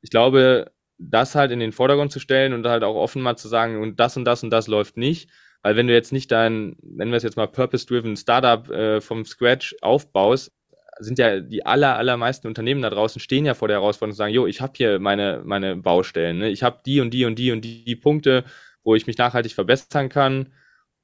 ich 0.02 0.10
glaube, 0.10 0.70
das 0.98 1.34
halt 1.34 1.50
in 1.50 1.60
den 1.60 1.72
Vordergrund 1.72 2.12
zu 2.12 2.20
stellen 2.20 2.52
und 2.52 2.66
halt 2.66 2.84
auch 2.84 2.96
offen 2.96 3.22
mal 3.22 3.36
zu 3.36 3.48
sagen, 3.48 3.80
und 3.80 4.00
das 4.00 4.18
und 4.18 4.26
das 4.26 4.42
und 4.42 4.50
das 4.50 4.66
läuft 4.66 4.98
nicht. 4.98 5.30
Weil 5.62 5.76
wenn 5.76 5.86
du 5.86 5.94
jetzt 5.94 6.12
nicht 6.12 6.30
dein, 6.30 6.76
nennen 6.82 7.10
wir 7.10 7.16
es 7.16 7.22
jetzt 7.22 7.38
mal 7.38 7.46
Purpose-Driven 7.46 8.16
Startup 8.18 8.68
äh, 8.68 9.00
vom 9.00 9.24
Scratch 9.24 9.76
aufbaust, 9.80 10.52
sind 10.98 11.18
ja 11.18 11.40
die 11.40 11.64
aller, 11.64 11.96
allermeisten 11.96 12.46
Unternehmen 12.46 12.82
da 12.82 12.90
draußen 12.90 13.20
stehen 13.20 13.44
ja 13.44 13.54
vor 13.54 13.68
der 13.68 13.78
Herausforderung 13.78 14.12
zu 14.12 14.18
sagen, 14.18 14.34
jo, 14.34 14.46
ich 14.46 14.60
habe 14.60 14.72
hier 14.76 14.98
meine, 14.98 15.42
meine 15.44 15.76
Baustellen, 15.76 16.38
ne? 16.38 16.50
ich 16.50 16.62
habe 16.62 16.80
die 16.84 17.00
und 17.00 17.10
die 17.12 17.24
und 17.24 17.38
die 17.38 17.52
und 17.52 17.62
die, 17.62 17.96
Punkte, 17.96 18.44
wo 18.84 18.94
ich 18.94 19.06
mich 19.06 19.18
nachhaltig 19.18 19.52
verbessern 19.52 20.08
kann 20.08 20.52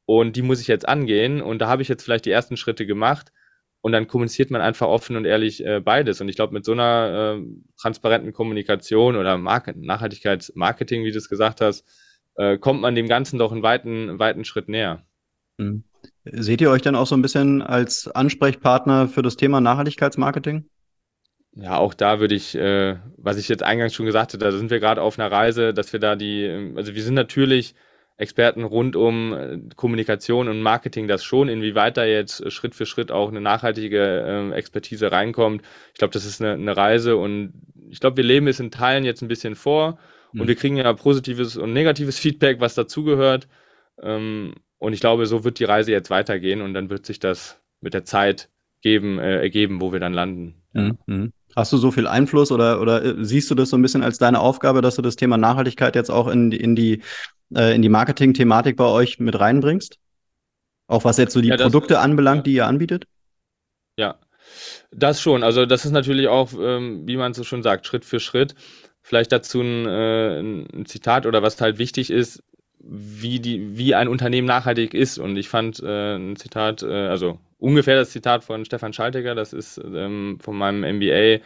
und 0.05 0.37
die 0.37 0.43
muss 0.43 0.61
ich 0.61 0.67
jetzt 0.67 0.89
angehen 0.89 1.41
und 1.41 1.61
da 1.61 1.69
habe 1.69 1.83
ich 1.83 1.89
jetzt 1.89 2.03
vielleicht 2.03 2.27
die 2.27 2.31
ersten 2.31 2.57
Schritte 2.57 2.87
gemacht 2.87 3.33
und 3.81 3.93
dann 3.93 4.09
kommuniziert 4.09 4.51
man 4.51 4.61
einfach 4.61 4.89
offen 4.89 5.17
und 5.17 5.25
ehrlich 5.25 5.65
äh, 5.65 5.81
beides 5.81 6.21
und 6.21 6.29
ich 6.29 6.37
glaube 6.37 6.53
mit 6.53 6.65
so 6.65 6.73
einer 6.73 7.39
äh, 7.39 7.47
transparenten 7.81 8.33
Kommunikation 8.33 9.17
oder 9.17 9.39
Market 9.39 9.77
Nachhaltigkeitsmarketing, 9.77 11.05
wie 11.05 11.13
du 11.13 11.19
es 11.19 11.29
gesagt 11.29 11.61
hast, 11.61 11.87
äh, 12.37 12.59
kommt 12.59 12.81
man 12.81 12.95
dem 12.95 13.09
Ganzen 13.09 13.39
doch 13.39 13.53
einen 13.53 13.63
weiten, 13.63 14.19
weiten 14.19 14.45
Schritt 14.45 14.69
näher. 14.69 15.07
Mhm. 15.57 15.85
Seht 16.25 16.61
ihr 16.61 16.71
euch 16.71 16.83
dann 16.83 16.97
auch 16.97 17.07
so 17.07 17.17
ein 17.17 17.23
bisschen 17.23 17.63
als 17.63 18.09
Ansprechpartner 18.09 19.09
für 19.09 19.23
das 19.23 19.37
Thema 19.37 19.61
Nachhaltigkeitsmarketing? 19.61 20.69
Ja, 21.53 21.77
auch 21.79 21.95
da 21.95 22.21
würde 22.21 22.35
ich, 22.35 22.55
äh, 22.55 22.97
was 23.17 23.37
ich 23.37 23.49
jetzt 23.49 23.63
eingangs 23.63 23.95
schon 23.95 24.07
gesagt 24.07 24.33
hatte, 24.33 24.45
da 24.45 24.53
sind 24.53 24.71
wir 24.71 24.79
gerade 24.79 25.03
auf 25.03 25.19
einer 25.19 25.31
Reise, 25.31 25.75
dass 25.75 25.93
wir 25.93 26.01
da 26.01 26.15
die, 26.15 26.73
also 26.77 26.95
wir 26.95 27.03
sind 27.03 27.15
natürlich 27.15 27.75
Experten 28.19 28.65
rund 28.65 28.97
um 28.97 29.33
äh, 29.33 29.59
Kommunikation 29.77 30.49
und 30.49 30.61
Marketing, 30.61 31.09
das 31.09 31.25
schon, 31.25 31.49
inwieweit 31.49 31.97
da 31.97 32.05
jetzt 32.05 32.51
Schritt 32.53 32.75
für 32.75 32.85
Schritt 32.85 33.11
auch 33.11 33.29
eine 33.29 33.41
nachhaltige 33.41 34.51
äh, 34.53 34.53
Expertise 34.55 35.11
reinkommt. 35.11 35.63
Ich 35.93 35.99
glaube, 35.99 36.13
das 36.13 36.25
ist 36.25 36.43
eine, 36.43 36.53
eine, 36.53 36.77
Reise 36.77 37.17
und 37.17 37.55
ich 37.91 38.01
glaube, 38.01 38.19
wir 38.19 38.25
leben 38.25 38.49
es 38.49 38.61
in 38.61 38.71
Teilen 38.71 39.05
jetzt 39.05 39.23
ein 39.23 39.29
bisschen 39.29 39.55
vor 39.55 39.99
mhm. 40.33 40.43
und 40.43 40.49
wir 40.49 40.57
kriegen 40.57 40.77
ja 40.77 40.93
positives 40.93 41.57
und 41.57 41.73
negatives 41.73 42.19
Feedback, 42.19 42.61
was 42.61 42.75
dazugehört. 42.75 43.49
Ähm, 44.03 44.55
und 44.79 44.93
ich 44.93 45.01
glaube, 45.01 45.27
so 45.27 45.45
wird 45.45 45.59
die 45.59 45.65
Reise 45.65 45.93
jetzt 45.93 46.11
weitergehen 46.11 46.63
und 46.63 46.75
dann 46.75 46.91
wird 46.91 47.07
sich 47.07 47.19
das 47.19 47.61
mit 47.81 47.95
der 47.95 48.05
Zeit 48.05 48.49
geben, 48.81 49.19
äh, 49.19 49.41
ergeben, 49.41 49.81
wo 49.81 49.93
wir 49.93 50.01
dann 50.01 50.13
landen. 50.13 50.55
Mhm. 50.73 50.99
mhm. 51.07 51.33
Hast 51.57 51.73
du 51.73 51.77
so 51.77 51.91
viel 51.91 52.07
Einfluss 52.07 52.53
oder, 52.53 52.81
oder 52.81 53.05
äh, 53.05 53.25
siehst 53.25 53.51
du 53.51 53.55
das 53.55 53.71
so 53.71 53.77
ein 53.77 53.83
bisschen 53.83 54.03
als 54.03 54.19
deine 54.19 54.39
Aufgabe, 54.39 54.81
dass 54.81 54.97
du 54.97 55.03
das 55.03 55.17
Thema 55.17 55.39
Nachhaltigkeit 55.39 55.97
jetzt 55.97 56.11
auch 56.11 56.29
in, 56.29 56.53
in 56.53 56.77
die, 56.77 57.03
äh, 57.55 57.75
in 57.75 57.83
die 57.83 57.89
Marketing-Thematik 57.89 58.77
bei 58.77 58.85
euch 58.85 59.19
mit 59.19 59.39
reinbringst? 59.39 59.99
Auch 60.87 61.05
was 61.05 61.17
jetzt 61.17 61.33
so 61.33 61.41
die 61.41 61.49
ja, 61.49 61.57
Produkte 61.57 61.99
anbelangt, 61.99 62.47
die 62.47 62.53
ihr 62.53 62.67
anbietet? 62.67 63.07
Ja, 63.97 64.21
das 64.91 65.21
schon. 65.21 65.43
Also 65.43 65.67
das 65.67 65.85
ist 65.85 65.93
natürlich 65.93 66.29
auch, 66.29 66.53
ähm, 66.59 67.07
wie 67.07 67.17
man 67.17 67.35
so 67.35 67.45
schon 67.45 67.63
sagt, 67.63 67.87
Schritt 67.87 68.05
für 68.05 68.21
Schritt. 68.21 68.55
Vielleicht 69.03 69.33
dazu 69.33 69.61
ein, 69.61 69.87
äh, 69.87 70.41
ein 70.41 70.87
Zitat 70.87 71.27
oder 71.27 71.43
was 71.43 71.61
halt 71.61 71.79
wichtig 71.79 72.11
ist, 72.11 72.43
wie, 72.89 73.39
die, 73.39 73.77
wie 73.77 73.95
ein 73.95 74.09
Unternehmen 74.09 74.47
nachhaltig 74.47 74.95
ist. 74.95 75.19
Und 75.19 75.37
ich 75.37 75.49
fand 75.49 75.81
äh, 75.83 76.17
ein 76.17 76.37
Zitat, 76.37 76.83
äh, 76.83 77.09
also 77.09 77.39
ungefähr 77.59 77.97
das 77.97 78.11
Zitat 78.11 78.45
von 78.45 78.65
Stefan 78.65 78.93
Schaltegger, 78.93 79.35
das 79.35 79.53
ist 79.53 79.79
ähm, 79.79 80.39
von 80.41 80.57
meinem 80.57 80.97
MBA 80.97 81.41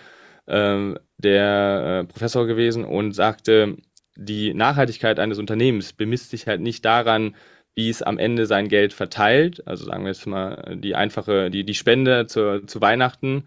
äh, 0.46 0.94
der 1.18 2.02
äh, 2.02 2.04
Professor 2.04 2.46
gewesen 2.46 2.84
und 2.84 3.12
sagte, 3.12 3.76
die 4.16 4.54
Nachhaltigkeit 4.54 5.18
eines 5.18 5.38
Unternehmens 5.38 5.92
bemisst 5.92 6.30
sich 6.30 6.46
halt 6.46 6.60
nicht 6.60 6.84
daran, 6.84 7.34
wie 7.74 7.88
es 7.88 8.02
am 8.02 8.18
Ende 8.18 8.46
sein 8.46 8.68
Geld 8.68 8.92
verteilt, 8.92 9.66
also 9.66 9.86
sagen 9.86 10.04
wir 10.04 10.10
jetzt 10.10 10.26
mal 10.26 10.76
die 10.76 10.94
einfache, 10.94 11.50
die, 11.50 11.64
die 11.64 11.74
Spende 11.74 12.26
zu, 12.26 12.64
zu 12.66 12.80
Weihnachten, 12.82 13.44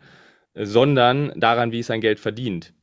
sondern 0.56 1.32
daran, 1.36 1.72
wie 1.72 1.80
es 1.80 1.88
sein 1.88 2.02
Geld 2.02 2.20
verdient. 2.20 2.74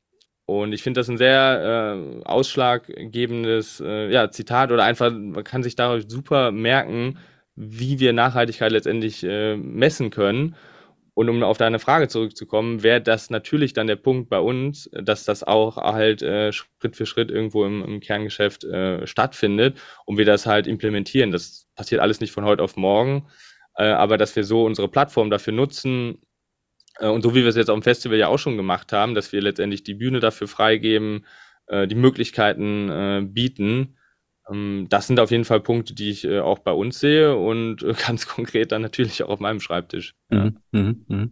Und 0.60 0.72
ich 0.72 0.82
finde 0.82 1.00
das 1.00 1.08
ein 1.08 1.18
sehr 1.18 1.96
äh, 1.96 2.24
ausschlaggebendes 2.24 3.80
äh, 3.84 4.10
ja, 4.10 4.30
Zitat 4.30 4.72
oder 4.72 4.84
einfach, 4.84 5.12
man 5.12 5.44
kann 5.44 5.62
sich 5.62 5.76
darauf 5.76 6.02
super 6.06 6.52
merken, 6.52 7.18
wie 7.54 8.00
wir 8.00 8.12
Nachhaltigkeit 8.12 8.72
letztendlich 8.72 9.24
äh, 9.24 9.56
messen 9.56 10.10
können. 10.10 10.56
Und 11.14 11.28
um 11.28 11.42
auf 11.42 11.58
deine 11.58 11.78
Frage 11.78 12.08
zurückzukommen, 12.08 12.82
wäre 12.82 13.02
das 13.02 13.28
natürlich 13.28 13.74
dann 13.74 13.86
der 13.86 13.96
Punkt 13.96 14.30
bei 14.30 14.38
uns, 14.38 14.88
dass 14.92 15.24
das 15.24 15.42
auch 15.44 15.76
halt 15.76 16.22
äh, 16.22 16.52
Schritt 16.52 16.96
für 16.96 17.04
Schritt 17.04 17.30
irgendwo 17.30 17.66
im, 17.66 17.84
im 17.84 18.00
Kerngeschäft 18.00 18.64
äh, 18.64 19.06
stattfindet 19.06 19.78
und 20.06 20.16
wir 20.16 20.24
das 20.24 20.46
halt 20.46 20.66
implementieren. 20.66 21.30
Das 21.30 21.68
passiert 21.74 22.00
alles 22.00 22.20
nicht 22.20 22.32
von 22.32 22.46
heute 22.46 22.62
auf 22.62 22.76
morgen, 22.76 23.26
äh, 23.76 23.84
aber 23.84 24.16
dass 24.16 24.34
wir 24.36 24.44
so 24.44 24.64
unsere 24.64 24.88
Plattform 24.88 25.28
dafür 25.28 25.52
nutzen 25.52 26.18
und 27.00 27.22
so 27.22 27.34
wie 27.34 27.42
wir 27.42 27.48
es 27.48 27.56
jetzt 27.56 27.70
auf 27.70 27.78
dem 27.78 27.82
Festival 27.82 28.18
ja 28.18 28.28
auch 28.28 28.38
schon 28.38 28.56
gemacht 28.56 28.92
haben, 28.92 29.14
dass 29.14 29.32
wir 29.32 29.40
letztendlich 29.40 29.82
die 29.82 29.94
Bühne 29.94 30.20
dafür 30.20 30.48
freigeben, 30.48 31.26
äh, 31.66 31.86
die 31.86 31.94
Möglichkeiten 31.94 32.88
äh, 32.88 33.22
bieten, 33.24 33.96
ähm, 34.50 34.86
das 34.88 35.06
sind 35.06 35.20
auf 35.20 35.30
jeden 35.30 35.44
Fall 35.44 35.60
Punkte, 35.60 35.94
die 35.94 36.10
ich 36.10 36.24
äh, 36.24 36.40
auch 36.40 36.60
bei 36.60 36.72
uns 36.72 36.98
sehe 37.00 37.36
und 37.36 37.82
äh, 37.82 37.94
ganz 38.06 38.26
konkret 38.26 38.72
dann 38.72 38.82
natürlich 38.82 39.22
auch 39.22 39.30
auf 39.30 39.40
meinem 39.40 39.60
Schreibtisch. 39.60 40.14
Mhm, 40.30 40.56
mh, 40.72 40.94
mh. 41.08 41.26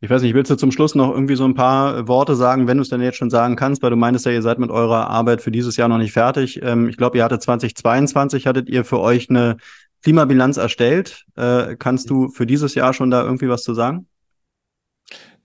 Ich 0.00 0.10
weiß 0.10 0.20
nicht, 0.22 0.34
willst 0.34 0.50
du 0.50 0.56
zum 0.56 0.72
Schluss 0.72 0.94
noch 0.94 1.10
irgendwie 1.10 1.36
so 1.36 1.44
ein 1.46 1.54
paar 1.54 2.06
Worte 2.06 2.36
sagen, 2.36 2.68
wenn 2.68 2.76
du 2.76 2.82
es 2.82 2.90
denn 2.90 3.00
jetzt 3.00 3.16
schon 3.16 3.30
sagen 3.30 3.56
kannst, 3.56 3.82
weil 3.82 3.90
du 3.90 3.96
meintest 3.96 4.26
ja, 4.26 4.32
ihr 4.32 4.42
seid 4.42 4.58
mit 4.58 4.70
eurer 4.70 5.08
Arbeit 5.08 5.40
für 5.40 5.50
dieses 5.50 5.78
Jahr 5.78 5.88
noch 5.88 5.98
nicht 5.98 6.12
fertig. 6.12 6.60
Ähm, 6.62 6.88
ich 6.88 6.98
glaube, 6.98 7.16
ihr 7.16 7.24
hattet 7.24 7.42
2022, 7.42 8.46
hattet 8.46 8.68
ihr 8.68 8.84
für 8.84 9.00
euch 9.00 9.30
eine 9.30 9.56
Klimabilanz 10.02 10.58
erstellt. 10.58 11.24
Äh, 11.34 11.76
kannst 11.76 12.10
du 12.10 12.28
für 12.28 12.46
dieses 12.46 12.74
Jahr 12.74 12.92
schon 12.92 13.10
da 13.10 13.24
irgendwie 13.24 13.48
was 13.48 13.62
zu 13.62 13.72
sagen? 13.72 14.06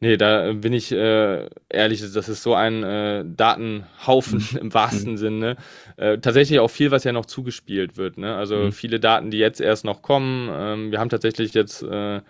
Nee, 0.04 0.18
da 0.18 0.52
bin 0.54 0.74
ich 0.74 0.92
äh, 0.92 1.48
ehrlich, 1.70 2.02
das 2.02 2.28
ist 2.28 2.42
so 2.42 2.56
ein 2.56 2.82
äh, 2.82 3.24
Datenhaufen 3.24 4.44
mhm. 4.52 4.58
im 4.58 4.74
wahrsten 4.74 5.12
mhm. 5.12 5.18
Sinne. 5.18 5.58
Äh, 5.96 6.18
tatsächlich 6.18 6.60
auch 6.60 6.70
viel, 6.70 6.90
was 6.90 7.04
ja 7.04 7.12
noch 7.12 7.28
zugespielt 7.28 7.98
wird. 7.98 8.18
Ne? 8.18 8.36
Also 8.36 8.56
mhm. 8.56 8.72
viele 8.72 9.00
Daten, 9.00 9.30
die 9.30 9.38
jetzt 9.38 9.62
erst 9.62 9.86
noch 9.86 10.02
kommen. 10.02 10.50
Ähm, 10.52 10.92
wir 10.92 11.00
haben 11.00 11.10
tatsächlich 11.10 11.54
jetzt 11.54 11.84
äh, 11.84 12.22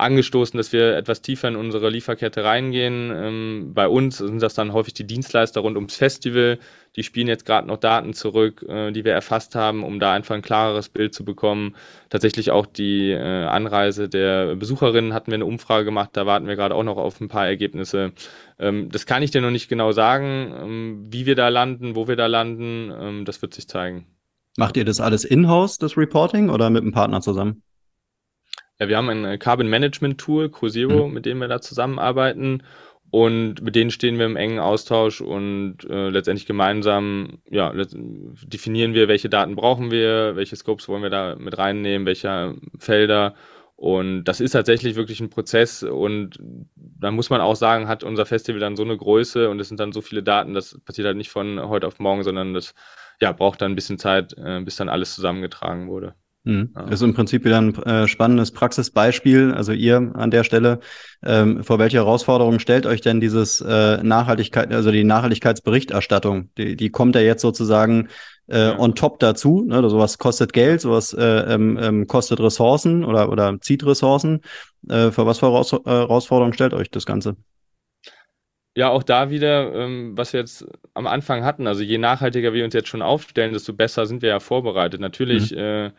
angestoßen, 0.00 0.56
dass 0.56 0.72
wir 0.72 0.96
etwas 0.96 1.22
tiefer 1.22 1.48
in 1.48 1.56
unsere 1.56 1.90
Lieferkette 1.90 2.44
reingehen. 2.44 3.12
Ähm, 3.14 3.72
bei 3.74 3.88
uns 3.88 4.18
sind 4.18 4.40
das 4.40 4.54
dann 4.54 4.72
häufig 4.72 4.94
die 4.94 5.06
Dienstleister 5.06 5.60
rund 5.60 5.76
ums 5.76 5.96
Festival. 5.96 6.58
Die 6.96 7.02
spielen 7.02 7.28
jetzt 7.28 7.46
gerade 7.46 7.68
noch 7.68 7.76
Daten 7.76 8.14
zurück, 8.14 8.64
äh, 8.68 8.90
die 8.92 9.04
wir 9.04 9.12
erfasst 9.12 9.54
haben, 9.54 9.84
um 9.84 10.00
da 10.00 10.12
einfach 10.12 10.34
ein 10.34 10.42
klareres 10.42 10.88
Bild 10.88 11.14
zu 11.14 11.24
bekommen. 11.24 11.76
Tatsächlich 12.08 12.50
auch 12.50 12.66
die 12.66 13.10
äh, 13.10 13.44
Anreise 13.44 14.08
der 14.08 14.56
Besucherinnen 14.56 15.14
hatten 15.14 15.30
wir 15.30 15.36
eine 15.36 15.46
Umfrage 15.46 15.84
gemacht. 15.84 16.10
Da 16.14 16.26
warten 16.26 16.46
wir 16.46 16.56
gerade 16.56 16.74
auch 16.74 16.84
noch 16.84 16.96
auf 16.96 17.20
ein 17.20 17.28
paar 17.28 17.46
Ergebnisse. 17.46 18.12
Ähm, 18.58 18.88
das 18.90 19.06
kann 19.06 19.22
ich 19.22 19.30
dir 19.30 19.40
noch 19.40 19.50
nicht 19.50 19.68
genau 19.68 19.92
sagen, 19.92 20.54
ähm, 20.60 21.06
wie 21.10 21.26
wir 21.26 21.36
da 21.36 21.48
landen, 21.48 21.94
wo 21.94 22.08
wir 22.08 22.16
da 22.16 22.26
landen. 22.26 22.92
Ähm, 22.98 23.24
das 23.24 23.40
wird 23.42 23.54
sich 23.54 23.68
zeigen. 23.68 24.06
Macht 24.56 24.76
ihr 24.76 24.84
das 24.84 25.00
alles 25.00 25.24
in-house, 25.24 25.78
das 25.78 25.96
Reporting, 25.96 26.50
oder 26.50 26.70
mit 26.70 26.82
einem 26.82 26.92
Partner 26.92 27.20
zusammen? 27.20 27.62
Ja, 28.80 28.88
wir 28.88 28.96
haben 28.96 29.10
ein 29.10 29.24
äh, 29.24 29.38
Carbon 29.38 29.68
Management 29.68 30.18
Tool, 30.18 30.48
CoZero, 30.48 31.06
mhm. 31.06 31.14
mit 31.14 31.26
dem 31.26 31.38
wir 31.38 31.48
da 31.48 31.60
zusammenarbeiten. 31.60 32.62
Und 33.10 33.60
mit 33.62 33.74
denen 33.74 33.90
stehen 33.90 34.18
wir 34.18 34.26
im 34.26 34.36
engen 34.36 34.60
Austausch 34.60 35.20
und 35.20 35.78
äh, 35.90 36.10
letztendlich 36.10 36.46
gemeinsam 36.46 37.38
ja, 37.50 37.72
definieren 37.74 38.94
wir, 38.94 39.08
welche 39.08 39.28
Daten 39.28 39.56
brauchen 39.56 39.90
wir, 39.90 40.36
welche 40.36 40.54
Scopes 40.54 40.88
wollen 40.88 41.02
wir 41.02 41.10
da 41.10 41.34
mit 41.34 41.58
reinnehmen, 41.58 42.06
welche 42.06 42.54
Felder. 42.78 43.34
Und 43.74 44.24
das 44.24 44.40
ist 44.40 44.52
tatsächlich 44.52 44.94
wirklich 44.94 45.20
ein 45.20 45.30
Prozess. 45.30 45.82
Und 45.82 46.38
da 46.76 47.10
muss 47.10 47.30
man 47.30 47.40
auch 47.40 47.56
sagen, 47.56 47.88
hat 47.88 48.04
unser 48.04 48.26
Festival 48.26 48.60
dann 48.60 48.76
so 48.76 48.84
eine 48.84 48.96
Größe 48.96 49.50
und 49.50 49.58
es 49.58 49.68
sind 49.68 49.80
dann 49.80 49.92
so 49.92 50.02
viele 50.02 50.22
Daten, 50.22 50.54
das 50.54 50.78
passiert 50.84 51.06
halt 51.06 51.16
nicht 51.16 51.30
von 51.30 51.60
heute 51.68 51.88
auf 51.88 51.98
morgen, 51.98 52.22
sondern 52.22 52.54
das 52.54 52.74
ja, 53.20 53.32
braucht 53.32 53.60
dann 53.60 53.72
ein 53.72 53.76
bisschen 53.76 53.98
Zeit, 53.98 54.34
äh, 54.38 54.60
bis 54.60 54.76
dann 54.76 54.88
alles 54.88 55.14
zusammengetragen 55.14 55.88
wurde. 55.88 56.14
Mhm. 56.44 56.70
Ist 56.88 57.02
im 57.02 57.12
Prinzip 57.12 57.44
wieder 57.44 57.60
ein 57.60 57.74
äh, 57.82 58.08
spannendes 58.08 58.50
Praxisbeispiel. 58.50 59.52
Also 59.52 59.72
ihr 59.72 60.12
an 60.14 60.30
der 60.30 60.42
Stelle, 60.42 60.80
ähm, 61.22 61.62
vor 61.62 61.78
welche 61.78 61.98
Herausforderungen 61.98 62.60
stellt 62.60 62.86
euch 62.86 63.02
denn 63.02 63.20
dieses 63.20 63.60
äh, 63.60 64.02
Nachhaltigkeit, 64.02 64.72
also 64.72 64.90
die 64.90 65.04
Nachhaltigkeitsberichterstattung? 65.04 66.48
Die, 66.56 66.76
die 66.76 66.90
kommt 66.90 67.14
ja 67.14 67.20
jetzt 67.20 67.42
sozusagen 67.42 68.08
äh, 68.48 68.70
on 68.70 68.94
top 68.94 69.18
dazu. 69.20 69.64
Ne? 69.66 69.86
Sowas 69.90 70.16
kostet 70.16 70.54
Geld, 70.54 70.80
sowas 70.80 71.12
äh, 71.12 71.54
ähm, 71.54 71.78
ähm, 71.80 72.06
kostet 72.06 72.40
Ressourcen 72.40 73.04
oder, 73.04 73.30
oder 73.30 73.60
zieht 73.60 73.84
Ressourcen. 73.84 74.40
Äh, 74.88 75.10
vor 75.10 75.26
was 75.26 75.40
für 75.40 75.46
Heraus 75.46 75.72
äh, 75.74 75.78
Herausforderungen 75.84 76.54
stellt 76.54 76.72
euch 76.72 76.90
das 76.90 77.04
Ganze? 77.04 77.36
Ja, 78.74 78.88
auch 78.88 79.02
da 79.02 79.30
wieder, 79.30 79.74
ähm, 79.74 80.16
was 80.16 80.32
wir 80.32 80.40
jetzt 80.40 80.66
am 80.94 81.06
Anfang 81.06 81.44
hatten. 81.44 81.66
Also 81.66 81.82
je 81.82 81.98
nachhaltiger 81.98 82.54
wir 82.54 82.64
uns 82.64 82.72
jetzt 82.72 82.88
schon 82.88 83.02
aufstellen, 83.02 83.52
desto 83.52 83.74
besser 83.74 84.06
sind 84.06 84.22
wir 84.22 84.30
ja 84.30 84.40
vorbereitet. 84.40 85.00
Natürlich 85.00 85.50
mhm. 85.50 85.58
äh, 85.58 85.90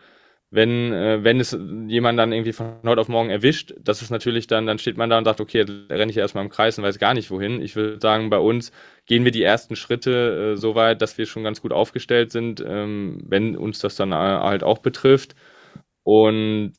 wenn, 0.51 0.91
äh, 0.91 1.23
wenn 1.23 1.39
es 1.39 1.57
jemand 1.87 2.19
dann 2.19 2.33
irgendwie 2.33 2.51
von 2.51 2.75
heute 2.83 2.99
auf 3.01 3.07
morgen 3.07 3.29
erwischt, 3.29 3.73
das 3.79 4.01
ist 4.01 4.09
natürlich 4.11 4.47
dann, 4.47 4.65
dann 4.67 4.79
steht 4.79 4.97
man 4.97 5.09
da 5.09 5.17
und 5.17 5.23
sagt, 5.25 5.39
okay, 5.39 5.65
renne 5.89 6.11
ich 6.11 6.17
erstmal 6.17 6.43
im 6.43 6.49
Kreis 6.51 6.77
und 6.77 6.83
weiß 6.83 6.99
gar 6.99 7.13
nicht 7.13 7.31
wohin. 7.31 7.61
Ich 7.61 7.75
würde 7.77 7.99
sagen, 8.01 8.29
bei 8.29 8.37
uns 8.37 8.73
gehen 9.05 9.23
wir 9.23 9.31
die 9.31 9.43
ersten 9.43 9.77
Schritte 9.77 10.53
äh, 10.53 10.57
so 10.57 10.75
weit, 10.75 11.01
dass 11.01 11.17
wir 11.17 11.25
schon 11.25 11.43
ganz 11.43 11.61
gut 11.61 11.71
aufgestellt 11.71 12.31
sind, 12.31 12.63
ähm, 12.67 13.21
wenn 13.25 13.55
uns 13.55 13.79
das 13.79 13.95
dann 13.95 14.13
halt 14.13 14.63
auch 14.63 14.79
betrifft. 14.79 15.35
Und 16.03 16.73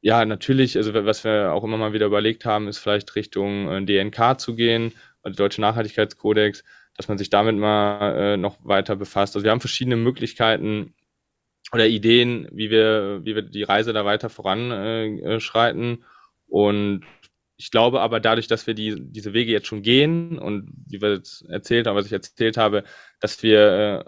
ja, 0.00 0.24
natürlich, 0.24 0.76
also 0.76 0.94
was 0.94 1.24
wir 1.24 1.52
auch 1.52 1.64
immer 1.64 1.76
mal 1.76 1.92
wieder 1.92 2.06
überlegt 2.06 2.44
haben, 2.44 2.68
ist 2.68 2.78
vielleicht 2.78 3.16
Richtung 3.16 3.68
äh, 3.68 3.84
DNK 3.84 4.38
zu 4.40 4.54
gehen, 4.54 4.92
also 5.22 5.36
Deutsche 5.36 5.60
Nachhaltigkeitskodex, 5.60 6.64
dass 6.96 7.08
man 7.08 7.18
sich 7.18 7.30
damit 7.30 7.56
mal 7.56 8.34
äh, 8.34 8.36
noch 8.36 8.58
weiter 8.64 8.96
befasst. 8.96 9.34
Also 9.36 9.44
wir 9.44 9.50
haben 9.50 9.60
verschiedene 9.60 9.96
Möglichkeiten, 9.96 10.94
oder 11.72 11.86
Ideen, 11.86 12.48
wie 12.52 12.70
wir, 12.70 13.20
wie 13.24 13.34
wir 13.34 13.42
die 13.42 13.62
Reise 13.62 13.92
da 13.92 14.04
weiter 14.04 14.30
voranschreiten. 14.30 15.92
Äh, 15.92 16.04
und 16.48 17.02
ich 17.56 17.70
glaube 17.70 18.00
aber 18.00 18.20
dadurch, 18.20 18.46
dass 18.46 18.66
wir 18.66 18.74
die, 18.74 18.96
diese 18.98 19.32
Wege 19.32 19.52
jetzt 19.52 19.66
schon 19.66 19.82
gehen 19.82 20.38
und 20.38 20.70
wie 20.86 21.02
wir 21.02 21.14
jetzt 21.14 21.42
erzählt 21.48 21.86
haben, 21.86 21.96
was 21.96 22.06
ich 22.06 22.12
erzählt 22.12 22.56
habe, 22.56 22.84
dass 23.20 23.42
wir 23.42 23.60
äh, 23.60 24.04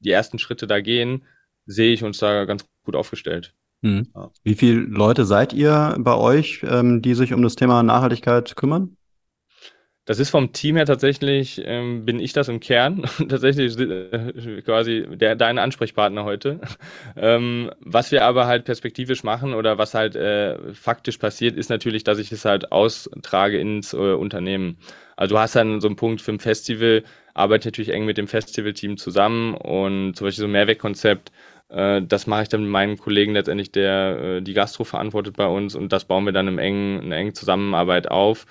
die 0.00 0.10
ersten 0.10 0.38
Schritte 0.38 0.66
da 0.66 0.80
gehen, 0.80 1.24
sehe 1.66 1.92
ich 1.92 2.02
uns 2.02 2.18
da 2.18 2.44
ganz 2.44 2.64
gut 2.84 2.96
aufgestellt. 2.96 3.54
Hm. 3.82 4.08
Wie 4.42 4.54
viele 4.54 4.80
Leute 4.80 5.26
seid 5.26 5.52
ihr 5.52 5.96
bei 5.98 6.14
euch, 6.14 6.64
ähm, 6.66 7.02
die 7.02 7.14
sich 7.14 7.32
um 7.32 7.42
das 7.42 7.56
Thema 7.56 7.82
Nachhaltigkeit 7.82 8.56
kümmern? 8.56 8.95
Das 10.06 10.20
ist 10.20 10.30
vom 10.30 10.52
Team 10.52 10.76
her 10.76 10.86
tatsächlich, 10.86 11.60
ähm, 11.64 12.04
bin 12.04 12.20
ich 12.20 12.32
das 12.32 12.48
im 12.48 12.60
Kern, 12.60 13.02
tatsächlich 13.28 13.76
äh, 13.76 14.62
quasi 14.62 15.04
der, 15.10 15.34
dein 15.34 15.58
Ansprechpartner 15.58 16.24
heute. 16.24 16.60
ähm, 17.16 17.72
was 17.80 18.12
wir 18.12 18.24
aber 18.24 18.46
halt 18.46 18.64
perspektivisch 18.64 19.24
machen 19.24 19.52
oder 19.52 19.78
was 19.78 19.94
halt 19.94 20.14
äh, 20.14 20.72
faktisch 20.74 21.18
passiert, 21.18 21.56
ist 21.56 21.70
natürlich, 21.70 22.04
dass 22.04 22.20
ich 22.20 22.30
es 22.30 22.44
halt 22.44 22.70
austrage 22.70 23.58
ins 23.58 23.94
äh, 23.94 23.96
Unternehmen. 23.96 24.78
Also 25.16 25.34
du 25.34 25.40
hast 25.40 25.56
dann 25.56 25.80
so 25.80 25.88
einen 25.88 25.96
Punkt 25.96 26.20
für 26.20 26.32
ein 26.32 26.38
Festival, 26.38 27.02
arbeite 27.34 27.66
natürlich 27.66 27.92
eng 27.92 28.04
mit 28.04 28.16
dem 28.16 28.28
Festivalteam 28.28 28.98
zusammen 28.98 29.54
und 29.54 30.14
zum 30.14 30.26
Beispiel 30.28 30.42
so 30.42 30.46
ein 30.46 30.52
Mehrwegkonzept, 30.52 31.32
äh, 31.68 32.00
das 32.02 32.28
mache 32.28 32.44
ich 32.44 32.48
dann 32.48 32.62
mit 32.62 32.70
meinem 32.70 32.96
Kollegen 32.96 33.32
letztendlich, 33.32 33.72
der 33.72 34.18
äh, 34.20 34.42
die 34.42 34.54
Gastro 34.54 34.84
verantwortet 34.84 35.36
bei 35.36 35.46
uns 35.46 35.74
und 35.74 35.92
das 35.92 36.04
bauen 36.04 36.24
wir 36.24 36.32
dann 36.32 36.46
im 36.46 36.58
engen, 36.58 37.02
in 37.02 37.12
engen 37.12 37.34
Zusammenarbeit 37.34 38.08
auf. 38.08 38.46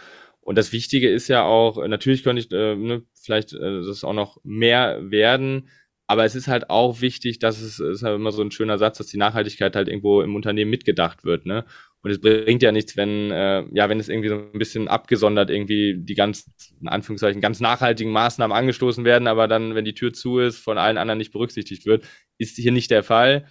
Und 0.45 0.59
das 0.59 0.71
Wichtige 0.71 1.09
ist 1.09 1.27
ja 1.27 1.43
auch, 1.43 1.85
natürlich 1.87 2.23
könnte 2.23 2.39
ich 2.39 2.51
äh, 2.51 2.75
ne, 2.75 3.03
vielleicht 3.19 3.53
äh, 3.53 3.81
das 3.81 4.03
auch 4.03 4.13
noch 4.13 4.37
mehr 4.43 4.99
werden, 5.09 5.69
aber 6.05 6.23
es 6.23 6.35
ist 6.35 6.47
halt 6.47 6.69
auch 6.69 7.01
wichtig, 7.01 7.39
dass 7.39 7.59
es 7.59 7.79
ist 7.79 8.03
halt 8.03 8.15
immer 8.15 8.31
so 8.31 8.43
ein 8.43 8.51
schöner 8.51 8.77
Satz, 8.77 8.99
dass 8.99 9.07
die 9.07 9.17
Nachhaltigkeit 9.17 9.75
halt 9.75 9.87
irgendwo 9.87 10.21
im 10.21 10.35
Unternehmen 10.35 10.69
mitgedacht 10.69 11.23
wird. 11.25 11.47
Ne? 11.47 11.65
Und 12.03 12.11
es 12.11 12.21
bringt 12.21 12.61
ja 12.61 12.71
nichts, 12.71 12.95
wenn, 12.95 13.31
äh, 13.31 13.63
ja, 13.73 13.89
wenn 13.89 13.99
es 13.99 14.07
irgendwie 14.07 14.29
so 14.29 14.35
ein 14.35 14.59
bisschen 14.59 14.87
abgesondert 14.87 15.49
irgendwie 15.49 15.95
die 15.97 16.13
ganz, 16.13 16.45
in 16.79 16.89
Anführungszeichen, 16.89 17.41
ganz 17.41 17.59
nachhaltigen 17.59 18.11
Maßnahmen 18.11 18.55
angestoßen 18.55 19.03
werden, 19.03 19.27
aber 19.27 19.47
dann, 19.47 19.73
wenn 19.73 19.85
die 19.85 19.95
Tür 19.95 20.13
zu 20.13 20.37
ist, 20.37 20.59
von 20.59 20.77
allen 20.77 20.99
anderen 20.99 21.17
nicht 21.17 21.31
berücksichtigt 21.31 21.87
wird, 21.87 22.05
ist 22.37 22.55
hier 22.55 22.71
nicht 22.71 22.91
der 22.91 23.01
Fall. 23.01 23.47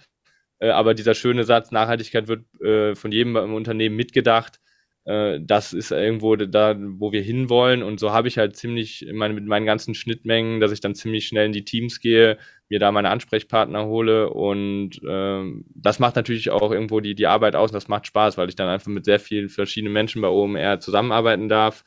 Äh, 0.59 0.69
aber 0.69 0.93
dieser 0.93 1.13
schöne 1.13 1.43
Satz, 1.43 1.71
Nachhaltigkeit 1.71 2.29
wird 2.29 2.45
äh, 2.61 2.95
von 2.95 3.11
jedem 3.11 3.35
im 3.35 3.53
Unternehmen 3.53 3.97
mitgedacht, 3.97 4.61
äh, 5.05 5.39
das 5.41 5.73
ist 5.73 5.91
irgendwo 5.91 6.35
da, 6.35 6.75
wo 6.77 7.11
wir 7.11 7.21
hinwollen. 7.21 7.83
Und 7.83 7.99
so 7.99 8.11
habe 8.11 8.27
ich 8.27 8.37
halt 8.37 8.55
ziemlich 8.55 9.07
meine, 9.13 9.33
mit 9.33 9.45
meinen 9.45 9.65
ganzen 9.65 9.95
Schnittmengen, 9.95 10.59
dass 10.59 10.71
ich 10.71 10.81
dann 10.81 10.95
ziemlich 10.95 11.27
schnell 11.27 11.45
in 11.45 11.51
die 11.51 11.65
Teams 11.65 11.99
gehe, 11.99 12.37
mir 12.69 12.79
da 12.79 12.91
meine 12.91 13.09
Ansprechpartner 13.09 13.85
hole. 13.85 14.29
Und 14.31 14.99
ähm, 15.07 15.65
das 15.75 15.99
macht 15.99 16.15
natürlich 16.15 16.49
auch 16.49 16.71
irgendwo 16.71 16.99
die, 16.99 17.15
die 17.15 17.27
Arbeit 17.27 17.55
aus 17.55 17.69
und 17.71 17.75
das 17.75 17.87
macht 17.87 18.07
Spaß, 18.07 18.37
weil 18.37 18.49
ich 18.49 18.55
dann 18.55 18.67
einfach 18.67 18.87
mit 18.87 19.05
sehr 19.05 19.19
vielen 19.19 19.49
verschiedenen 19.49 19.93
Menschen 19.93 20.21
bei 20.21 20.27
OMR 20.27 20.79
zusammenarbeiten 20.79 21.49
darf. 21.49 21.83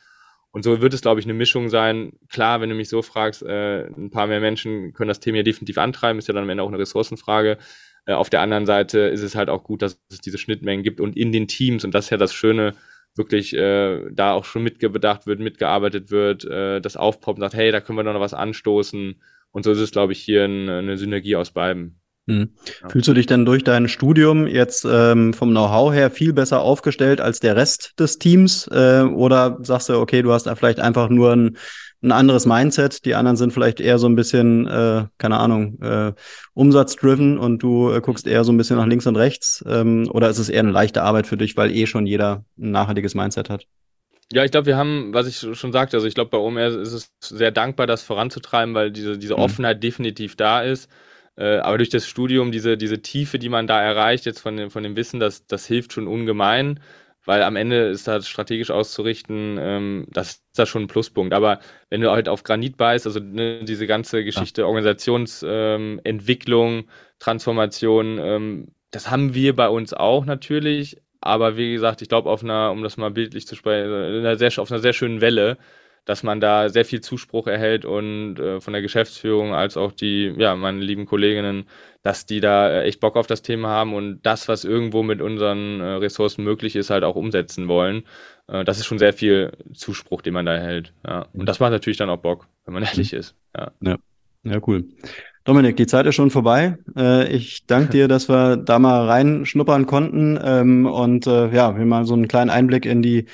Und 0.50 0.62
so 0.62 0.80
wird 0.80 0.94
es, 0.94 1.02
glaube 1.02 1.20
ich, 1.20 1.26
eine 1.26 1.34
Mischung 1.34 1.68
sein. 1.68 2.12
Klar, 2.30 2.60
wenn 2.60 2.70
du 2.70 2.74
mich 2.74 2.88
so 2.88 3.02
fragst, 3.02 3.42
äh, 3.42 3.86
ein 3.86 4.10
paar 4.10 4.28
mehr 4.28 4.40
Menschen 4.40 4.92
können 4.94 5.08
das 5.08 5.20
Thema 5.20 5.38
ja 5.38 5.42
definitiv 5.42 5.76
antreiben, 5.78 6.18
ist 6.18 6.28
ja 6.28 6.34
dann 6.34 6.44
am 6.44 6.50
Ende 6.50 6.62
auch 6.62 6.68
eine 6.68 6.78
Ressourcenfrage. 6.78 7.58
Äh, 8.06 8.14
auf 8.14 8.30
der 8.30 8.40
anderen 8.40 8.64
Seite 8.64 9.00
ist 9.00 9.22
es 9.22 9.34
halt 9.34 9.50
auch 9.50 9.64
gut, 9.64 9.82
dass 9.82 10.00
es 10.10 10.20
diese 10.20 10.38
Schnittmengen 10.38 10.82
gibt 10.82 11.00
und 11.00 11.16
in 11.16 11.32
den 11.32 11.48
Teams, 11.48 11.84
und 11.84 11.94
das 11.94 12.06
ist 12.06 12.10
ja 12.10 12.16
das 12.16 12.32
Schöne, 12.32 12.74
wirklich 13.18 13.54
äh, 13.54 14.10
da 14.10 14.32
auch 14.32 14.44
schon 14.44 14.62
mitgedacht 14.62 15.26
wird, 15.26 15.40
mitgearbeitet 15.40 16.10
wird, 16.10 16.44
äh, 16.44 16.80
das 16.80 16.96
aufpoppt 16.96 17.38
und 17.38 17.42
sagt, 17.42 17.54
hey, 17.54 17.72
da 17.72 17.80
können 17.80 17.98
wir 17.98 18.04
noch 18.04 18.18
was 18.20 18.34
anstoßen. 18.34 19.20
Und 19.50 19.64
so 19.64 19.72
ist 19.72 19.80
es, 19.80 19.90
glaube 19.90 20.12
ich, 20.12 20.20
hier 20.20 20.44
ein, 20.44 20.68
eine 20.68 20.96
Synergie 20.96 21.36
aus 21.36 21.50
beiden. 21.50 22.00
Hm. 22.28 22.50
Ja. 22.82 22.88
Fühlst 22.90 23.08
du 23.08 23.14
dich 23.14 23.26
denn 23.26 23.46
durch 23.46 23.64
dein 23.64 23.88
Studium 23.88 24.46
jetzt 24.46 24.86
ähm, 24.88 25.32
vom 25.32 25.50
Know-how 25.50 25.94
her 25.94 26.10
viel 26.10 26.34
besser 26.34 26.60
aufgestellt 26.60 27.22
als 27.22 27.40
der 27.40 27.56
Rest 27.56 27.98
des 27.98 28.18
Teams? 28.18 28.68
Äh, 28.68 29.02
oder 29.02 29.58
sagst 29.62 29.88
du, 29.88 29.94
okay, 29.94 30.20
du 30.20 30.32
hast 30.32 30.44
da 30.44 30.54
vielleicht 30.54 30.78
einfach 30.78 31.08
nur 31.08 31.32
ein 31.32 31.56
ein 32.02 32.12
anderes 32.12 32.46
Mindset. 32.46 33.04
Die 33.04 33.14
anderen 33.14 33.36
sind 33.36 33.52
vielleicht 33.52 33.80
eher 33.80 33.98
so 33.98 34.08
ein 34.08 34.14
bisschen, 34.14 34.66
äh, 34.66 35.06
keine 35.18 35.38
Ahnung, 35.38 35.80
äh, 35.82 36.12
umsatzdriven 36.54 37.38
und 37.38 37.62
du 37.62 37.90
äh, 37.90 38.00
guckst 38.00 38.26
eher 38.26 38.44
so 38.44 38.52
ein 38.52 38.56
bisschen 38.56 38.76
nach 38.76 38.86
links 38.86 39.06
und 39.06 39.16
rechts. 39.16 39.64
Ähm, 39.66 40.08
oder 40.12 40.30
ist 40.30 40.38
es 40.38 40.48
eher 40.48 40.60
eine 40.60 40.70
leichte 40.70 41.02
Arbeit 41.02 41.26
für 41.26 41.36
dich, 41.36 41.56
weil 41.56 41.74
eh 41.74 41.86
schon 41.86 42.06
jeder 42.06 42.44
ein 42.58 42.70
nachhaltiges 42.70 43.14
Mindset 43.14 43.50
hat? 43.50 43.66
Ja, 44.30 44.44
ich 44.44 44.50
glaube, 44.50 44.66
wir 44.66 44.76
haben, 44.76 45.14
was 45.14 45.26
ich 45.26 45.38
schon 45.58 45.72
sagte, 45.72 45.96
also 45.96 46.06
ich 46.06 46.14
glaube, 46.14 46.30
bei 46.30 46.38
OMR 46.38 46.68
ist 46.80 46.92
es 46.92 47.12
sehr 47.20 47.50
dankbar, 47.50 47.86
das 47.86 48.02
voranzutreiben, 48.02 48.74
weil 48.74 48.90
diese, 48.90 49.18
diese 49.18 49.34
mhm. 49.34 49.40
Offenheit 49.40 49.82
definitiv 49.82 50.36
da 50.36 50.62
ist. 50.62 50.90
Äh, 51.36 51.58
aber 51.58 51.78
durch 51.78 51.88
das 51.88 52.06
Studium, 52.06 52.52
diese, 52.52 52.76
diese 52.76 53.00
Tiefe, 53.00 53.38
die 53.38 53.48
man 53.48 53.66
da 53.66 53.80
erreicht, 53.80 54.26
jetzt 54.26 54.40
von 54.40 54.56
dem, 54.56 54.70
von 54.70 54.82
dem 54.82 54.96
Wissen, 54.96 55.18
das, 55.18 55.46
das 55.46 55.66
hilft 55.66 55.94
schon 55.94 56.06
ungemein 56.06 56.80
weil 57.28 57.42
am 57.42 57.56
Ende 57.56 57.88
ist 57.88 58.08
das 58.08 58.26
strategisch 58.26 58.70
auszurichten, 58.70 59.58
ähm, 59.60 60.06
das 60.08 60.30
ist 60.30 60.42
da 60.54 60.64
schon 60.64 60.84
ein 60.84 60.88
Pluspunkt. 60.88 61.34
Aber 61.34 61.60
wenn 61.90 62.00
du 62.00 62.10
halt 62.10 62.26
auf 62.26 62.42
Granit 62.42 62.78
beißt, 62.78 63.04
also 63.04 63.20
ne, 63.20 63.64
diese 63.64 63.86
ganze 63.86 64.24
Geschichte, 64.24 64.62
ja. 64.62 64.66
Organisationsentwicklung, 64.66 66.70
ähm, 66.70 66.88
Transformation, 67.18 68.18
ähm, 68.18 68.68
das 68.92 69.10
haben 69.10 69.34
wir 69.34 69.54
bei 69.54 69.68
uns 69.68 69.92
auch 69.92 70.24
natürlich. 70.24 71.02
Aber 71.20 71.58
wie 71.58 71.74
gesagt, 71.74 72.00
ich 72.00 72.08
glaube, 72.08 72.30
auf 72.30 72.42
einer, 72.42 72.70
um 72.70 72.82
das 72.82 72.96
mal 72.96 73.10
bildlich 73.10 73.46
zu 73.46 73.56
sprechen, 73.56 74.24
auf 74.24 74.72
einer 74.72 74.80
sehr 74.80 74.94
schönen 74.94 75.20
Welle 75.20 75.58
dass 76.08 76.22
man 76.22 76.40
da 76.40 76.70
sehr 76.70 76.86
viel 76.86 77.02
Zuspruch 77.02 77.46
erhält 77.48 77.84
und 77.84 78.38
äh, 78.38 78.62
von 78.62 78.72
der 78.72 78.80
Geschäftsführung 78.80 79.54
als 79.54 79.76
auch 79.76 79.92
die, 79.92 80.32
ja, 80.38 80.56
meine 80.56 80.80
lieben 80.80 81.04
Kolleginnen, 81.04 81.66
dass 82.02 82.24
die 82.24 82.40
da 82.40 82.70
äh, 82.70 82.84
echt 82.84 83.00
Bock 83.00 83.14
auf 83.16 83.26
das 83.26 83.42
Thema 83.42 83.68
haben 83.68 83.92
und 83.92 84.20
das, 84.22 84.48
was 84.48 84.64
irgendwo 84.64 85.02
mit 85.02 85.20
unseren 85.20 85.80
äh, 85.80 85.84
Ressourcen 85.84 86.44
möglich 86.44 86.76
ist, 86.76 86.88
halt 86.88 87.04
auch 87.04 87.14
umsetzen 87.14 87.68
wollen. 87.68 88.04
Äh, 88.46 88.64
das 88.64 88.78
ist 88.78 88.86
schon 88.86 88.98
sehr 88.98 89.12
viel 89.12 89.52
Zuspruch, 89.74 90.22
den 90.22 90.32
man 90.32 90.46
da 90.46 90.54
erhält. 90.54 90.94
Ja. 91.06 91.26
Und 91.34 91.46
das 91.46 91.60
macht 91.60 91.72
natürlich 91.72 91.98
dann 91.98 92.08
auch 92.08 92.16
Bock, 92.16 92.48
wenn 92.64 92.72
man 92.72 92.84
ehrlich 92.84 93.12
ist. 93.12 93.34
Ja, 93.54 93.70
ja. 93.82 93.98
ja 94.44 94.60
cool. 94.66 94.86
Dominik, 95.44 95.76
die 95.76 95.86
Zeit 95.86 96.06
ist 96.06 96.14
schon 96.14 96.30
vorbei. 96.30 96.78
Äh, 96.96 97.30
ich 97.30 97.66
danke 97.66 97.90
dir, 97.90 98.08
dass 98.08 98.30
wir 98.30 98.56
da 98.56 98.78
mal 98.78 99.04
reinschnuppern 99.06 99.84
konnten 99.84 100.40
ähm, 100.42 100.86
und 100.86 101.26
äh, 101.26 101.54
ja, 101.54 101.76
wir 101.76 101.84
mal 101.84 102.06
so 102.06 102.14
einen 102.14 102.28
kleinen 102.28 102.48
Einblick 102.48 102.86
in 102.86 103.02
die 103.02 103.26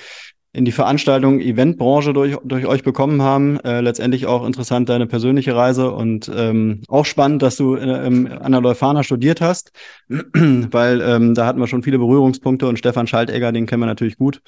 in 0.54 0.64
die 0.64 0.72
Veranstaltung 0.72 1.40
Eventbranche 1.40 2.12
durch, 2.12 2.36
durch 2.44 2.66
euch 2.66 2.84
bekommen 2.84 3.20
haben. 3.20 3.58
Äh, 3.60 3.80
letztendlich 3.80 4.26
auch 4.26 4.46
interessant 4.46 4.88
deine 4.88 5.06
persönliche 5.06 5.54
Reise 5.54 5.90
und 5.90 6.30
ähm, 6.34 6.82
auch 6.88 7.04
spannend, 7.04 7.42
dass 7.42 7.56
du 7.56 7.74
äh, 7.74 7.80
an 7.82 8.52
der 8.52 8.60
Leuphana 8.60 9.02
studiert 9.02 9.40
hast, 9.40 9.72
weil 10.08 11.02
ähm, 11.02 11.34
da 11.34 11.46
hatten 11.46 11.58
wir 11.58 11.66
schon 11.66 11.82
viele 11.82 11.98
Berührungspunkte 11.98 12.68
und 12.68 12.78
Stefan 12.78 13.08
Schaltegger, 13.08 13.50
den 13.50 13.66
kennen 13.66 13.82
wir 13.82 13.86
natürlich 13.86 14.16
gut. 14.16 14.40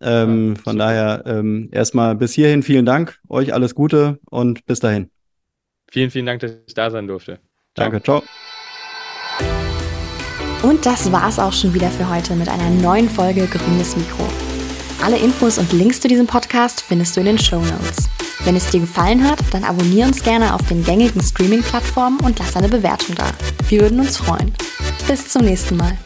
Ähm, 0.00 0.54
ja, 0.56 0.62
von 0.62 0.78
daher 0.78 1.22
ähm, 1.26 1.68
erstmal 1.70 2.16
bis 2.16 2.32
hierhin 2.32 2.62
vielen 2.62 2.86
Dank, 2.86 3.18
euch 3.28 3.52
alles 3.52 3.74
Gute 3.74 4.18
und 4.30 4.64
bis 4.64 4.80
dahin. 4.80 5.10
Vielen, 5.90 6.10
vielen 6.10 6.26
Dank, 6.26 6.40
dass 6.40 6.52
ich 6.66 6.74
da 6.74 6.90
sein 6.90 7.06
durfte. 7.06 7.38
Ciao. 7.76 7.90
Danke, 7.90 8.02
ciao. 8.02 8.22
Und 10.62 10.86
das 10.86 11.12
war's 11.12 11.38
auch 11.38 11.52
schon 11.52 11.74
wieder 11.74 11.88
für 11.88 12.08
heute 12.08 12.34
mit 12.36 12.48
einer 12.48 12.70
neuen 12.70 13.08
Folge 13.08 13.46
Grünes 13.46 13.96
Mikro. 13.96 14.41
Alle 15.02 15.18
Infos 15.18 15.58
und 15.58 15.72
Links 15.72 16.00
zu 16.00 16.06
diesem 16.06 16.28
Podcast 16.28 16.80
findest 16.80 17.16
du 17.16 17.20
in 17.20 17.26
den 17.26 17.38
Show 17.38 17.58
Notes. 17.58 18.08
Wenn 18.44 18.54
es 18.54 18.70
dir 18.70 18.78
gefallen 18.78 19.28
hat, 19.28 19.40
dann 19.50 19.64
abonniere 19.64 20.06
uns 20.06 20.22
gerne 20.22 20.54
auf 20.54 20.62
den 20.68 20.84
gängigen 20.84 21.20
Streaming-Plattformen 21.20 22.20
und 22.20 22.38
lass 22.38 22.54
eine 22.54 22.68
Bewertung 22.68 23.16
da. 23.16 23.26
Wir 23.68 23.80
würden 23.80 23.98
uns 23.98 24.18
freuen. 24.18 24.54
Bis 25.08 25.28
zum 25.28 25.42
nächsten 25.42 25.76
Mal. 25.76 25.98